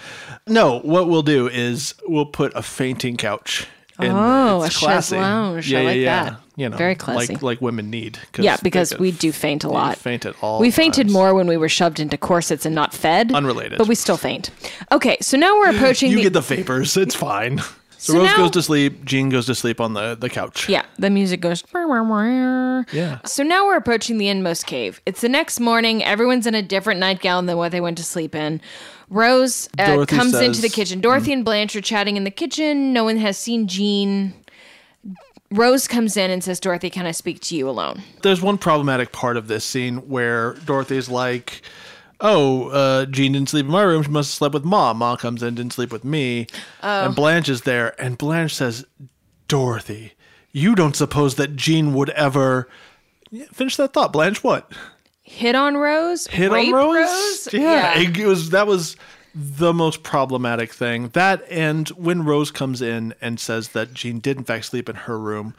No, 0.48 0.80
what 0.80 1.08
we'll 1.08 1.22
do 1.22 1.48
is 1.48 1.94
we'll 2.06 2.26
put 2.26 2.52
a 2.56 2.62
fainting 2.62 3.15
couch. 3.18 3.68
There. 3.97 4.12
Oh, 4.13 4.63
It's 4.63 4.75
a 4.75 4.79
chaise 4.79 4.84
classy. 4.88 5.15
lounge. 5.17 5.73
I 5.73 5.81
like 5.81 6.01
that. 6.03 6.39
You 6.58 6.69
know, 6.69 6.77
Very 6.77 6.95
classy. 6.95 7.34
Like 7.34 7.41
like 7.41 7.62
women 7.62 7.89
need. 7.89 8.17
Yeah, 8.38 8.55
because 8.63 8.97
we 8.97 9.12
do 9.12 9.31
faint 9.34 9.63
a 9.65 9.69
lot. 9.69 9.97
Faint 9.97 10.25
at 10.25 10.36
all. 10.41 10.60
We 10.62 10.71
fainted 10.71 11.08
times. 11.08 11.13
more 11.13 11.34
when 11.34 11.47
we 11.47 11.58
were 11.58 11.67
shoved 11.67 11.99
into 11.99 12.17
corsets 12.17 12.65
and 12.65 12.73
not 12.73 12.93
fed. 12.93 13.34
Unrelated. 13.34 13.77
But 13.77 13.88
we 13.89 13.95
still 13.95 14.15
faint. 14.17 14.51
Okay, 14.91 15.17
so 15.21 15.36
now 15.38 15.53
we're 15.60 15.71
approaching 15.75 16.12
You 16.12 16.17
the 16.17 16.23
get 16.23 16.34
the 16.34 16.41
vapors. 16.41 16.95
It's 16.97 17.15
fine. 17.15 17.62
So, 17.97 18.13
So 18.13 18.19
Rose 18.19 18.27
now- 18.27 18.38
goes 18.38 18.51
to 18.51 18.62
sleep. 18.62 19.05
Jean 19.05 19.29
goes 19.29 19.45
to 19.47 19.55
sleep 19.55 19.79
on 19.81 19.93
the, 19.93 20.15
the 20.15 20.29
couch. 20.29 20.67
Yeah, 20.69 20.84
the 20.97 21.10
music 21.10 21.41
goes. 21.41 21.63
Yeah. 21.73 23.19
So 23.25 23.43
now 23.43 23.65
we're 23.65 23.77
approaching 23.77 24.17
the 24.17 24.27
inmost 24.27 24.65
cave. 24.67 25.01
It's 25.05 25.21
the 25.21 25.29
next 25.29 25.60
morning. 25.60 26.03
Everyone's 26.03 26.45
in 26.47 26.55
a 26.55 26.62
different 26.62 26.99
nightgown 26.99 27.45
than 27.45 27.58
what 27.58 27.71
they 27.71 27.81
went 27.81 27.97
to 27.97 28.03
sleep 28.03 28.36
in. 28.36 28.62
Rose 29.10 29.69
uh, 29.77 30.05
comes 30.05 30.31
says- 30.31 30.41
into 30.41 30.62
the 30.62 30.69
kitchen. 30.69 30.99
Dorothy 30.99 31.31
and 31.34 31.45
Blanche 31.45 31.75
are 31.75 31.81
chatting 31.81 32.17
in 32.17 32.23
the 32.23 32.31
kitchen. 32.31 32.91
No 32.93 33.03
one 33.03 33.17
has 33.17 33.38
seen 33.38 33.67
Jean. 33.67 34.34
Rose 35.51 35.88
comes 35.88 36.17
in 36.17 36.31
and 36.31 36.43
says, 36.43 36.60
Dorothy, 36.60 36.89
can 36.89 37.05
I 37.05 37.12
speak 37.12 37.39
to 37.41 37.55
you 37.55 37.69
alone? 37.69 38.01
There's 38.23 38.41
one 38.41 38.58
problematic 38.58 39.12
part 39.12 39.38
of 39.38 39.47
this 39.47 39.63
scene 39.63 39.97
where 40.10 40.53
Dorothy's 40.65 41.08
like, 41.08 41.62
"Oh, 42.19 42.69
uh, 42.69 43.06
Jean 43.06 43.34
didn't 43.34 43.49
sleep 43.49 43.65
in 43.65 43.71
my 43.71 43.84
room. 43.84 44.04
She 44.04 44.10
must 44.10 44.32
have 44.32 44.38
slept 44.38 44.54
with 44.54 44.65
Mom. 44.65 44.97
Mom 44.97 45.17
comes 45.17 45.43
in, 45.43 45.56
didn't 45.56 45.73
sleep 45.73 45.91
with 45.91 46.04
me." 46.04 46.47
Oh. 46.84 47.06
And 47.06 47.15
Blanche 47.15 47.49
is 47.49 47.62
there, 47.62 47.99
and 48.01 48.17
Blanche 48.17 48.54
says, 48.54 48.86
"Dorothy, 49.47 50.13
you 50.51 50.75
don't 50.75 50.95
suppose 50.95 51.36
that 51.36 51.56
Jean 51.56 51.93
would 51.93 52.10
ever." 52.12 52.67
Yeah, 53.32 53.45
finish 53.51 53.75
that 53.78 53.93
thought, 53.93 54.13
Blanche. 54.13 54.43
What? 54.43 54.71
Hit 55.23 55.56
on 55.56 55.75
Rose? 55.75 56.28
hit 56.28 56.51
on 56.51 56.71
Rose? 56.71 57.49
Yeah. 57.51 57.97
It, 57.97 58.15
it 58.15 58.28
was 58.28 58.51
that 58.51 58.67
was 58.67 58.95
the 59.36 59.73
most 59.73 60.01
problematic 60.04 60.71
thing. 60.71 61.10
That 61.10 61.43
and 61.49 61.89
when 61.89 62.23
Rose 62.23 62.51
comes 62.51 62.82
in 62.82 63.13
and 63.19 63.39
says 63.39 63.69
that 63.69 63.93
Jean 63.93 64.19
did 64.19 64.38
in 64.38 64.43
fact 64.43 64.65
sleep 64.65 64.88
in 64.88 64.95
her 64.95 65.19
room, 65.19 65.54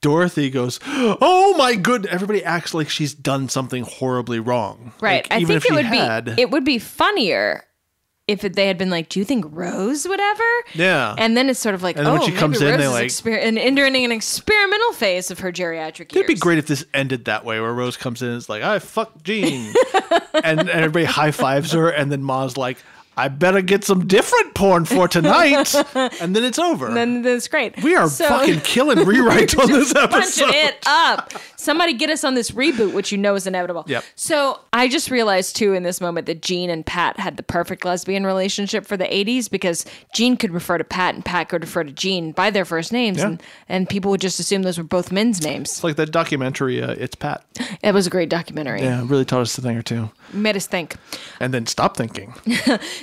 Dorothy 0.00 0.48
goes, 0.50 0.80
"Oh 0.86 1.54
my 1.58 1.74
good!" 1.74 2.06
Everybody 2.06 2.42
acts 2.44 2.72
like 2.72 2.88
she's 2.88 3.14
done 3.14 3.48
something 3.48 3.84
horribly 3.84 4.40
wrong. 4.40 4.92
Right. 5.00 5.28
Like, 5.30 5.42
I 5.42 5.44
think 5.44 5.64
it 5.64 5.72
would 5.72 5.84
had, 5.84 6.36
be 6.36 6.42
it 6.42 6.50
would 6.50 6.64
be 6.64 6.78
funnier 6.78 7.64
if 8.26 8.44
it, 8.44 8.54
they 8.54 8.66
had 8.66 8.78
been 8.78 8.90
like, 8.90 9.08
"Do 9.08 9.18
you 9.18 9.24
think 9.24 9.44
Rose 9.48 10.06
would 10.08 10.20
ever?" 10.20 10.64
Yeah. 10.74 11.14
And 11.18 11.36
then 11.36 11.50
it's 11.50 11.58
sort 11.60 11.74
of 11.74 11.82
like, 11.82 11.96
And 11.98 12.06
"Oh, 12.06 12.12
when 12.12 12.22
she 12.22 12.28
maybe 12.28 12.38
comes 12.38 12.62
in, 12.62 12.68
Rose 12.68 12.78
they 12.78 12.84
is 12.84 12.92
like- 12.92 13.06
exper- 13.34 13.42
and 13.42 13.58
entering 13.58 14.04
an 14.04 14.12
experimental 14.12 14.92
phase 14.92 15.30
of 15.30 15.40
her 15.40 15.52
geriatric 15.52 16.12
years." 16.14 16.24
It'd 16.24 16.26
be 16.28 16.34
great 16.36 16.58
if 16.58 16.66
this 16.66 16.84
ended 16.94 17.26
that 17.26 17.44
way, 17.44 17.60
where 17.60 17.74
Rose 17.74 17.96
comes 17.96 18.22
in 18.22 18.28
and 18.28 18.36
is 18.38 18.48
like, 18.48 18.62
"I 18.62 18.78
fuck 18.78 19.22
Jean," 19.22 19.74
and, 20.34 20.60
and 20.60 20.70
everybody 20.70 21.04
high 21.04 21.32
fives 21.32 21.72
her, 21.72 21.90
and 21.90 22.10
then 22.10 22.22
Ma's 22.22 22.56
like, 22.56 22.78
"I 23.20 23.28
better 23.28 23.62
get 23.62 23.84
some 23.84 24.06
different 24.06 24.54
porn 24.54 24.84
for 24.84 25.06
tonight," 25.08 25.74
and 25.94 26.34
then 26.34 26.44
it's 26.44 26.58
over. 26.58 26.90
Then 26.92 27.22
that's 27.22 27.48
great. 27.48 27.82
we 27.82 27.94
are 27.96 28.08
So- 28.08 28.26
fucking 28.28 28.60
killing 28.60 28.98
rewrites 29.10 29.58
on 29.58 29.70
this 29.70 29.94
episode. 29.94 30.10
punching 30.46 30.48
it 30.66 30.78
up. 30.86 31.32
Somebody 31.56 31.92
get 31.92 32.08
us 32.10 32.24
on 32.24 32.34
this 32.34 32.52
reboot, 32.52 32.94
which 32.94 33.12
you 33.12 33.18
know 33.18 33.34
is 33.34 33.46
inevitable. 33.46 33.84
Yep. 33.86 34.04
So 34.16 34.60
I 34.72 34.88
just 34.88 35.10
realized 35.10 35.56
too 35.56 35.74
in 35.74 35.82
this 35.82 36.00
moment 36.00 36.26
that 36.26 36.40
Jean 36.42 36.70
and 36.70 36.84
Pat 36.86 37.18
had 37.20 37.36
the 37.36 37.42
perfect 37.42 37.84
lesbian 37.84 38.24
relationship 38.24 38.86
for 38.86 38.96
the 38.96 39.04
80s 39.04 39.50
because 39.50 39.84
Jean 40.14 40.36
could 40.38 40.52
refer 40.52 40.78
to 40.78 40.84
Pat 40.84 41.14
and 41.14 41.24
Pat 41.24 41.48
could 41.50 41.62
refer 41.62 41.84
to 41.84 41.92
Jean 41.92 42.32
by 42.32 42.50
their 42.50 42.64
first 42.64 42.92
names, 42.92 43.18
Yeah. 43.18 43.26
and, 43.26 43.42
and 43.68 43.88
people 43.88 44.10
would 44.10 44.20
just 44.22 44.40
assume 44.40 44.62
those 44.62 44.78
were 44.78 44.84
both 44.84 45.12
men's 45.12 45.42
names. 45.42 45.70
It's 45.70 45.84
like 45.84 45.96
that 45.96 46.10
documentary, 46.12 46.82
uh, 46.82 46.92
It's 46.98 47.14
Pat. 47.14 47.44
It 47.82 47.92
was 47.94 48.06
a 48.06 48.10
great 48.10 48.28
documentary. 48.28 48.82
Yeah, 48.82 49.02
it 49.02 49.06
really 49.06 49.24
taught 49.24 49.40
us 49.42 49.56
a 49.58 49.62
thing 49.62 49.76
or 49.76 49.82
two. 49.82 50.10
Made 50.32 50.56
us 50.56 50.66
think. 50.66 50.96
And 51.40 51.52
then 51.54 51.66
stop 51.66 51.96
thinking. 51.96 52.34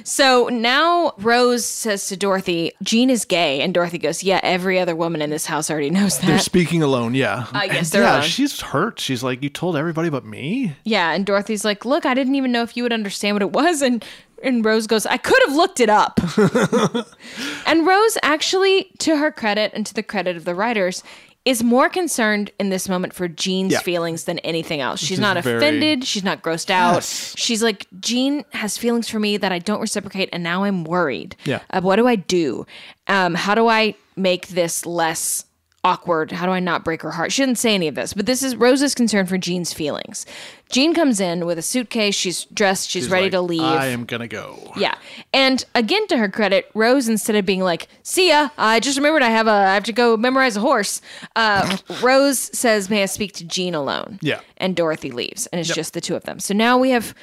So 0.08 0.48
now 0.48 1.12
Rose 1.17 1.65
says 1.65 2.08
to 2.08 2.15
Dorothy, 2.15 2.72
Jean 2.82 3.10
is 3.10 3.26
gay. 3.26 3.60
And 3.60 3.74
Dorothy 3.74 3.98
goes, 3.98 4.24
Yeah, 4.24 4.39
every 4.41 4.80
other 4.80 4.96
woman 4.96 5.22
in 5.22 5.30
this 5.30 5.46
house 5.46 5.70
already 5.70 5.89
knows 5.89 6.17
that. 6.20 6.28
They're 6.28 6.39
speaking 6.39 6.82
alone, 6.82 7.13
yeah. 7.13 7.48
I 7.52 7.67
guess 7.67 7.89
they're 7.89 8.04
yeah, 8.04 8.20
alone. 8.20 8.24
she's 8.24 8.62
hurt. 8.62 9.02
She's 9.02 9.22
like, 9.22 9.43
You 9.43 9.50
told 9.50 9.76
everybody 9.76 10.10
but 10.10 10.24
me? 10.24 10.74
Yeah, 10.86 11.12
and 11.12 11.26
Dorothy's 11.26 11.65
like, 11.65 11.84
"Look, 11.84 12.06
I 12.06 12.13
didn't 12.13 12.36
even 12.36 12.54
know 12.54 12.63
if 12.63 12.78
you 12.78 12.84
would 12.84 12.93
understand 12.93 13.36
what 13.36 13.41
it 13.41 13.52
was." 13.52 13.82
And 13.82 14.06
and 14.41 14.63
Rose 14.63 14.88
goes, 14.88 15.06
"I 15.06 15.17
could 15.17 15.41
have 15.46 15.56
looked 15.56 15.82
it 15.82 15.89
up." 15.89 16.22
and 17.65 17.86
Rose 17.86 18.17
actually, 18.24 18.89
to 19.00 19.17
her 19.17 19.30
credit 19.30 19.72
and 19.74 19.86
to 19.86 19.93
the 19.93 20.04
credit 20.04 20.38
of 20.38 20.46
the 20.46 20.56
writers, 20.56 21.04
is 21.47 21.63
more 21.63 21.88
concerned 21.88 22.51
in 22.60 22.67
this 22.69 22.89
moment 22.89 23.13
for 23.13 23.29
Jean's 23.29 23.71
Yeah. 23.71 23.79
feelings 23.79 24.25
than 24.25 24.38
anything 24.39 24.81
else. 24.81 24.99
She's 24.99 25.17
not 25.19 25.41
very- 25.41 25.55
offended, 25.57 26.03
she's 26.05 26.23
not 26.23 26.41
grossed 26.43 26.69
out. 26.69 26.95
Yes. 26.95 27.33
She's 27.38 27.63
like, 27.63 27.88
"Jean 28.01 28.43
has 28.51 28.77
feelings 28.77 29.07
for 29.07 29.17
me 29.17 29.38
that 29.38 29.53
I 29.53 29.60
don't 29.60 29.79
reciprocate 29.79 30.27
and 30.33 30.43
now 30.43 30.65
I'm 30.65 30.83
worried." 30.83 31.38
Yeah. 31.45 31.60
Uh, 31.69 31.79
what 31.79 31.95
do 31.95 32.05
I 32.05 32.17
do? 32.17 32.65
Um, 33.07 33.33
how 33.36 33.55
do 33.55 33.69
I 33.69 33.95
make 34.17 34.49
this 34.49 34.86
less 34.86 35.45
awkward? 35.86 36.33
How 36.33 36.45
do 36.45 36.51
I 36.51 36.60
not 36.60 36.83
break 36.83 37.01
her 37.01 37.12
heart? 37.12 37.31
She 37.31 37.41
didn't 37.43 37.60
say 37.60 37.73
any 37.73 37.88
of 37.88 37.95
this, 37.95 38.13
but 38.13 38.25
this 38.25 38.43
is 38.43 38.57
Rose's 38.57 38.93
concern 38.93 39.25
for 39.25 39.38
Jean's 39.38 39.71
feelings. 39.71 40.25
Jean 40.69 40.93
comes 40.93 41.19
in 41.19 41.45
with 41.45 41.58
a 41.58 41.62
suitcase. 41.62 42.13
She's 42.15 42.45
dressed. 42.45 42.89
She's, 42.89 43.03
She's 43.03 43.12
ready 43.12 43.25
like, 43.25 43.32
to 43.34 43.41
leave. 43.41 43.62
I 43.62 43.88
am 43.88 44.06
going 44.06 44.21
to 44.21 44.27
go. 44.27 44.73
yeah, 44.77 44.95
and 45.34 45.63
again, 45.75 46.08
to 46.08 46.17
her 46.17 46.30
credit, 46.30 46.69
Rose 46.73 47.08
instead 47.08 47.36
of 47.36 47.45
being 47.45 47.62
like, 47.62 47.88
"See 48.03 48.30
ya," 48.30 48.49
I 48.58 48.80
just 48.80 48.97
remembered 48.97 49.23
I 49.23 49.30
have 49.30 49.47
a 49.47 49.51
I 49.51 49.73
have 49.73 49.86
to 49.86 49.93
go 49.93 50.17
memorize 50.17 50.58
a 50.58 50.62
horse. 50.62 51.01
Uh, 51.36 51.77
Rose 52.01 52.39
says, 52.58 52.89
"May 52.89 53.03
I 53.03 53.06
speak 53.06 53.34
to 53.34 53.45
Jean 53.45 53.73
alone?" 53.75 54.19
Yeah. 54.21 54.41
and 54.58 54.75
Dorothy 54.75 55.12
leaves, 55.12 55.47
and 55.47 55.60
it's 55.60 55.73
just 55.73 55.93
the 55.93 56.01
two 56.01 56.15
of 56.15 56.23
them. 56.23 56.39
So 56.39 56.53
now 56.53 56.77
we 56.77 56.89
have. 56.91 57.13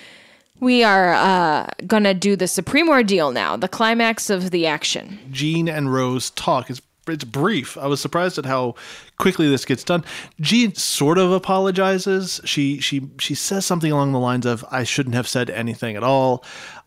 We 0.60 0.84
are 0.84 1.12
uh, 1.14 1.66
gonna 1.86 2.14
do 2.14 2.36
the 2.36 2.46
supreme 2.46 2.88
ordeal 2.88 3.32
now, 3.32 3.56
the 3.56 3.68
climax 3.68 4.30
of 4.30 4.50
the 4.52 4.66
action. 4.66 5.18
Jean 5.32 5.68
and 5.68 5.92
Rose 5.92 6.30
talk. 6.30 6.70
It's 6.70 6.80
it's 7.08 7.24
brief. 7.24 7.76
I 7.76 7.86
was 7.86 8.00
surprised 8.00 8.38
at 8.38 8.46
how 8.46 8.74
quickly 9.18 9.48
this 9.48 9.64
gets 9.64 9.84
done. 9.84 10.04
Jean 10.40 10.74
sort 10.74 11.18
of 11.18 11.32
apologizes. 11.32 12.40
She 12.44 12.80
she 12.80 13.08
she 13.18 13.34
says 13.34 13.66
something 13.66 13.92
along 13.92 14.12
the 14.12 14.18
lines 14.18 14.46
of 14.46 14.64
I 14.70 14.84
shouldn't 14.84 15.14
have 15.14 15.28
said 15.28 15.50
anything 15.50 15.96
at 15.96 16.04
all. 16.04 16.44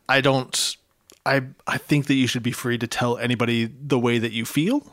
I 0.09 0.21
don't 0.21 0.77
I 1.25 1.43
I 1.67 1.77
think 1.77 2.07
that 2.07 2.15
you 2.15 2.27
should 2.27 2.43
be 2.43 2.51
free 2.51 2.77
to 2.77 2.87
tell 2.87 3.17
anybody 3.17 3.65
the 3.65 3.99
way 3.99 4.17
that 4.17 4.31
you 4.31 4.45
feel. 4.45 4.83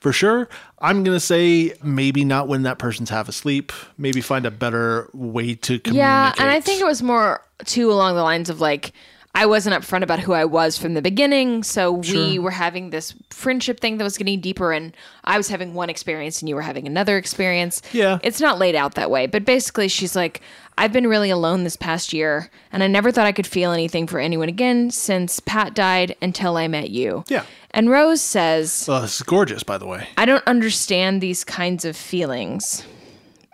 For 0.00 0.12
sure. 0.12 0.48
I'm 0.80 1.04
going 1.04 1.14
to 1.14 1.20
say 1.20 1.74
maybe 1.82 2.24
not 2.24 2.48
when 2.48 2.62
that 2.62 2.78
person's 2.78 3.10
half 3.10 3.28
asleep. 3.28 3.72
Maybe 3.96 4.20
find 4.20 4.44
a 4.44 4.50
better 4.50 5.08
way 5.12 5.54
to 5.54 5.78
communicate. 5.78 5.94
Yeah, 5.94 6.32
and 6.38 6.50
I 6.50 6.60
think 6.60 6.80
it 6.80 6.84
was 6.84 7.02
more 7.02 7.42
too 7.64 7.92
along 7.92 8.16
the 8.16 8.24
lines 8.24 8.50
of 8.50 8.60
like 8.60 8.92
I 9.34 9.46
wasn't 9.46 9.74
upfront 9.74 10.02
about 10.02 10.20
who 10.20 10.34
I 10.34 10.44
was 10.44 10.76
from 10.76 10.92
the 10.92 11.00
beginning, 11.00 11.62
so 11.62 11.90
we 11.92 12.38
were 12.38 12.50
having 12.50 12.90
this 12.90 13.14
friendship 13.30 13.80
thing 13.80 13.96
that 13.96 14.04
was 14.04 14.18
getting 14.18 14.40
deeper, 14.40 14.72
and 14.72 14.94
I 15.24 15.38
was 15.38 15.48
having 15.48 15.72
one 15.72 15.88
experience 15.88 16.42
and 16.42 16.50
you 16.50 16.54
were 16.54 16.60
having 16.60 16.86
another 16.86 17.16
experience. 17.16 17.80
Yeah. 17.92 18.18
it's 18.22 18.40
not 18.42 18.58
laid 18.58 18.74
out 18.74 18.94
that 18.96 19.10
way, 19.10 19.26
but 19.26 19.46
basically, 19.46 19.88
she's 19.88 20.14
like, 20.14 20.42
I've 20.76 20.92
been 20.92 21.06
really 21.06 21.30
alone 21.30 21.64
this 21.64 21.76
past 21.76 22.12
year, 22.12 22.50
and 22.72 22.82
I 22.82 22.88
never 22.88 23.10
thought 23.10 23.26
I 23.26 23.32
could 23.32 23.46
feel 23.46 23.72
anything 23.72 24.06
for 24.06 24.18
anyone 24.20 24.50
again 24.50 24.90
since 24.90 25.40
Pat 25.40 25.72
died 25.74 26.14
until 26.20 26.58
I 26.58 26.68
met 26.68 26.90
you. 26.90 27.24
Yeah. 27.28 27.44
and 27.70 27.88
Rose 27.88 28.20
says. 28.20 28.86
Oh, 28.86 29.00
this 29.00 29.16
is 29.16 29.22
gorgeous, 29.22 29.62
by 29.62 29.78
the 29.78 29.86
way. 29.86 30.08
I 30.18 30.26
don't 30.26 30.46
understand 30.46 31.22
these 31.22 31.42
kinds 31.42 31.86
of 31.86 31.96
feelings. 31.96 32.84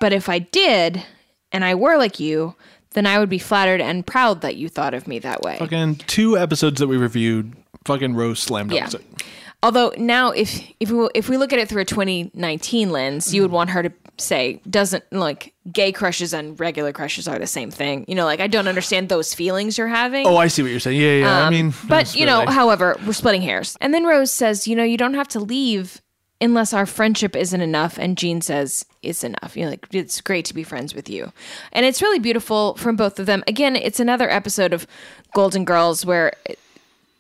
But 0.01 0.12
if 0.12 0.29
I 0.29 0.41
did, 0.41 1.05
and 1.53 1.64
I 1.64 1.77
were 1.77 1.97
like 1.99 2.19
you, 2.19 2.57
then 2.99 3.07
I 3.07 3.19
would 3.19 3.31
be 3.31 3.39
flattered 3.39 3.81
and 3.81 4.07
proud 4.07 4.43
that 4.43 4.57
you 4.57 4.69
thought 4.69 4.93
of 4.93 5.07
me 5.09 5.19
that 5.21 5.41
way. 5.43 5.57
Fucking 5.59 5.97
two 6.07 6.37
episodes 6.37 6.81
that 6.81 6.89
we 6.89 6.97
reviewed. 6.99 7.55
Fucking 7.85 8.15
Rose 8.15 8.41
slammed 8.41 8.73
Yeah. 8.73 8.89
it. 8.93 9.03
Although 9.63 9.93
now, 9.97 10.31
if 10.31 10.61
if 10.79 10.91
we 10.91 11.09
if 11.15 11.29
we 11.29 11.37
look 11.37 11.53
at 11.53 11.59
it 11.59 11.69
through 11.69 11.83
a 11.83 11.85
2019 11.85 12.91
lens, 12.91 13.35
you 13.35 13.43
would 13.43 13.51
want 13.51 13.71
her 13.71 13.83
to 13.83 13.93
say 14.17 14.61
doesn't 14.69 15.05
like 15.13 15.53
gay 15.73 15.91
crushes 15.93 16.33
and 16.33 16.59
regular 16.61 16.93
crushes 16.93 17.27
are 17.27 17.39
the 17.41 17.47
same 17.47 17.71
thing. 17.71 18.05
You 18.07 18.15
know, 18.15 18.25
like 18.25 18.39
I 18.41 18.47
don't 18.47 18.69
understand 18.69 19.09
those 19.09 19.35
feelings 19.35 19.77
you're 19.79 19.89
having. 19.89 20.27
Oh, 20.27 20.37
I 20.37 20.47
see 20.47 20.63
what 20.63 20.71
you're 20.71 20.79
saying. 20.81 21.01
Yeah, 21.01 21.17
yeah. 21.19 21.47
I 21.47 21.51
mean, 21.51 21.67
Um, 21.67 21.75
but 21.89 22.15
you 22.15 22.25
know, 22.27 22.47
however, 22.47 22.97
we're 23.05 23.13
splitting 23.13 23.43
hairs. 23.43 23.77
And 23.81 23.93
then 23.93 24.05
Rose 24.05 24.31
says, 24.31 24.69
you 24.69 24.77
know, 24.77 24.85
you 24.85 24.97
don't 24.97 25.15
have 25.15 25.29
to 25.29 25.41
leave 25.41 26.01
unless 26.40 26.72
our 26.72 26.87
friendship 26.87 27.35
isn't 27.35 27.61
enough. 27.61 27.98
And 27.98 28.16
Jean 28.16 28.40
says, 28.40 28.85
it's 29.03 29.24
enough. 29.24 29.57
You 29.57 29.64
know, 29.64 29.70
like 29.70 29.87
it's 29.92 30.20
great 30.20 30.44
to 30.46 30.55
be 30.55 30.62
friends 30.62 30.94
with 30.94 31.09
you. 31.09 31.33
And 31.72 31.85
it's 31.85 32.03
really 32.03 32.18
beautiful 32.18 32.74
from 32.77 32.96
both 32.96 33.18
of 33.18 33.27
them. 33.27 33.42
Again, 33.46 33.77
it's 33.77 34.01
another 34.01 34.31
episode 34.31 34.72
of 34.72 34.87
Golden 35.35 35.64
Girls 35.64 36.07
where 36.07 36.33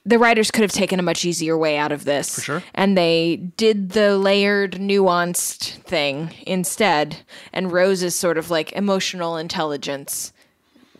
the 0.06 0.18
writers 0.18 0.50
could 0.50 0.62
have 0.62 0.72
taken 0.72 0.98
a 0.98 1.02
much 1.02 1.24
easier 1.24 1.58
way 1.58 1.76
out 1.76 1.92
of 1.92 2.04
this. 2.04 2.34
For 2.36 2.40
sure. 2.40 2.62
And 2.74 2.96
they 2.96 3.36
did 3.36 3.90
the 3.90 4.16
layered, 4.16 4.74
nuanced 4.74 5.82
thing 5.82 6.34
instead. 6.46 7.18
And 7.52 7.72
Rose's 7.72 8.14
sort 8.14 8.38
of 8.38 8.50
like 8.50 8.72
emotional 8.72 9.36
intelligence 9.36 10.32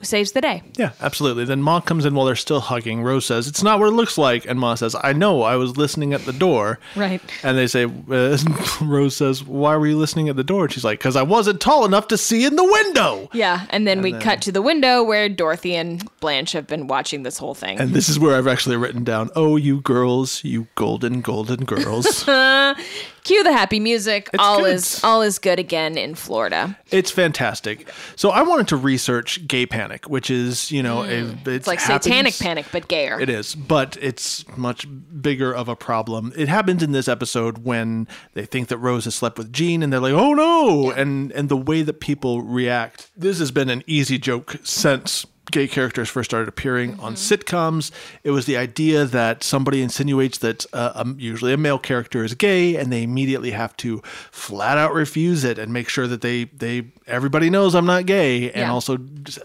saves 0.03 0.32
the 0.32 0.40
day. 0.40 0.62
Yeah, 0.76 0.92
absolutely. 1.01 1.44
Then 1.44 1.62
Ma 1.62 1.80
comes 1.80 2.05
in 2.05 2.14
while 2.14 2.26
they're 2.26 2.36
still 2.36 2.61
hugging. 2.61 3.03
Rose 3.03 3.26
says, 3.26 3.46
"It's 3.49 3.62
not 3.62 3.78
what 3.78 3.88
it 3.88 3.92
looks 3.92 4.16
like," 4.18 4.46
and 4.46 4.59
Ma 4.59 4.74
says, 4.74 4.94
"I 5.03 5.12
know. 5.12 5.42
I 5.42 5.57
was 5.57 5.76
listening 5.76 6.12
at 6.12 6.24
the 6.24 6.32
door." 6.32 6.78
Right. 6.96 7.20
And 7.42 7.57
they 7.59 7.66
say, 7.66 7.84
uh, 7.84 8.38
Rose 8.80 9.16
says, 9.16 9.44
"Why 9.44 9.76
were 9.76 9.86
you 9.86 9.96
listening 9.99 10.28
at 10.28 10.36
the 10.36 10.44
door?" 10.44 10.64
And 10.64 10.72
she's 10.72 10.84
like, 10.84 10.99
"Because 10.99 11.16
I 11.16 11.22
wasn't 11.22 11.61
tall 11.61 11.84
enough 11.84 12.09
to 12.09 12.18
see 12.18 12.44
in 12.44 12.57
the 12.57 12.64
window." 12.64 13.28
Yeah, 13.32 13.66
and 13.70 13.86
then 13.86 14.03
we 14.03 14.12
cut 14.12 14.40
to 14.42 14.53
the 14.53 14.62
window 14.62 15.03
where 15.03 15.28
Dorothy 15.28 15.74
and 15.74 16.09
Blanche 16.20 16.53
have 16.53 16.66
been 16.66 16.86
watching 16.86 17.22
this 17.22 17.38
whole 17.38 17.55
thing. 17.55 17.78
And 17.78 17.92
this 17.94 18.09
is 18.09 18.18
where 18.18 18.36
I've 18.36 18.46
actually 18.49 18.76
written 18.76 19.05
down, 19.05 19.30
"Oh, 19.34 19.57
you 19.57 19.80
girls, 19.80 20.42
you 20.44 20.68
golden, 20.74 21.20
golden 21.20 21.64
girls." 21.64 22.24
Cue 23.29 23.45
the 23.45 23.53
happy 23.53 23.79
music. 23.79 24.31
all 24.39 24.61
good. 24.61 24.74
is 24.74 25.05
all 25.05 25.20
is 25.20 25.39
good 25.39 25.59
again 25.59 25.99
in 25.99 26.14
Florida. 26.14 26.79
it's 26.91 27.11
fantastic. 27.11 27.87
So 28.16 28.31
I 28.31 28.41
wanted 28.43 28.68
to 28.68 28.76
research 28.76 29.47
gay 29.47 29.66
panic, 29.66 30.09
which 30.09 30.31
is, 30.31 30.70
you 30.72 30.83
know, 30.83 31.03
a, 31.03 31.09
it's, 31.09 31.31
Mm. 31.33 31.47
It's 31.49 31.66
like 31.66 31.79
happens- 31.79 32.05
satanic 32.05 32.39
panic, 32.39 32.64
but 32.72 32.89
gayer. 32.89 33.20
It 33.20 33.29
is, 33.29 33.55
but 33.55 33.99
it's 34.01 34.47
much 34.57 34.87
bigger 35.20 35.55
of 35.55 35.68
a 35.68 35.76
problem. 35.76 36.33
It 36.37 36.49
happens 36.49 36.83
in 36.83 36.93
this 36.93 37.07
episode 37.07 37.59
when 37.64 38.09
they 38.33 38.47
think 38.47 38.68
that 38.68 38.79
Rose 38.79 39.05
has 39.05 39.14
slept 39.14 39.37
with 39.37 39.53
Jean, 39.53 39.83
and 39.83 39.93
they're 39.93 40.01
like, 40.01 40.14
"Oh 40.14 40.33
no!" 40.33 40.91
and 40.91 41.31
and 41.33 41.51
the 41.51 41.57
way 41.57 41.83
that 41.83 42.01
people 42.01 42.41
react. 42.41 43.11
This 43.14 43.39
has 43.41 43.51
been 43.51 43.68
an 43.68 43.85
easy 43.87 44.16
joke 44.16 44.57
since 44.64 45.26
gay 45.51 45.66
characters 45.68 46.09
first 46.09 46.30
started 46.30 46.49
appearing 46.49 46.99
on 47.01 47.14
sitcoms. 47.14 47.90
It 48.24 48.30
was 48.30 48.46
the 48.46 48.57
idea 48.57 49.05
that 49.05 49.42
somebody 49.42 49.82
insinuates 49.82 50.38
that 50.38 50.66
uh, 50.72 50.92
um, 50.94 51.16
usually 51.18 51.53
a 51.53 51.57
male 51.57 51.78
character 51.78 52.24
is 52.24 52.34
gay, 52.34 52.76
and 52.76 52.92
they 52.92 53.03
immediately 53.03 53.51
have 53.53 53.76
to 53.78 54.01
flat 54.30 54.78
out 54.78 54.92
refuse 54.94 55.44
it 55.44 55.59
and 55.59 55.72
make 55.72 55.88
sure 55.88 56.07
that 56.07 56.20
they 56.20 56.44
they 56.44 56.86
everybody 57.07 57.51
knows 57.51 57.74
I'm 57.74 57.86
not 57.86 58.07
gay, 58.07 58.46
and 58.51 58.62
Yeah. 58.62 58.72
also 58.72 58.99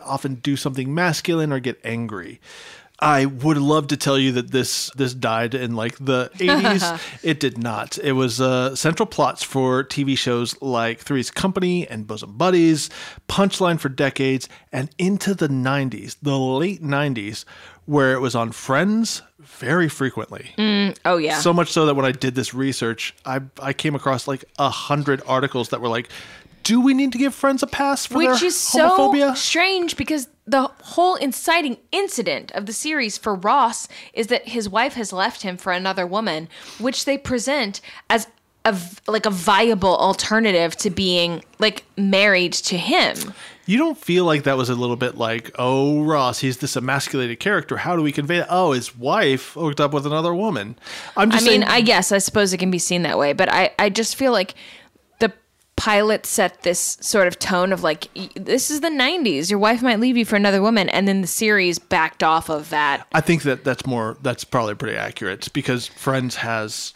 often 0.03 0.35
do 0.35 0.55
something 0.55 0.93
masculine 0.93 1.51
or 1.53 1.59
get 1.59 1.79
angry. 1.83 2.39
I 3.03 3.25
would 3.25 3.57
love 3.57 3.87
to 3.87 3.97
tell 3.97 4.17
you 4.17 4.31
that 4.33 4.51
this 4.51 4.89
this 4.95 5.13
died 5.13 5.53
in 5.53 5.75
like 5.75 5.97
the 5.97 6.31
80s. 6.37 7.19
it 7.21 7.39
did 7.39 7.57
not. 7.57 7.97
It 7.97 8.13
was 8.13 8.39
uh, 8.39 8.75
central 8.75 9.05
plots 9.05 9.43
for 9.43 9.83
TV 9.83 10.17
shows 10.17 10.59
like 10.61 10.99
Three's 10.99 11.29
Company 11.29 11.87
and 11.87 12.07
Bosom 12.07 12.37
Buddies, 12.37 12.89
Punchline 13.27 13.79
for 13.79 13.89
decades, 13.89 14.47
and 14.71 14.89
into 14.97 15.33
the 15.33 15.47
90s, 15.49 16.15
the 16.21 16.37
late 16.37 16.81
90s, 16.81 17.43
where 17.85 18.13
it 18.13 18.19
was 18.19 18.35
on 18.35 18.51
Friends 18.51 19.21
very 19.39 19.89
frequently. 19.89 20.51
oh 21.05 21.17
yeah. 21.17 21.39
So 21.39 21.51
much 21.53 21.69
so 21.71 21.85
that 21.85 21.95
when 21.95 22.05
I 22.05 22.11
did 22.13 22.35
this 22.35 22.53
research, 22.53 23.13
I 23.25 23.41
I 23.61 23.73
came 23.73 23.95
across 23.95 24.27
like 24.27 24.45
a 24.57 24.69
hundred 24.69 25.21
articles 25.27 25.69
that 25.69 25.81
were 25.81 25.89
like, 25.89 26.09
"Do 26.63 26.81
we 26.81 26.93
need 26.93 27.11
to 27.11 27.17
give 27.17 27.33
Friends 27.35 27.61
a 27.61 27.67
pass 27.67 28.05
for 28.05 28.17
which 28.17 28.41
is 28.41 28.57
so 28.57 28.89
homophobia?" 28.89 29.35
strange 29.35 29.97
because 29.97 30.27
the 30.45 30.69
whole 30.81 31.15
inciting 31.15 31.77
incident 31.91 32.51
of 32.51 32.65
the 32.65 32.73
series 32.73 33.17
for 33.17 33.35
Ross 33.35 33.87
is 34.13 34.27
that 34.27 34.49
his 34.49 34.67
wife 34.67 34.93
has 34.93 35.13
left 35.13 35.43
him 35.43 35.55
for 35.57 35.71
another 35.71 36.05
woman, 36.05 36.49
which 36.79 37.05
they 37.05 37.17
present 37.17 37.79
as 38.09 38.27
a 38.65 38.77
like 39.07 39.25
a 39.25 39.29
viable 39.29 39.95
alternative 39.97 40.75
to 40.77 40.89
being 40.89 41.43
like 41.59 41.83
married 41.97 42.53
to 42.53 42.77
him. 42.77 43.33
You 43.65 43.77
don't 43.77 43.97
feel 43.97 44.25
like 44.25 44.43
that 44.43 44.57
was 44.57 44.69
a 44.69 44.75
little 44.75 44.97
bit 44.97 45.17
like, 45.17 45.51
oh, 45.57 46.03
Ross, 46.03 46.39
he's 46.39 46.57
this 46.57 46.75
emasculated 46.75 47.39
character. 47.39 47.77
How 47.77 47.95
do 47.95 48.01
we 48.01 48.11
convey 48.11 48.39
that? 48.39 48.47
Oh, 48.49 48.73
his 48.73 48.95
wife 48.95 49.53
hooked 49.53 49.79
up 49.79 49.93
with 49.93 50.05
another 50.05 50.33
woman. 50.35 50.75
I'm 51.15 51.29
I 51.29 51.35
just 51.35 51.45
mean, 51.45 51.61
saying, 51.61 51.71
I 51.71 51.79
guess 51.81 52.11
I 52.11 52.17
suppose 52.17 52.51
it 52.51 52.57
can 52.57 52.71
be 52.71 52.79
seen 52.79 53.03
that 53.03 53.17
way, 53.17 53.33
but 53.33 53.49
I 53.49 53.71
I 53.79 53.89
just 53.89 54.15
feel 54.15 54.31
like 54.31 54.55
pilot 55.75 56.25
set 56.25 56.61
this 56.61 56.97
sort 57.01 57.27
of 57.27 57.39
tone 57.39 57.73
of 57.73 57.81
like 57.81 58.07
this 58.35 58.69
is 58.69 58.81
the 58.81 58.89
90s 58.89 59.49
your 59.49 59.57
wife 59.57 59.81
might 59.81 59.99
leave 59.99 60.15
you 60.15 60.23
for 60.23 60.35
another 60.35 60.61
woman 60.61 60.87
and 60.89 61.07
then 61.07 61.21
the 61.21 61.27
series 61.27 61.79
backed 61.79 62.21
off 62.21 62.47
of 62.49 62.69
that 62.69 63.07
I 63.11 63.21
think 63.21 63.41
that 63.43 63.63
that's 63.63 63.85
more, 63.85 64.15
that's 64.21 64.43
probably 64.43 64.75
pretty 64.75 64.95
accurate 64.97 65.51
because 65.51 65.87
Friends 65.87 66.35
has 66.35 66.93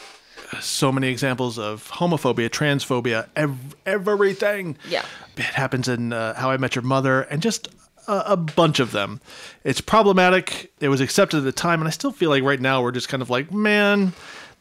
so 0.62 0.92
many 0.92 1.08
examples 1.10 1.60
of 1.60 1.90
homophobia, 1.92 2.50
transphobia, 2.50 3.28
ev- 3.36 3.76
everything. 3.86 4.78
Yeah. 4.88 5.04
It 5.36 5.44
happens 5.44 5.88
in 5.88 6.14
uh, 6.14 6.36
How 6.36 6.52
I 6.52 6.58
Met 6.58 6.76
Your 6.76 6.84
Mother 6.84 7.24
and 7.24 7.42
just 7.42 7.68
a, 8.08 8.34
a 8.34 8.38
bunch 8.38 8.80
of 8.80 8.92
them. 8.92 9.20
It's 9.64 9.82
problematic. 9.82 10.72
It 10.80 10.90
was 10.90 11.02
accepted 11.02 11.40
at 11.40 11.44
the 11.44 11.52
time, 11.52 11.82
and 11.82 11.88
I 11.88 11.92
still 11.92 12.12
feel 12.12 12.30
like 12.30 12.44
right 12.44 12.60
now 12.60 12.82
we're 12.82 12.92
just 12.92 13.10
kind 13.10 13.22
of 13.22 13.30
like, 13.30 13.52
man, 13.52 14.14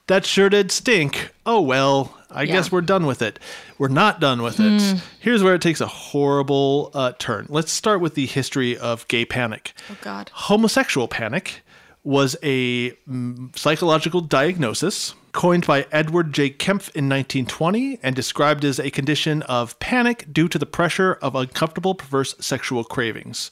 that 0.07 0.25
sure 0.25 0.49
did 0.49 0.71
stink. 0.73 1.31
Oh 1.45 1.61
well, 1.61 2.17
I 2.31 2.43
Yeah. 2.43 2.53
guess 2.55 2.71
we're 2.73 2.81
done 2.83 3.07
with 3.07 3.23
it. 3.23 3.39
We're 3.79 3.89
not 3.89 4.21
done 4.21 4.43
with 4.43 4.59
it. 4.61 5.01
Here's 5.21 5.43
where 5.43 5.55
it 5.55 5.63
takes 5.63 5.81
a 5.81 5.87
horrible 5.87 6.91
uh, 6.95 7.13
turn. 7.19 7.47
Let's 7.49 7.73
start 7.73 8.01
with 8.01 8.15
the 8.15 8.27
history 8.27 8.77
of 8.77 9.07
gay 9.09 9.25
panic. 9.25 9.73
Oh, 9.91 9.97
God. 10.01 10.31
Homosexual 10.33 11.09
panic 11.09 11.63
was 12.05 12.37
a 12.43 12.91
mm, 13.11 13.57
psychological 13.59 14.21
diagnosis 14.21 15.15
coined 15.33 15.67
by 15.67 15.87
Edward 15.93 16.33
J. 16.33 16.51
Kempf 16.51 16.89
in 16.95 17.09
1920 17.09 17.99
and 18.03 18.15
described 18.17 18.65
as 18.65 18.79
a 18.79 18.91
condition 18.91 19.43
of 19.43 19.79
panic 19.81 20.27
due 20.33 20.49
to 20.49 20.59
the 20.59 20.67
pressure 20.67 21.15
of 21.21 21.35
uncomfortable, 21.35 21.95
perverse 21.95 22.35
sexual 22.39 22.85
cravings. 22.85 23.51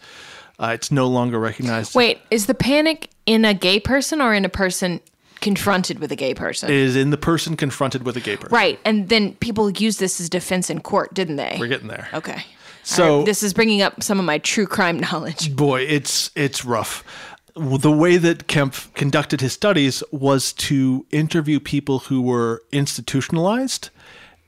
Uh, 0.59 0.69
it's 0.73 0.91
no 0.93 1.07
longer 1.09 1.39
recognized. 1.39 1.95
Wait, 1.97 2.21
is 2.31 2.47
the 2.47 2.55
panic 2.55 3.11
in 3.27 3.45
a 3.45 3.53
gay 3.55 3.81
person 3.81 4.21
or 4.21 4.33
in 4.33 4.45
a 4.45 4.49
person 4.49 5.01
confronted 5.45 5.99
with 6.01 6.11
a 6.11 6.17
gay 6.17 6.35
person? 6.35 6.71
Is 6.71 6.97
in 6.97 7.11
the 7.11 7.17
person 7.17 7.57
confronted 7.57 8.03
with 8.05 8.17
a 8.17 8.21
gay 8.21 8.37
person. 8.37 8.55
right, 8.55 8.81
and 8.85 9.09
then 9.09 9.35
people 9.37 9.71
used 9.71 10.01
this 10.01 10.21
as 10.21 10.29
defense 10.29 10.71
in 10.71 10.81
court, 10.81 11.15
didn't 11.15 11.37
they? 11.37 11.57
We're 11.61 11.69
getting 11.69 11.89
there. 11.89 12.09
okay. 12.13 12.45
So- 12.83 13.23
this 13.25 13.43
is 13.43 13.55
bringing 13.55 13.81
up 13.83 14.03
some 14.03 14.19
of 14.19 14.25
my 14.25 14.39
true 14.39 14.67
crime 14.67 14.99
knowledge. 15.07 15.55
boy, 15.55 15.83
it's 15.83 16.31
it's 16.35 16.65
rough. 16.65 17.05
The 17.57 17.93
way 17.93 18.17
that 18.17 18.49
Kempf 18.49 18.93
conducted 18.95 19.41
his 19.41 19.53
studies 19.53 20.03
was 20.11 20.53
to 20.55 21.07
interview 21.13 21.61
people 21.61 22.01
who 22.01 22.21
were 22.21 22.63
institutionalized 22.73 23.91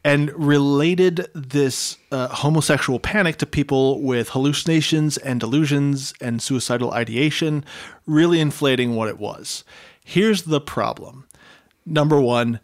and 0.05 0.33
related 0.35 1.27
this 1.35 1.99
uh, 2.13 2.29
homosexual 2.29 2.99
panic 3.01 3.37
to 3.39 3.47
people 3.47 4.01
with 4.03 4.31
hallucinations 4.31 5.19
and 5.19 5.39
delusions 5.41 6.15
and 6.21 6.41
suicidal 6.43 6.93
ideation, 6.93 7.65
really 8.07 8.41
inflating 8.41 8.95
what 8.97 9.09
it 9.09 9.19
was. 9.19 9.65
Here's 10.09 10.43
the 10.43 10.61
problem. 10.61 11.27
Number 11.85 12.21
one, 12.21 12.61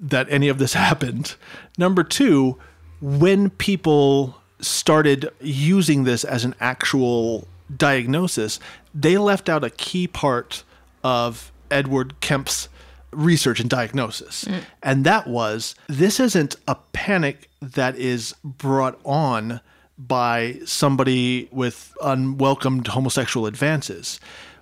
that 0.00 0.26
any 0.30 0.48
of 0.48 0.56
this 0.56 0.72
happened. 0.86 1.36
Number 1.76 2.02
two, 2.02 2.58
when 3.02 3.50
people 3.50 4.40
started 4.60 5.28
using 5.42 6.04
this 6.04 6.24
as 6.24 6.46
an 6.46 6.54
actual 6.58 7.46
diagnosis, 7.76 8.58
they 8.94 9.18
left 9.18 9.50
out 9.50 9.62
a 9.62 9.68
key 9.68 10.06
part 10.06 10.64
of 11.04 11.52
Edward 11.70 12.18
Kempf's 12.22 12.70
research 13.12 13.60
and 13.60 13.68
diagnosis. 13.68 14.44
Mm. 14.44 14.62
And 14.82 15.04
that 15.04 15.26
was 15.26 15.74
this 15.88 16.18
isn't 16.18 16.56
a 16.66 16.76
panic 16.94 17.50
that 17.60 17.94
is 17.96 18.34
brought 18.42 18.98
on 19.04 19.60
by 19.98 20.60
somebody 20.64 21.50
with 21.52 21.94
unwelcomed 22.02 22.86
homosexual 22.86 23.46
advances. 23.46 24.18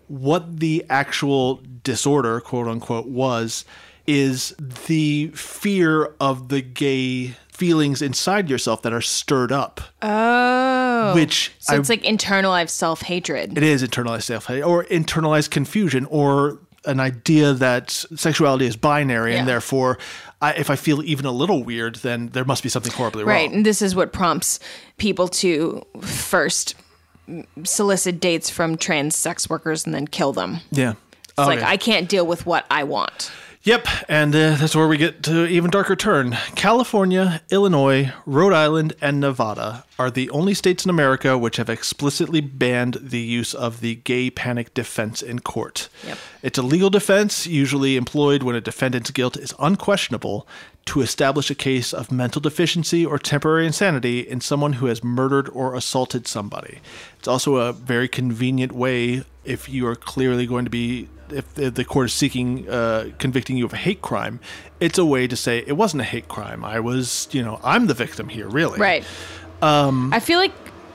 What 0.09 0.61
the 0.61 0.85
actual 0.91 1.61
disorder, 1.83 2.41
quote 2.41 2.69
unquote, 2.69 3.07
was 3.07 3.65
is 4.07 4.55
the 4.87 5.29
fear 5.29 6.15
of 6.21 6.49
the 6.49 6.61
gay 6.61 7.35
feelings 7.49 8.03
inside 8.03 8.51
yourself 8.51 8.83
that 8.83 8.93
are 8.93 9.01
stirred 9.01 9.53
up. 9.53 9.81
Oh. 10.03 11.13
Which 11.15 11.53
so 11.59 11.75
I- 11.75 11.79
it's 11.79 11.89
like 11.89 12.03
internalized 12.03 12.71
self 12.71 13.03
hatred. 13.03 13.57
It 13.57 13.63
is 13.63 13.83
internalized 13.83 14.25
self 14.25 14.47
hate 14.47 14.63
or 14.63 14.85
internalized 14.85 15.51
confusion 15.51 16.05
or 16.07 16.59
an 16.87 17.01
idea 17.01 17.55
that 17.55 17.91
sexuality 18.15 18.67
is 18.67 18.77
binary 18.77 19.33
Yeah. 19.33 19.39
and 19.39 19.49
therefore 19.49 19.97
I, 20.43 20.53
if 20.53 20.69
I 20.69 20.77
feel 20.77 21.03
even 21.03 21.25
a 21.25 21.33
little 21.33 21.65
weird, 21.65 21.97
then 21.97 22.29
there 22.35 22.45
must 22.45 22.63
be 22.63 22.69
something 22.69 22.93
horribly 22.93 23.25
Right, 23.25 23.33
wrong. 23.37 23.47
Right. 23.47 23.53
And 23.57 23.65
this 23.65 23.81
is 23.81 23.97
what 23.97 24.13
prompts 24.13 24.61
people 24.99 25.29
to 25.29 25.83
first 26.03 26.75
solicit 27.65 28.21
dates 28.21 28.51
from 28.51 28.77
trans 28.77 29.17
sex 29.17 29.49
workers 29.49 29.85
and 29.87 29.95
then 29.95 30.07
kill 30.07 30.33
them. 30.33 30.59
Yeah. 30.71 30.95
It's 31.23 31.33
Oh, 31.39 31.47
like 31.47 31.61
yeah. 31.61 31.69
I 31.69 31.77
can't 31.77 32.09
deal 32.09 32.27
with 32.27 32.47
what 32.47 32.65
I 32.71 32.85
want. 32.85 33.31
Yep, 33.65 33.89
and 34.11 34.35
uh, 34.37 34.57
that's 34.57 34.77
where 34.77 34.87
we 34.87 34.99
get 34.99 35.23
to 35.23 35.47
even 35.47 35.71
darker 35.71 35.97
turn. 35.97 36.37
California, 36.55 37.41
Illinois, 37.51 38.13
Rhode 38.27 38.53
Island, 38.53 38.93
and 39.01 39.21
Nevada 39.21 39.85
are 39.99 40.11
the 40.11 40.29
only 40.29 40.53
states 40.53 40.85
in 40.85 40.91
America 40.91 41.39
which 41.39 41.57
have 41.57 41.71
explicitly 41.71 42.43
banned 42.43 42.99
the 43.01 43.21
use 43.21 43.55
of 43.55 43.81
the 43.81 43.95
gay 43.95 44.29
panic 44.31 44.75
defense 44.75 45.23
in 45.23 45.39
court. 45.39 45.89
Yep. 46.07 46.19
It's 46.43 46.59
a 46.59 46.63
legal 46.63 46.91
defense 46.91 47.47
usually 47.47 47.97
employed 47.97 48.43
when 48.43 48.55
a 48.55 48.61
defendant's 48.61 49.11
guilt 49.11 49.39
is 49.39 49.55
unquestionable 49.59 50.47
to 50.87 51.01
establish 51.01 51.51
a 51.51 51.55
case 51.55 51.93
of 51.93 52.13
mental 52.13 52.41
deficiency 52.41 53.05
or 53.05 53.19
temporary 53.19 53.67
insanity 53.67 54.21
in 54.21 54.41
someone 54.41 54.75
who 54.75 54.87
has 54.87 55.03
murdered 55.03 55.49
or 55.51 55.75
assaulted 55.75 56.27
somebody. 56.27 56.81
It's 57.19 57.29
also 57.29 57.57
a 57.57 57.73
very 57.73 58.09
convenient 58.09 58.73
way 58.73 59.25
if 59.45 59.69
you 59.69 59.87
are 59.87 59.97
clearly 59.97 60.47
going 60.47 60.65
to 60.65 60.71
be 60.71 61.09
if 61.31 61.55
the 61.55 61.85
court 61.85 62.07
is 62.07 62.13
seeking 62.13 62.69
uh, 62.69 63.11
convicting 63.19 63.57
you 63.57 63.65
of 63.65 63.73
a 63.73 63.79
hate 63.79 64.03
crime, 64.03 64.41
it's 64.79 64.99
a 64.99 65.05
way 65.05 65.27
to 65.27 65.37
say 65.37 65.65
it 65.67 65.73
wasn't 65.73 66.01
a 66.03 66.05
hate 66.05 66.29
crime. 66.29 66.65
I 66.65 66.81
was, 66.81 67.29
you 67.33 67.43
know, 67.43 67.61
I'm 67.65 67.87
the 67.87 67.95
victim 67.95 68.29
here, 68.29 68.47
really. 68.47 68.79
Right. 68.79 69.05
Um, 69.63 70.13
I 70.13 70.21
feel 70.21 70.39
like 70.39 70.53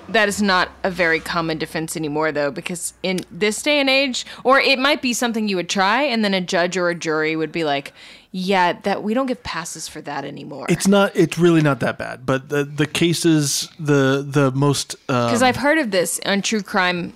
that 0.09 0.27
is 0.27 0.41
not 0.41 0.69
a 0.83 0.91
very 0.91 1.19
common 1.19 1.57
defense 1.57 1.95
anymore, 1.95 2.31
though, 2.31 2.51
because 2.51 2.93
in 3.03 3.19
this 3.31 3.61
day 3.61 3.79
and 3.79 3.89
age, 3.89 4.25
or 4.43 4.59
it 4.59 4.79
might 4.79 5.01
be 5.01 5.13
something 5.13 5.47
you 5.47 5.55
would 5.55 5.69
try, 5.69 6.03
and 6.03 6.23
then 6.23 6.33
a 6.33 6.41
judge 6.41 6.77
or 6.77 6.89
a 6.89 6.95
jury 6.95 7.35
would 7.35 7.51
be 7.51 7.63
like, 7.63 7.93
"Yeah, 8.32 8.73
that 8.84 9.03
we 9.03 9.13
don't 9.13 9.25
give 9.25 9.43
passes 9.43 9.88
for 9.88 10.01
that 10.01 10.25
anymore." 10.25 10.65
It's 10.69 10.88
not. 10.88 11.15
It's 11.15 11.38
really 11.38 11.61
not 11.61 11.80
that 11.82 11.97
bad. 11.97 12.25
But 12.25 12.49
the 12.49 12.63
the 12.63 12.88
cases, 12.88 13.69
the 13.80 14.25
the 14.27 14.51
most. 14.51 14.95
Uh, 15.07 15.27
because 15.27 15.41
I've 15.43 15.57
heard 15.57 15.77
of 15.77 15.91
this 15.91 16.19
on 16.25 16.41
true 16.41 16.61
crime 16.61 17.13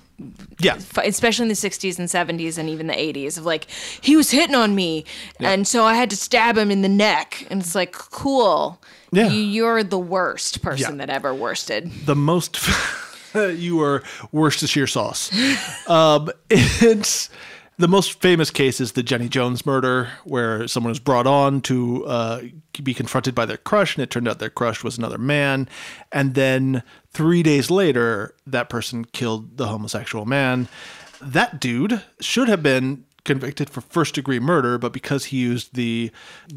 yeah. 0.60 0.78
especially 1.02 1.42
in 1.42 1.48
the 1.48 1.54
60s 1.54 1.98
and 1.98 2.08
70s 2.08 2.56
and 2.56 2.70
even 2.70 2.86
the 2.86 2.94
80s 2.94 3.36
of 3.36 3.44
like 3.44 3.66
he 4.00 4.14
was 4.14 4.30
hitting 4.30 4.54
on 4.54 4.72
me 4.72 5.04
and 5.40 5.66
so 5.66 5.84
i 5.84 5.94
had 5.94 6.08
to 6.10 6.16
stab 6.16 6.56
him 6.56 6.70
in 6.70 6.82
the 6.82 6.88
neck 6.88 7.44
and 7.50 7.60
it's 7.60 7.74
like 7.74 7.90
cool 7.92 8.80
Yeah. 9.10 9.28
you, 9.28 9.42
you're 9.42 9.82
the 9.82 9.98
worst 9.98 10.62
person 10.62 10.92
Yeah. 11.00 11.06
that 11.06 11.10
ever 11.12 11.34
worsted 11.34 11.90
the 12.06 12.14
most 12.14 12.60
you 13.34 13.82
are 13.82 14.02
Worcestershire 14.32 14.86
sauce. 14.86 15.30
um, 15.88 16.30
it's 16.50 17.30
the 17.76 17.88
most 17.88 18.20
famous 18.20 18.50
case 18.50 18.80
is 18.80 18.92
the 18.92 19.02
Jenny 19.02 19.28
Jones 19.28 19.66
murder, 19.66 20.10
where 20.24 20.68
someone 20.68 20.90
was 20.90 21.00
brought 21.00 21.26
on 21.26 21.60
to 21.62 22.06
uh, 22.06 22.42
be 22.82 22.94
confronted 22.94 23.34
by 23.34 23.46
their 23.46 23.56
crush, 23.56 23.96
and 23.96 24.02
it 24.02 24.10
turned 24.10 24.28
out 24.28 24.38
their 24.38 24.50
crush 24.50 24.84
was 24.84 24.96
another 24.96 25.18
man. 25.18 25.68
And 26.12 26.34
then 26.34 26.82
three 27.10 27.42
days 27.42 27.70
later, 27.70 28.34
that 28.46 28.68
person 28.68 29.04
killed 29.04 29.56
the 29.56 29.66
homosexual 29.66 30.24
man. 30.24 30.68
That 31.20 31.60
dude 31.60 32.02
should 32.20 32.48
have 32.48 32.62
been 32.62 33.04
convicted 33.24 33.70
for 33.70 33.80
first 33.80 34.14
degree 34.14 34.38
murder, 34.38 34.78
but 34.78 34.92
because 34.92 35.26
he 35.26 35.38
used 35.38 35.74
the 35.74 36.10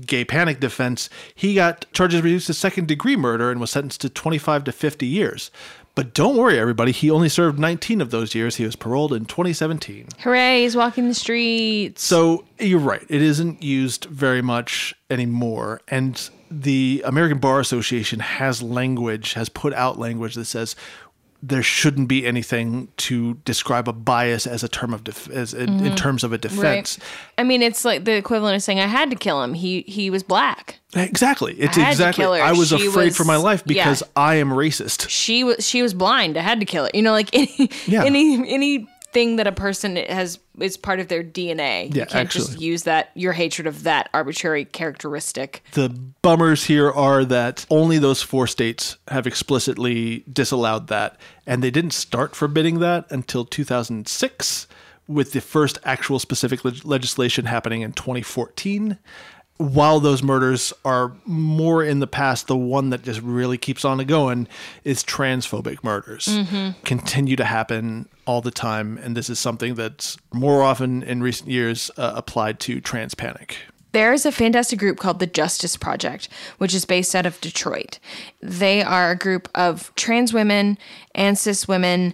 gay 0.05 0.25
panic 0.25 0.59
defense, 0.59 1.09
he 1.33 1.55
got 1.55 1.85
charges 1.93 2.21
reduced 2.21 2.47
to 2.47 2.53
second 2.53 2.87
degree 2.87 3.15
murder 3.15 3.49
and 3.49 3.59
was 3.59 3.71
sentenced 3.71 4.01
to 4.01 4.09
25 4.09 4.65
to 4.65 4.71
50 4.71 5.05
years. 5.05 5.49
But 5.97 6.13
don't 6.13 6.37
worry, 6.37 6.59
everybody, 6.59 6.91
he 6.91 7.09
only 7.09 7.27
served 7.27 7.57
19 7.57 8.01
of 8.01 8.11
those 8.11 8.35
years. 8.35 8.57
He 8.57 8.65
was 8.65 8.75
paroled 8.75 9.13
in 9.13 9.25
2017. 9.25 10.05
hooray 10.19 10.61
he's 10.61 10.75
walking 10.75 11.07
the 11.07 11.15
streets 11.15 12.03
So 12.03 12.45
you're 12.59 12.77
right. 12.77 13.03
It 13.09 13.23
isn't 13.23 13.63
used 13.63 14.05
very 14.05 14.43
much 14.43 14.93
anymore. 15.09 15.81
And 15.87 16.29
the 16.51 17.01
American 17.03 17.39
Bar 17.39 17.59
Association 17.59 18.19
has 18.19 18.61
language, 18.61 19.33
has 19.33 19.49
put 19.49 19.73
out 19.73 19.97
language 19.97 20.35
that 20.35 20.45
says 20.45 20.75
there 21.43 21.61
shouldn't 21.61 22.07
be 22.07 22.25
anything 22.25 22.87
to 22.97 23.35
describe 23.45 23.87
a 23.87 23.93
bias 23.93 24.47
as 24.47 24.63
a 24.63 24.67
term 24.67 24.93
of 24.93 25.03
def- 25.03 25.29
as 25.29 25.53
in, 25.53 25.69
in 25.69 25.79
mm-hmm. 25.79 25.95
terms 25.95 26.23
of 26.23 26.33
a 26.33 26.37
defense. 26.37 26.97
i 27.37 27.43
mean 27.43 27.61
it's 27.61 27.85
like 27.85 28.05
the 28.05 28.13
equivalent 28.15 28.55
of 28.55 28.63
saying 28.63 28.79
i 28.79 28.87
had 28.87 29.09
to 29.09 29.15
kill 29.15 29.43
him 29.43 29.53
he 29.53 29.81
he 29.83 30.09
was 30.09 30.23
black 30.23 30.79
Exactly. 30.95 31.53
It's 31.59 31.77
I 31.77 31.89
exactly. 31.91 32.23
her. 32.23 32.31
I 32.31 32.53
was 32.53 32.69
She 32.69 32.87
afraid 32.87 33.13
for 33.13 33.25
my 33.25 33.35
life 33.35 33.61
yeah. 33.65 33.83
because 33.83 34.03
I 34.15 34.35
am 34.35 34.49
racist. 34.49 35.07
she 35.09 35.43
was 35.43 35.67
she 35.67 35.81
was 35.81 35.93
blind 35.93 36.37
i 36.37 36.41
had 36.41 36.61
to 36.61 36.65
kill 36.65 36.85
it 36.85 36.95
you 36.95 37.01
know 37.01 37.11
like 37.11 37.29
any 37.33 37.69
Yeah. 37.85 38.05
any 38.05 38.87
anything 39.17 39.35
that 39.37 39.47
a 39.47 39.51
person 39.51 39.95
has 39.95 40.39
is 40.59 40.77
part 40.77 40.99
of 40.99 41.07
their 41.07 41.23
dna 41.23 41.93
Yeah, 41.93 42.03
you 42.03 42.05
can't 42.07 42.29
just 42.29 42.51
actually. 42.51 42.65
use 42.65 42.83
that 42.83 43.11
your 43.15 43.33
hatred 43.33 43.67
of 43.67 43.83
that 43.83 44.09
arbitrary 44.13 44.65
characteristic 44.65 45.63
The 45.73 45.89
bummers 46.21 46.65
here 46.65 46.91
are 46.91 47.25
that 47.25 47.65
only 47.69 47.97
those 47.97 48.21
four 48.21 48.47
states 48.47 48.97
have 49.07 49.25
explicitly 49.27 50.23
disallowed 50.31 50.87
that, 50.87 51.17
and 51.45 51.63
they 51.63 51.71
didn't 51.71 51.91
start 51.93 52.35
forbidding 52.35 52.79
that 52.79 53.05
until 53.11 53.45
2006, 53.45 54.67
with 55.07 55.31
the 55.31 55.41
first 55.41 55.79
actual 55.83 56.19
specific 56.19 56.65
leg- 56.65 56.83
legislation 56.85 57.45
happening 57.45 57.81
in 57.81 57.93
2014. 57.93 58.97
While 59.57 59.99
those 59.99 60.21
murders 60.21 60.71
are 60.85 61.13
more 61.25 61.83
in 61.83 61.99
the 61.99 62.07
past, 62.07 62.47
the 62.47 62.55
one 62.55 62.91
that 62.91 63.03
just 63.03 63.21
really 63.21 63.57
keeps 63.57 63.83
on 63.83 63.97
going 64.05 64.47
is 64.83 65.03
transphobic 65.03 65.83
murders. 65.83 66.39
Continue 66.85 67.35
to 67.35 67.45
happen 67.45 68.07
all 68.25 68.41
the 68.41 68.51
time, 68.51 68.99
and 68.99 69.17
this 69.17 69.29
is 69.29 69.39
something 69.39 69.73
that's 69.73 70.17
more 70.31 70.61
often 70.61 71.01
in 71.01 71.23
recent 71.23 71.49
years 71.49 71.89
uh, 71.97 72.13
applied 72.15 72.59
to 72.61 72.79
trans 72.79 73.15
panic. 73.15 73.57
There's 73.93 74.25
a 74.27 74.31
fantastic 74.31 74.77
group 74.77 74.99
called 74.99 75.19
the 75.19 75.25
Justice 75.25 75.75
Project, 75.75 76.29
which 76.59 76.75
is 76.75 76.85
based 76.85 77.15
out 77.15 77.25
of 77.25 77.41
Detroit. 77.41 77.97
They 78.41 78.83
are 78.83 79.09
a 79.09 79.17
group 79.17 79.49
of 79.55 79.91
trans 79.95 80.33
women 80.33 80.77
and 81.17 81.37
cis 81.37 81.67
women 81.67 82.13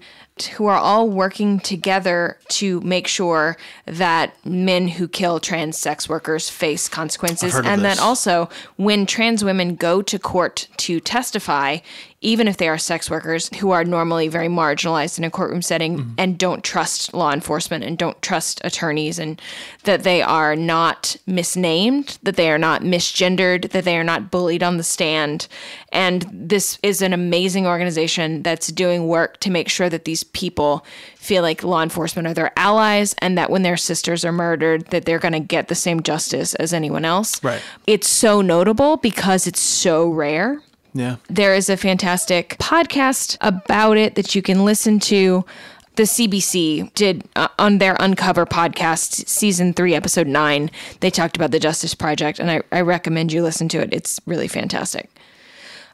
who 0.57 0.65
are 0.65 0.77
all 0.77 1.07
working 1.07 1.59
together 1.59 2.39
to 2.47 2.81
make 2.81 3.05
sure 3.07 3.55
that 3.85 4.33
men 4.43 4.87
who 4.87 5.07
kill 5.07 5.39
trans 5.39 5.77
sex 5.77 6.09
workers 6.09 6.49
face 6.49 6.89
consequences. 6.89 7.53
I've 7.53 7.65
heard 7.65 7.65
of 7.65 7.71
And 7.73 7.85
that 7.85 7.99
also, 7.99 8.49
when 8.77 9.05
trans 9.05 9.43
women 9.43 9.75
go 9.75 10.01
to 10.01 10.17
court 10.17 10.67
to 10.77 10.99
testify, 10.99 11.77
even 12.21 12.47
if 12.47 12.57
they 12.57 12.67
are 12.67 12.79
sex 12.79 13.11
workers 13.11 13.49
who 13.57 13.69
are 13.69 13.83
normally 13.83 14.27
very 14.27 14.47
marginalized 14.47 15.19
in 15.19 15.23
a 15.23 15.29
courtroom 15.29 15.61
setting 15.61 15.99
Mm-hmm. 15.99 16.13
and 16.17 16.39
don't 16.39 16.63
trust 16.63 17.13
law 17.13 17.31
enforcement 17.31 17.83
and 17.83 17.97
don't 17.97 18.19
trust 18.23 18.59
attorneys, 18.63 19.19
and 19.19 19.39
that 19.83 20.03
they 20.03 20.23
are 20.23 20.55
not 20.55 21.15
misnamed, 21.27 22.17
that 22.23 22.37
they 22.37 22.49
are 22.49 22.57
not 22.57 22.81
misgendered, 22.81 23.69
that 23.69 23.83
they 23.83 23.97
are 23.97 24.03
not 24.03 24.31
bullied 24.31 24.63
on 24.63 24.77
the 24.77 24.83
stand. 24.83 25.47
And 25.93 26.27
this 26.33 26.79
is 26.81 27.03
an 27.03 27.13
amazing 27.13 27.67
organization 27.67 28.41
that's 28.41 28.67
doing 28.67 29.07
work 29.07 29.39
to 29.41 29.51
make 29.51 29.69
sure 29.69 29.89
that 29.89 30.05
these 30.05 30.23
people 30.23 30.83
feel 31.15 31.43
like 31.43 31.63
law 31.63 31.83
enforcement 31.83 32.27
are 32.27 32.33
their 32.33 32.51
allies 32.57 33.13
and 33.19 33.37
that 33.37 33.51
when 33.51 33.61
their 33.61 33.77
sisters 33.77 34.25
are 34.25 34.31
murdered 34.31 34.87
that 34.87 35.05
they're 35.05 35.19
going 35.19 35.33
to 35.33 35.39
get 35.39 35.67
the 35.67 35.75
same 35.75 36.01
justice 36.01 36.55
as 36.55 36.73
anyone 36.73 37.05
else. 37.05 37.41
Right. 37.43 37.61
It's 37.85 38.09
so 38.09 38.41
notable 38.41 38.97
because 38.97 39.45
it's 39.45 39.59
so 39.59 40.09
rare. 40.09 40.61
Yeah. 40.95 41.17
There 41.29 41.53
is 41.53 41.69
a 41.69 41.77
fantastic 41.77 42.57
podcast 42.57 43.37
about 43.41 43.97
it 43.97 44.15
that 44.15 44.33
you 44.33 44.41
can 44.41 44.65
listen 44.65 44.99
to. 45.01 45.45
The 45.95 46.03
CBC 46.03 46.91
did 46.95 47.23
uh, 47.35 47.49
on 47.59 47.77
their 47.77 47.95
Uncover 47.99 48.47
podcast, 48.47 49.27
season 49.27 49.73
three, 49.73 49.93
episode 49.93 50.25
nine. 50.25 50.71
They 51.01 51.11
talked 51.11 51.35
about 51.35 51.51
the 51.51 51.59
Justice 51.59 51.93
Project, 51.93 52.39
and 52.39 52.49
I, 52.49 52.61
I 52.71 52.81
recommend 52.81 53.31
you 53.31 53.43
listen 53.43 53.69
to 53.69 53.79
it. 53.79 53.93
It's 53.93 54.19
really 54.25 54.47
fantastic. 54.47 55.11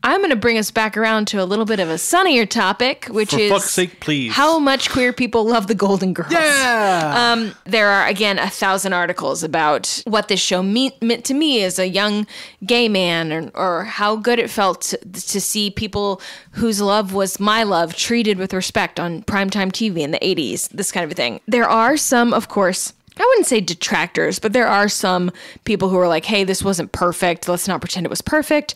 I'm 0.02 0.22
going 0.22 0.30
to 0.30 0.38
bring 0.38 0.58
us 0.58 0.72
back 0.72 0.95
around 0.95 1.28
to 1.30 1.41
a 1.41 1.45
little 1.45 1.66
bit 1.66 1.80
of 1.82 1.89
a 1.89 1.97
sunnier 1.97 2.45
topic, 2.45 3.06
which 3.10 3.32
For 3.32 3.39
is 3.39 3.52
fuck's 3.52 3.72
sake, 3.72 4.00
please. 4.00 4.32
how 4.32 4.58
much 4.58 4.89
queer 4.89 5.12
people 5.12 5.43
love 5.43 5.68
the 5.68 5.76
Golden 5.76 6.14
Girls. 6.14 6.32
Yeah. 6.32 7.34
Um, 7.34 7.52
there 7.66 7.89
are 7.89 8.08
again 8.08 8.39
a 8.39 8.50
thousand 8.50 8.93
articles 8.93 9.43
about 9.43 10.02
what 10.06 10.30
this 10.30 10.39
show 10.39 10.64
mean, 10.64 10.91
meant 11.02 11.26
to 11.26 11.34
me 11.34 11.64
as 11.64 11.80
a 11.80 11.88
young 11.88 12.28
gay 12.66 12.88
man, 12.88 13.34
or, 13.34 13.52
or 13.54 13.84
how 13.84 14.16
good 14.16 14.39
it 14.39 14.50
felt 14.50 14.82
to, 14.84 14.97
to 15.00 15.41
see 15.41 15.70
people 15.70 16.22
whose 16.52 16.80
love 16.80 17.14
was 17.14 17.39
my 17.39 17.64
love 17.64 17.93
treated 17.93 18.38
with 18.38 18.54
respect 18.54 19.00
on 19.00 19.24
primetime 19.24 19.70
TV 19.70 19.97
in 20.00 20.12
the 20.12 20.20
'80s. 20.20 20.70
This 20.70 20.91
kind 20.93 21.04
of 21.04 21.12
a 21.12 21.16
thing. 21.16 21.41
There 21.45 21.68
are 21.68 21.97
some, 21.97 22.34
of 22.34 22.47
course. 22.47 22.93
I 23.18 23.24
wouldn't 23.24 23.47
say 23.47 23.60
detractors, 23.60 24.39
but 24.39 24.54
there 24.54 24.68
are 24.68 24.88
some 24.88 25.32
people 25.66 25.89
who 25.89 25.97
are 25.97 26.08
like, 26.08 26.24
"Hey, 26.24 26.45
this 26.45 26.64
wasn't 26.64 26.93
perfect. 26.93 27.50
Let's 27.50 27.68
not 27.68 27.82
pretend 27.82 28.06
it 28.06 28.10
was 28.10 28.22
perfect." 28.22 28.76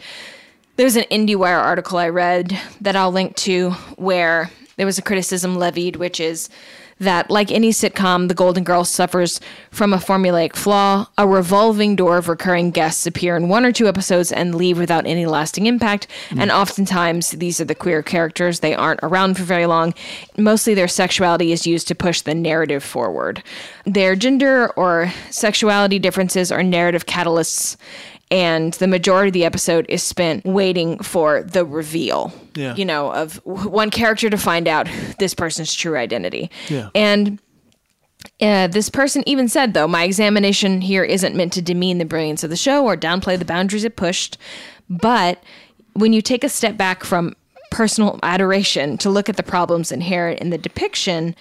There's 0.75 0.95
an 0.95 1.05
IndieWire 1.11 1.61
article 1.61 1.99
I 1.99 2.09
read 2.09 2.59
that 2.81 2.95
I'll 2.95 3.11
link 3.11 3.35
to 3.37 3.71
where 3.95 4.49
there 4.75 4.87
was 4.87 4.97
a 4.97 5.03
criticism 5.03 5.55
levied, 5.55 5.97
which 5.97 6.19
is 6.19 6.49
that, 6.99 7.29
like 7.29 7.51
any 7.51 7.71
sitcom, 7.71 8.27
The 8.27 8.33
Golden 8.33 8.63
Girls 8.63 8.89
suffers 8.89 9.39
from 9.71 9.93
a 9.93 9.97
formulaic 9.97 10.55
flaw. 10.55 11.07
A 11.17 11.27
revolving 11.27 11.95
door 11.95 12.17
of 12.17 12.27
recurring 12.27 12.71
guests 12.71 13.05
appear 13.05 13.35
in 13.35 13.49
one 13.49 13.65
or 13.65 13.71
two 13.71 13.87
episodes 13.87 14.31
and 14.31 14.55
leave 14.55 14.77
without 14.77 15.05
any 15.05 15.25
lasting 15.25 15.67
impact. 15.67 16.07
Hmm. 16.29 16.39
And 16.39 16.51
oftentimes, 16.51 17.31
these 17.31 17.59
are 17.59 17.65
the 17.65 17.75
queer 17.75 18.01
characters. 18.01 18.59
They 18.59 18.73
aren't 18.73 19.01
around 19.03 19.37
for 19.37 19.43
very 19.43 19.65
long. 19.65 19.93
Mostly, 20.37 20.73
their 20.73 20.87
sexuality 20.87 21.51
is 21.51 21.67
used 21.67 21.87
to 21.89 21.95
push 21.95 22.21
the 22.21 22.35
narrative 22.35 22.83
forward. 22.83 23.43
Their 23.85 24.15
gender 24.15 24.69
or 24.73 25.11
sexuality 25.29 25.99
differences 25.99 26.51
are 26.51 26.63
narrative 26.63 27.05
catalysts 27.05 27.75
and 28.33 28.73
the 28.75 28.87
majority 28.87 29.29
of 29.29 29.33
the 29.33 29.45
episode 29.45 29.85
is 29.87 30.01
spent 30.03 30.43
waiting 30.43 30.97
for 31.03 31.43
the 31.43 31.63
reveal 31.63 32.33
Yeah. 32.55 32.75
you 32.75 32.83
know 32.85 33.11
of 33.13 33.35
one 33.45 33.89
character 33.91 34.29
to 34.29 34.37
find 34.37 34.67
out 34.67 34.87
this 35.19 35.33
person's 35.35 35.73
true 35.73 35.95
identity 35.95 36.49
Yeah. 36.67 36.89
and 36.95 37.39
Uh, 38.41 38.67
this 38.67 38.89
person 38.89 39.21
even 39.27 39.49
said, 39.49 39.73
though, 39.73 39.87
my 39.87 40.03
examination 40.05 40.79
here 40.79 41.03
isn't 41.03 41.35
meant 41.35 41.51
to 41.53 41.61
demean 41.61 41.97
the 41.97 42.05
brilliance 42.05 42.41
of 42.43 42.49
the 42.49 42.55
show 42.55 42.85
or 42.85 42.95
downplay 42.95 43.37
the 43.37 43.43
boundaries 43.45 43.83
it 43.83 43.97
pushed. 43.97 44.37
But 44.89 45.43
when 45.93 46.13
you 46.13 46.21
take 46.21 46.43
a 46.45 46.49
step 46.49 46.77
back 46.77 47.03
from 47.03 47.35
personal 47.69 48.19
adoration 48.23 48.97
to 48.99 49.09
look 49.09 49.27
at 49.27 49.35
the 49.35 49.43
problems 49.43 49.91
inherent 49.91 50.39
in 50.39 50.51
the 50.51 50.57
depiction, 50.57 51.35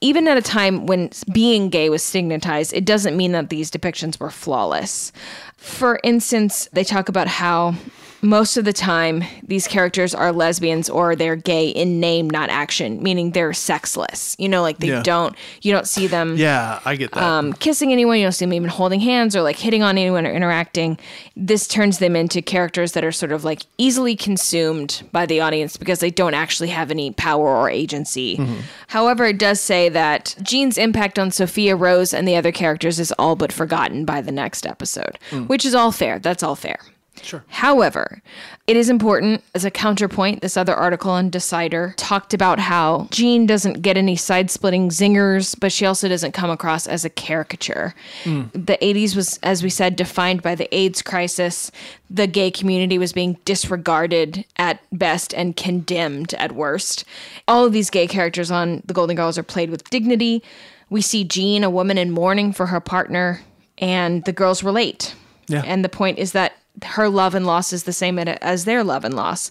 even 0.00 0.28
at 0.28 0.36
a 0.36 0.42
time 0.42 0.86
when 0.86 1.10
being 1.32 1.68
gay 1.68 1.90
was 1.90 2.02
stigmatized, 2.02 2.72
it 2.72 2.84
doesn't 2.84 3.16
mean 3.16 3.32
that 3.32 3.50
these 3.50 3.70
depictions 3.70 4.18
were 4.20 4.30
flawless. 4.30 5.12
For 5.56 6.00
instance, 6.04 6.68
they 6.72 6.84
talk 6.84 7.08
about 7.08 7.26
how 7.26 7.74
most 8.20 8.56
of 8.56 8.64
the 8.64 8.72
time 8.72 9.22
these 9.44 9.68
characters 9.68 10.14
are 10.14 10.32
lesbians 10.32 10.88
or 10.90 11.14
they're 11.14 11.36
gay 11.36 11.68
in 11.68 12.00
name 12.00 12.28
not 12.28 12.50
action 12.50 13.00
meaning 13.02 13.30
they're 13.30 13.52
sexless 13.52 14.34
you 14.40 14.48
know 14.48 14.60
like 14.62 14.78
they 14.78 14.88
Yeah. 14.88 15.02
don't 15.02 15.36
you 15.62 15.72
don't 15.72 15.86
see 15.86 16.06
them 16.08 16.36
Yeah, 16.36 16.80
I 16.84 16.96
get 16.96 17.12
that. 17.12 17.22
um, 17.22 17.52
kissing 17.54 17.92
anyone. 17.92 18.18
You 18.18 18.24
don't 18.24 18.32
see 18.32 18.44
them 18.44 18.52
even 18.54 18.68
holding 18.70 19.00
hands 19.00 19.36
or 19.36 19.42
like 19.42 19.56
hitting 19.56 19.82
on 19.82 19.96
anyone 19.98 20.26
or 20.26 20.32
interacting. 20.32 20.98
This 21.36 21.66
turns 21.68 21.98
them 21.98 22.16
into 22.16 22.42
characters 22.42 22.92
that 22.92 23.04
are 23.04 23.12
sort 23.12 23.32
of 23.32 23.44
like 23.44 23.62
easily 23.78 24.16
consumed 24.16 25.02
by 25.12 25.26
the 25.26 25.40
audience 25.40 25.76
because 25.76 26.00
they 26.00 26.10
don't 26.10 26.34
actually 26.34 26.68
have 26.68 26.90
any 26.90 27.12
power 27.12 27.48
or 27.56 27.70
agency. 27.70 28.40
However, 28.88 29.24
it 29.26 29.38
does 29.38 29.60
say 29.60 29.88
that 29.90 30.34
Jean's 30.42 30.78
impact 30.78 31.18
on 31.18 31.30
Sophia, 31.30 31.76
Rose, 31.76 32.12
and 32.14 32.26
the 32.26 32.36
other 32.36 32.52
characters 32.52 32.98
is 32.98 33.12
all 33.18 33.36
but 33.36 33.52
forgotten 33.52 34.04
by 34.04 34.20
the 34.20 34.32
next 34.32 34.66
episode, 34.66 35.18
which 35.46 35.64
is 35.64 35.74
all 35.74 35.92
fair. 35.92 36.18
That's 36.18 36.42
all 36.42 36.56
fair. 36.56 36.78
Sure. 37.22 37.44
However, 37.48 38.22
it 38.66 38.76
is 38.76 38.88
important 38.88 39.42
as 39.54 39.64
a 39.64 39.70
counterpoint. 39.70 40.42
This 40.42 40.56
other 40.56 40.74
article 40.74 41.10
on 41.10 41.30
Decider 41.30 41.94
talked 41.96 42.34
about 42.34 42.58
how 42.58 43.08
Jean 43.10 43.46
doesn't 43.46 43.82
get 43.82 43.96
any 43.96 44.16
side 44.16 44.50
splitting 44.50 44.90
zingers, 44.90 45.58
but 45.58 45.72
she 45.72 45.86
also 45.86 46.08
doesn't 46.08 46.32
come 46.32 46.50
across 46.50 46.86
as 46.86 47.04
a 47.04 47.10
caricature. 47.10 47.94
Hmm. 48.24 48.44
The 48.52 48.78
80s 48.82 49.16
was, 49.16 49.38
as 49.42 49.62
we 49.62 49.70
said, 49.70 49.96
defined 49.96 50.42
by 50.42 50.54
the 50.54 50.72
AIDS 50.74 51.02
crisis. 51.02 51.70
The 52.10 52.26
gay 52.26 52.50
community 52.50 52.98
was 52.98 53.12
being 53.12 53.38
disregarded 53.44 54.44
at 54.56 54.80
best 54.92 55.32
and 55.34 55.56
condemned 55.56 56.34
at 56.34 56.52
worst. 56.52 57.04
All 57.46 57.64
of 57.64 57.72
these 57.72 57.90
gay 57.90 58.06
characters 58.06 58.50
on 58.50 58.82
The 58.84 58.94
Golden 58.94 59.16
Girls 59.16 59.38
are 59.38 59.42
played 59.42 59.70
with 59.70 59.88
dignity. 59.90 60.42
We 60.90 61.00
see 61.00 61.24
Jean, 61.24 61.64
a 61.64 61.70
woman 61.70 61.98
in 61.98 62.10
mourning 62.10 62.52
for 62.52 62.66
her 62.66 62.80
partner, 62.80 63.42
and 63.78 64.24
the 64.24 64.32
girls 64.32 64.62
relate. 64.62 65.14
Yeah. 65.48 65.62
And 65.64 65.84
the 65.84 65.88
point 65.88 66.18
is 66.18 66.32
that 66.32 66.52
her 66.84 67.08
love 67.08 67.34
and 67.34 67.46
loss 67.46 67.72
is 67.72 67.84
the 67.84 67.92
same 67.92 68.18
as 68.18 68.64
their 68.64 68.84
love 68.84 69.04
and 69.04 69.14
loss. 69.14 69.50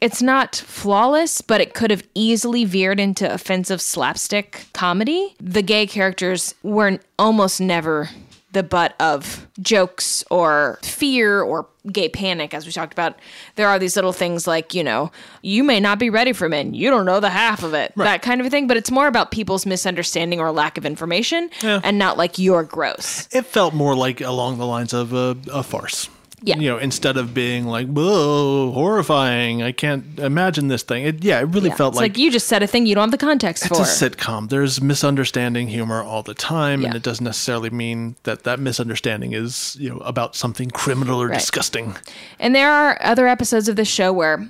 It's 0.00 0.20
not 0.22 0.56
flawless, 0.56 1.40
but 1.40 1.60
it 1.60 1.72
could 1.72 1.90
have 1.90 2.02
easily 2.14 2.64
veered 2.64 3.00
into 3.00 3.32
offensive 3.32 3.80
slapstick 3.80 4.66
comedy. 4.74 5.34
The 5.40 5.62
gay 5.62 5.86
characters 5.86 6.54
were 6.62 6.98
almost 7.18 7.60
never 7.60 8.10
the 8.52 8.62
butt 8.62 8.94
of 9.00 9.48
jokes 9.60 10.22
or 10.30 10.78
fear 10.82 11.42
or 11.42 11.66
gay 11.90 12.08
panic, 12.08 12.54
as 12.54 12.64
we 12.66 12.70
talked 12.72 12.92
about. 12.92 13.18
There 13.56 13.66
are 13.66 13.78
these 13.80 13.96
little 13.96 14.12
things 14.12 14.46
like, 14.46 14.74
you 14.74 14.84
know, 14.84 15.10
you 15.42 15.64
may 15.64 15.80
not 15.80 15.98
be 15.98 16.08
ready 16.08 16.32
for 16.32 16.48
men. 16.48 16.72
You 16.72 16.88
don't 16.90 17.04
know 17.04 17.18
the 17.18 17.30
half 17.30 17.62
of 17.64 17.74
it. 17.74 17.92
That 17.96 18.22
kind 18.22 18.40
of 18.40 18.48
thing. 18.48 18.68
But 18.68 18.76
it's 18.76 18.92
more 18.92 19.08
about 19.08 19.32
people's 19.32 19.66
misunderstanding 19.66 20.38
or 20.38 20.52
lack 20.52 20.78
of 20.78 20.86
information 20.86 21.50
Yeah. 21.62 21.80
and 21.82 21.98
not 21.98 22.16
like 22.16 22.38
you're 22.38 22.62
gross. 22.62 23.28
it 23.32 23.44
felt 23.46 23.74
more 23.74 23.96
like 23.96 24.20
along 24.20 24.58
the 24.58 24.66
lines 24.66 24.92
of 24.92 25.12
a, 25.12 25.36
a 25.52 25.62
farce. 25.64 26.08
Yeah. 26.46 26.58
You 26.58 26.68
know, 26.70 26.78
instead 26.78 27.16
of 27.16 27.32
being 27.32 27.64
like, 27.66 27.86
whoa, 27.88 28.70
horrifying, 28.72 29.62
I 29.62 29.72
can't 29.72 30.18
imagine 30.18 30.68
this 30.68 30.82
thing. 30.82 31.04
It, 31.04 31.24
yeah, 31.24 31.40
it 31.40 31.44
really 31.44 31.70
Yeah. 31.70 31.76
felt 31.76 31.94
it's 31.94 31.96
like, 31.96 32.12
like, 32.12 32.18
you 32.18 32.30
just 32.30 32.46
said 32.48 32.62
a 32.62 32.66
thing 32.66 32.84
you 32.84 32.94
don't 32.94 33.04
have 33.04 33.10
the 33.12 33.16
context 33.18 33.64
it's 33.64 33.74
for. 33.74 33.82
It's 33.82 34.02
a 34.02 34.10
sitcom. 34.10 34.50
There's 34.50 34.82
misunderstanding 34.82 35.68
humor 35.68 36.02
all 36.02 36.22
the 36.22 36.34
time, 36.34 36.84
and 36.84 36.94
it 36.94 37.02
doesn't 37.02 37.24
necessarily 37.24 37.70
mean 37.70 38.16
that 38.24 38.44
that 38.44 38.60
misunderstanding 38.60 39.32
is, 39.32 39.74
you 39.80 39.88
know, 39.88 39.98
about 39.98 40.36
something 40.36 40.70
criminal 40.70 41.20
or 41.22 41.28
Right. 41.28 41.38
disgusting. 41.38 41.96
And 42.38 42.54
there 42.54 42.70
are 42.70 42.98
other 43.00 43.26
episodes 43.26 43.68
of 43.68 43.76
this 43.76 43.88
show 43.88 44.12
where 44.12 44.46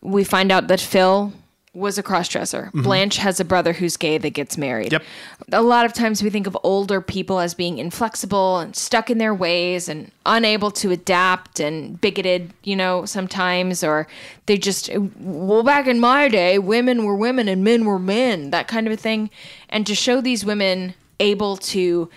we 0.00 0.24
find 0.24 0.50
out 0.50 0.66
that 0.68 0.80
Phil 0.80 1.32
was 1.72 1.98
a 1.98 2.02
crossdresser. 2.02 2.66
Mm-hmm. 2.66 2.82
Blanche 2.82 3.16
has 3.18 3.38
a 3.38 3.44
brother 3.44 3.72
who's 3.72 3.96
gay 3.96 4.18
that 4.18 4.30
gets 4.30 4.58
married. 4.58 4.90
Yep. 4.92 5.04
A 5.52 5.62
lot 5.62 5.86
of 5.86 5.92
times 5.92 6.20
we 6.20 6.28
think 6.28 6.48
of 6.48 6.58
older 6.64 7.00
people 7.00 7.38
as 7.38 7.54
being 7.54 7.78
inflexible 7.78 8.58
and 8.58 8.74
stuck 8.74 9.08
in 9.08 9.18
their 9.18 9.32
ways 9.32 9.88
and 9.88 10.10
unable 10.26 10.72
to 10.72 10.90
adapt 10.90 11.60
and 11.60 12.00
bigoted, 12.00 12.52
you 12.64 12.74
know, 12.74 13.04
sometimes, 13.04 13.84
or 13.84 14.08
they 14.46 14.58
just, 14.58 14.90
well, 15.20 15.62
back 15.62 15.86
in 15.86 16.00
my 16.00 16.28
day, 16.28 16.58
women 16.58 17.04
were 17.04 17.14
women 17.14 17.46
and 17.46 17.62
men 17.62 17.84
were 17.84 18.00
men, 18.00 18.50
that 18.50 18.66
kind 18.66 18.88
of 18.88 18.92
a 18.92 18.96
thing. 18.96 19.30
And 19.68 19.86
to 19.86 19.94
show 19.94 20.20
these 20.20 20.44
women 20.44 20.94
able 21.20 21.56
to 21.56 22.10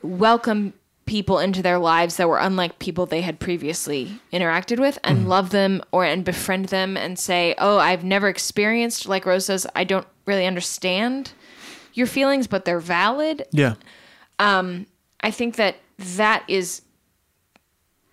welcome 0.00 0.72
people 1.06 1.38
into 1.38 1.62
their 1.62 1.78
lives 1.78 2.16
that 2.16 2.28
were 2.28 2.38
unlike 2.38 2.78
people 2.78 3.06
they 3.06 3.20
had 3.20 3.38
previously 3.38 4.20
interacted 4.32 4.78
with 4.78 4.98
and 5.04 5.28
love 5.28 5.50
them 5.50 5.80
or 5.92 6.04
and 6.04 6.24
befriend 6.24 6.66
them 6.66 6.96
and 6.96 7.18
say, 7.18 7.54
"Oh, 7.58 7.78
I've 7.78 8.04
never 8.04 8.28
experienced 8.28 9.06
like 9.08 9.24
Rose 9.24 9.46
says, 9.46 9.66
I 9.74 9.84
don't 9.84 10.06
really 10.26 10.46
understand 10.46 11.32
your 11.94 12.06
feelings, 12.08 12.46
but 12.46 12.64
they're 12.64 12.80
valid." 12.80 13.46
Yeah. 13.52 13.74
Um, 14.38 14.86
I 15.20 15.30
think 15.30 15.56
that 15.56 15.76
that 16.16 16.44
is 16.48 16.82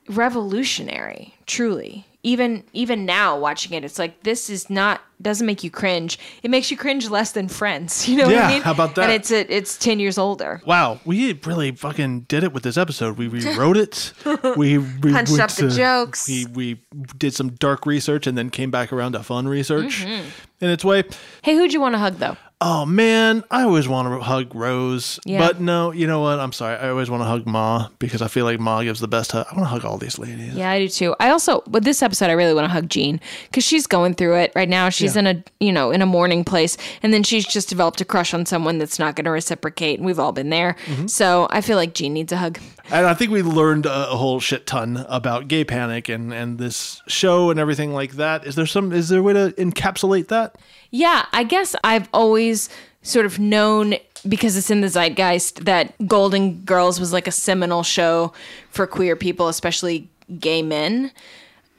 revolutionary, 0.07 1.35
truly. 1.45 2.05
Even 2.25 2.63
even 2.71 3.05
now 3.05 3.37
watching 3.37 3.73
it, 3.73 3.83
it's 3.83 3.99
like 3.99 4.23
this 4.23 4.49
is 4.49 4.69
not 4.69 5.01
doesn't 5.21 5.45
make 5.45 5.61
you 5.61 5.69
cringe. 5.69 6.17
It 6.41 6.49
makes 6.49 6.71
you 6.71 6.77
cringe 6.77 7.09
less 7.09 7.33
than 7.33 7.49
Friends. 7.49 8.07
You 8.13 8.15
know 8.17 8.25
what 8.27 8.33
Yeah, 8.35 8.47
I 8.47 8.53
mean? 8.53 8.61
how 8.61 8.71
about 8.71 8.95
that? 8.95 9.03
And 9.03 9.11
it's 9.11 9.29
a, 9.29 9.41
it's 9.53 9.77
ten 9.77 9.99
years 9.99 10.17
older. 10.17 10.61
Wow, 10.65 10.99
we 11.03 11.33
really 11.45 11.71
fucking 11.71 12.21
did 12.21 12.45
it 12.45 12.53
with 12.53 12.63
this 12.63 12.77
episode. 12.77 13.17
We 13.17 13.27
rewrote 13.27 13.75
it. 13.77 14.13
We, 14.55 14.77
we 14.77 15.11
Punched 15.11 15.39
up 15.39 15.51
the 15.51 15.69
jokes. 15.69 16.27
We 16.29 16.45
we 16.45 16.81
did 17.17 17.33
some 17.33 17.49
dark 17.51 17.85
research 17.85 18.25
and 18.25 18.37
then 18.37 18.49
came 18.49 18.71
back 18.71 18.93
around 18.93 19.13
to 19.13 19.23
fun 19.23 19.47
research 19.47 20.05
Mm-hmm. 20.05 20.29
in 20.61 20.69
its 20.69 20.85
way. 20.85 21.03
Hey, 21.41 21.55
who'd 21.55 21.73
you 21.73 21.81
want 21.81 21.95
to 21.95 21.99
hug 21.99 22.15
though? 22.19 22.37
Oh 22.65 22.85
man, 22.85 23.43
I 23.51 23.63
always 23.63 23.89
want 23.89 24.07
to 24.07 24.23
hug 24.23 24.55
Rose, 24.55 25.19
Yeah. 25.25 25.39
but 25.39 25.59
no, 25.59 25.91
you 25.91 26.07
know 26.07 26.21
what? 26.21 26.39
I'm 26.39 26.53
sorry. 26.53 26.77
I 26.77 26.87
always 26.87 27.09
want 27.09 27.19
to 27.19 27.25
hug 27.25 27.45
Ma 27.45 27.89
because 27.99 28.21
I 28.21 28.29
feel 28.29 28.45
like 28.45 28.57
Ma 28.57 28.81
gives 28.83 29.01
the 29.01 29.07
best 29.09 29.33
hug. 29.33 29.45
I 29.51 29.53
want 29.53 29.65
to 29.65 29.69
hug 29.69 29.83
all 29.83 29.97
these 29.97 30.17
ladies. 30.17 30.53
Yeah, 30.53 30.71
I 30.71 30.79
do 30.79 30.87
too. 30.87 31.13
I 31.19 31.29
also 31.31 31.61
with 31.69 31.83
this 31.83 32.01
episode, 32.01 32.29
I 32.29 32.33
really 32.33 32.53
want 32.53 32.63
to 32.63 32.71
hug 32.71 32.87
Jean 32.87 33.19
because 33.49 33.65
she's 33.65 33.85
going 33.85 34.13
through 34.13 34.35
it 34.37 34.53
right 34.55 34.69
now. 34.69 34.87
She's 34.87 35.15
Yeah. 35.15 35.19
in 35.19 35.27
a 35.27 35.43
you 35.59 35.73
know 35.73 35.91
in 35.91 36.01
a 36.01 36.05
mourning 36.05 36.45
place, 36.45 36.77
and 37.03 37.13
then 37.13 37.21
she's 37.23 37.45
just 37.45 37.67
developed 37.67 37.99
a 37.99 38.05
crush 38.05 38.33
on 38.33 38.45
someone 38.45 38.77
that's 38.77 38.97
not 38.97 39.17
going 39.17 39.25
to 39.25 39.31
reciprocate, 39.31 39.99
and 39.99 40.05
we've 40.05 40.19
all 40.19 40.31
been 40.31 40.49
there. 40.49 40.77
Mm-hmm. 40.85 41.07
So 41.07 41.47
I 41.49 41.59
feel 41.59 41.75
like 41.75 41.93
Jean 41.93 42.13
needs 42.13 42.31
a 42.31 42.37
hug. 42.37 42.59
And 42.91 43.05
I 43.05 43.13
think 43.13 43.31
we 43.31 43.41
learned 43.41 43.85
a, 43.85 44.11
a 44.11 44.15
whole 44.15 44.39
shit 44.39 44.65
ton 44.67 45.05
about 45.09 45.49
gay 45.49 45.65
panic 45.65 46.07
and 46.07 46.33
and 46.33 46.57
this 46.59 47.01
show 47.09 47.49
and 47.49 47.59
everything 47.59 47.91
like 47.93 48.13
that. 48.13 48.45
Is 48.47 48.55
there 48.55 48.65
some? 48.65 48.93
Is 48.93 49.09
there 49.09 49.19
a 49.19 49.23
way 49.23 49.33
to 49.33 49.51
encapsulate 49.57 50.29
that? 50.29 50.55
Yeah, 50.95 51.25
I 51.33 51.43
guess 51.43 51.75
I've 51.83 52.07
always 52.13 52.69
sort 53.01 53.25
of 53.25 53.39
known 53.39 53.95
because 54.29 54.55
it's 54.55 54.69
in 54.69 54.81
the 54.81 54.87
zeitgeist 54.89 55.65
that 55.65 55.93
Golden 56.07 56.59
Girls 56.63 56.99
was 56.99 57.11
like 57.11 57.27
a 57.27 57.31
seminal 57.31 57.81
show 57.81 58.31
for 58.69 58.85
queer 58.85 59.15
people, 59.15 59.47
especially 59.47 60.07
gay 60.39 60.61
men. 60.61 61.11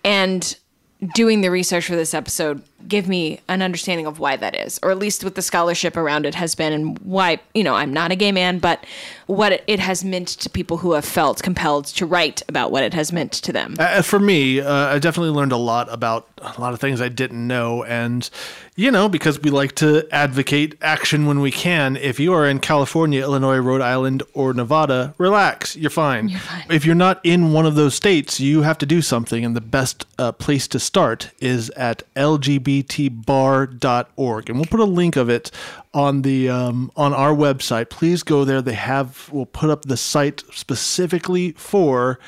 And 0.04 0.56
doing 1.14 1.42
the 1.42 1.50
research 1.50 1.86
for 1.86 1.96
this 1.96 2.12
episode 2.14 2.62
give 2.88 3.08
me 3.08 3.40
an 3.48 3.62
understanding 3.62 4.06
of 4.06 4.18
why 4.18 4.36
that 4.36 4.54
is, 4.54 4.78
or 4.82 4.90
at 4.90 4.98
least 4.98 5.24
what 5.24 5.34
the 5.34 5.42
scholarship 5.42 5.96
around 5.96 6.26
it 6.26 6.34
has 6.34 6.54
been 6.54 6.72
and 6.72 6.98
why, 6.98 7.38
you 7.54 7.64
know, 7.64 7.74
I'm 7.74 7.92
not 7.94 8.12
a 8.12 8.16
gay 8.16 8.30
man, 8.32 8.58
but 8.58 8.84
what 9.26 9.62
it- 9.66 9.80
has 9.80 10.04
meant 10.04 10.28
to 10.28 10.50
people 10.50 10.78
who 10.78 10.92
have 10.92 11.04
felt 11.04 11.42
compelled 11.42 11.86
to 11.86 12.04
write 12.06 12.42
about 12.48 12.70
what 12.72 12.82
it 12.84 12.92
has 12.94 13.10
meant 13.12 13.32
to 13.32 13.52
them. 13.52 13.74
Uh, 13.78 14.02
for 14.02 14.18
me, 14.18 14.60
uh, 14.60 14.72
I 14.94 14.98
definitely 14.98 15.30
learned 15.34 15.52
a 15.52 15.56
lot 15.56 15.90
about 15.92 16.26
a 16.42 16.60
lot 16.60 16.74
of 16.74 16.80
things 16.80 17.00
I 17.00 17.08
didn't 17.08 17.46
know. 17.46 17.84
And, 17.84 18.28
you 18.76 18.90
know, 18.90 19.08
because 19.08 19.40
we 19.40 19.50
like 19.50 19.76
to 19.76 20.08
advocate 20.10 20.76
action 20.82 21.26
when 21.26 21.38
we 21.38 21.52
can, 21.52 21.96
if 21.96 22.18
you 22.18 22.32
are 22.32 22.44
in 22.44 22.58
California, 22.58 23.22
Illinois, 23.22 23.58
Rhode 23.58 23.80
Island, 23.80 24.24
or 24.32 24.52
Nevada, 24.52 25.14
relax. 25.16 25.76
You're 25.76 25.90
fine. 25.90 26.28
You're 26.28 26.40
fine. 26.40 26.64
If 26.68 26.84
you're 26.84 26.96
not 26.96 27.20
in 27.22 27.52
one 27.52 27.66
of 27.66 27.76
those 27.76 27.94
states, 27.94 28.40
you 28.40 28.62
have 28.62 28.78
to 28.78 28.86
do 28.86 29.00
something. 29.00 29.44
And 29.44 29.54
the 29.54 29.60
best 29.60 30.06
uh, 30.18 30.32
place 30.32 30.66
to 30.68 30.80
start 30.80 31.30
is 31.38 31.70
at 31.70 32.02
lgbtbar.org. 32.16 33.20
And 34.50 34.58
we'll 34.58 34.66
put 34.66 34.80
a 34.80 34.84
link 34.84 35.14
of 35.14 35.28
it 35.28 35.52
on 35.92 36.22
the 36.22 36.48
um, 36.48 36.90
on 36.96 37.14
our 37.14 37.32
website. 37.32 37.90
Please 37.90 38.24
go 38.24 38.44
there. 38.44 38.60
They 38.60 38.74
have 38.74 39.28
we'll 39.30 39.46
put 39.46 39.70
up 39.70 39.82
the 39.82 39.96
site 39.96 40.42
specifically 40.52 41.52
for 41.52 42.18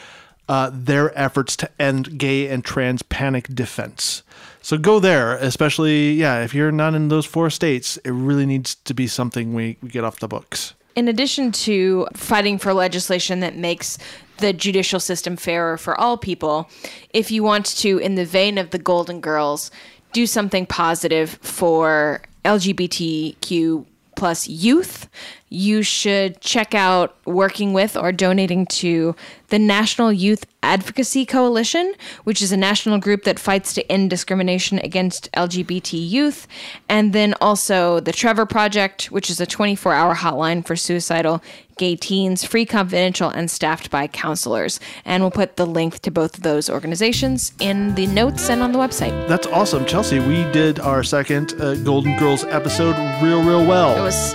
uh, 0.48 0.70
their 0.72 1.16
efforts 1.18 1.56
to 1.56 1.68
end 1.82 2.18
gay 2.18 2.46
and 2.46 2.64
trans 2.64 3.02
panic 3.02 3.48
defense. 3.48 4.22
So 4.66 4.76
go 4.76 4.98
there, 4.98 5.36
especially 5.36 6.14
yeah. 6.14 6.42
If 6.42 6.52
you're 6.52 6.72
not 6.72 6.96
in 6.96 7.06
those 7.06 7.24
four 7.24 7.50
states, 7.50 7.98
it 7.98 8.10
really 8.10 8.44
needs 8.44 8.74
to 8.74 8.94
be 8.94 9.06
something 9.06 9.54
we, 9.54 9.76
we 9.80 9.88
get 9.88 10.02
off 10.02 10.18
the 10.18 10.26
books. 10.26 10.74
in 10.96 11.06
addition 11.06 11.52
to 11.52 12.08
fighting 12.14 12.58
for 12.58 12.74
legislation 12.74 13.38
that 13.38 13.54
makes 13.54 13.96
the 14.38 14.52
judicial 14.52 14.98
system 14.98 15.36
fairer 15.36 15.76
for 15.78 15.94
all 16.00 16.16
people, 16.16 16.68
if 17.10 17.30
you 17.30 17.44
want 17.44 17.66
to, 17.76 17.98
in 17.98 18.16
the 18.16 18.24
vein 18.24 18.58
of 18.58 18.70
the 18.70 18.78
Golden 18.80 19.20
Girls, 19.20 19.70
do 20.12 20.26
something 20.26 20.66
positive 20.66 21.38
for 21.42 22.22
LGBTQ 22.44 23.86
plus 24.16 24.48
youth. 24.48 25.08
You 25.48 25.82
should 25.82 26.40
check 26.40 26.74
out 26.74 27.16
working 27.24 27.72
with 27.72 27.96
or 27.96 28.10
donating 28.10 28.66
to 28.66 29.14
the 29.48 29.58
National 29.60 30.12
Youth 30.12 30.44
Advocacy 30.62 31.24
Coalition, 31.24 31.94
which 32.24 32.42
is 32.42 32.50
a 32.50 32.56
national 32.56 32.98
group 32.98 33.22
that 33.22 33.38
fights 33.38 33.72
to 33.74 33.92
end 33.92 34.10
discrimination 34.10 34.80
against 34.80 35.30
LGBT 35.32 35.92
youth. 35.92 36.48
And 36.88 37.12
then 37.12 37.34
also 37.40 38.00
the 38.00 38.10
Trevor 38.10 38.44
Project, 38.44 39.12
which 39.12 39.30
is 39.30 39.40
a 39.40 39.46
24 39.46 39.92
hour 39.92 40.16
hotline 40.16 40.66
for 40.66 40.74
suicidal 40.74 41.40
gay 41.78 41.94
teens, 41.94 42.42
free, 42.42 42.64
confidential, 42.64 43.28
and 43.28 43.50
staffed 43.50 43.90
by 43.90 44.06
counselors. 44.06 44.80
And 45.04 45.22
we'll 45.22 45.30
put 45.30 45.56
the 45.56 45.66
link 45.66 46.00
to 46.00 46.10
both 46.10 46.38
of 46.38 46.42
those 46.42 46.70
organizations 46.70 47.52
in 47.60 47.94
the 47.94 48.06
notes 48.06 48.48
and 48.48 48.62
on 48.62 48.72
the 48.72 48.78
website. 48.78 49.28
That's 49.28 49.46
awesome, 49.46 49.84
Chelsea. 49.84 50.18
We 50.18 50.50
did 50.52 50.80
our 50.80 51.02
second 51.04 51.52
uh, 51.60 51.74
Golden 51.76 52.18
Girls 52.18 52.44
episode 52.44 52.96
real, 53.22 53.42
real 53.42 53.64
well. 53.64 53.96
It 53.96 54.00
was 54.00 54.34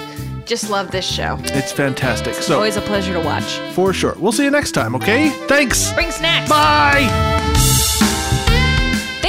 just 0.52 0.70
love 0.70 0.92
this 0.92 1.06
show. 1.06 1.38
it's 1.44 1.72
fantastic. 1.72 2.34
So, 2.34 2.56
Always 2.56 2.76
a 2.76 2.82
pleasure 2.82 3.14
to 3.14 3.22
watch. 3.22 3.60
for 3.74 3.94
sure. 3.94 4.18
We'll 4.20 4.34
see 4.34 4.44
you 4.44 4.52
next 4.52 4.74
time, 4.74 4.96
okay? 4.96 5.30
Thanks. 5.48 5.94
Bring 5.94 6.12
snacks. 6.12 6.50
Bye. 6.50 7.61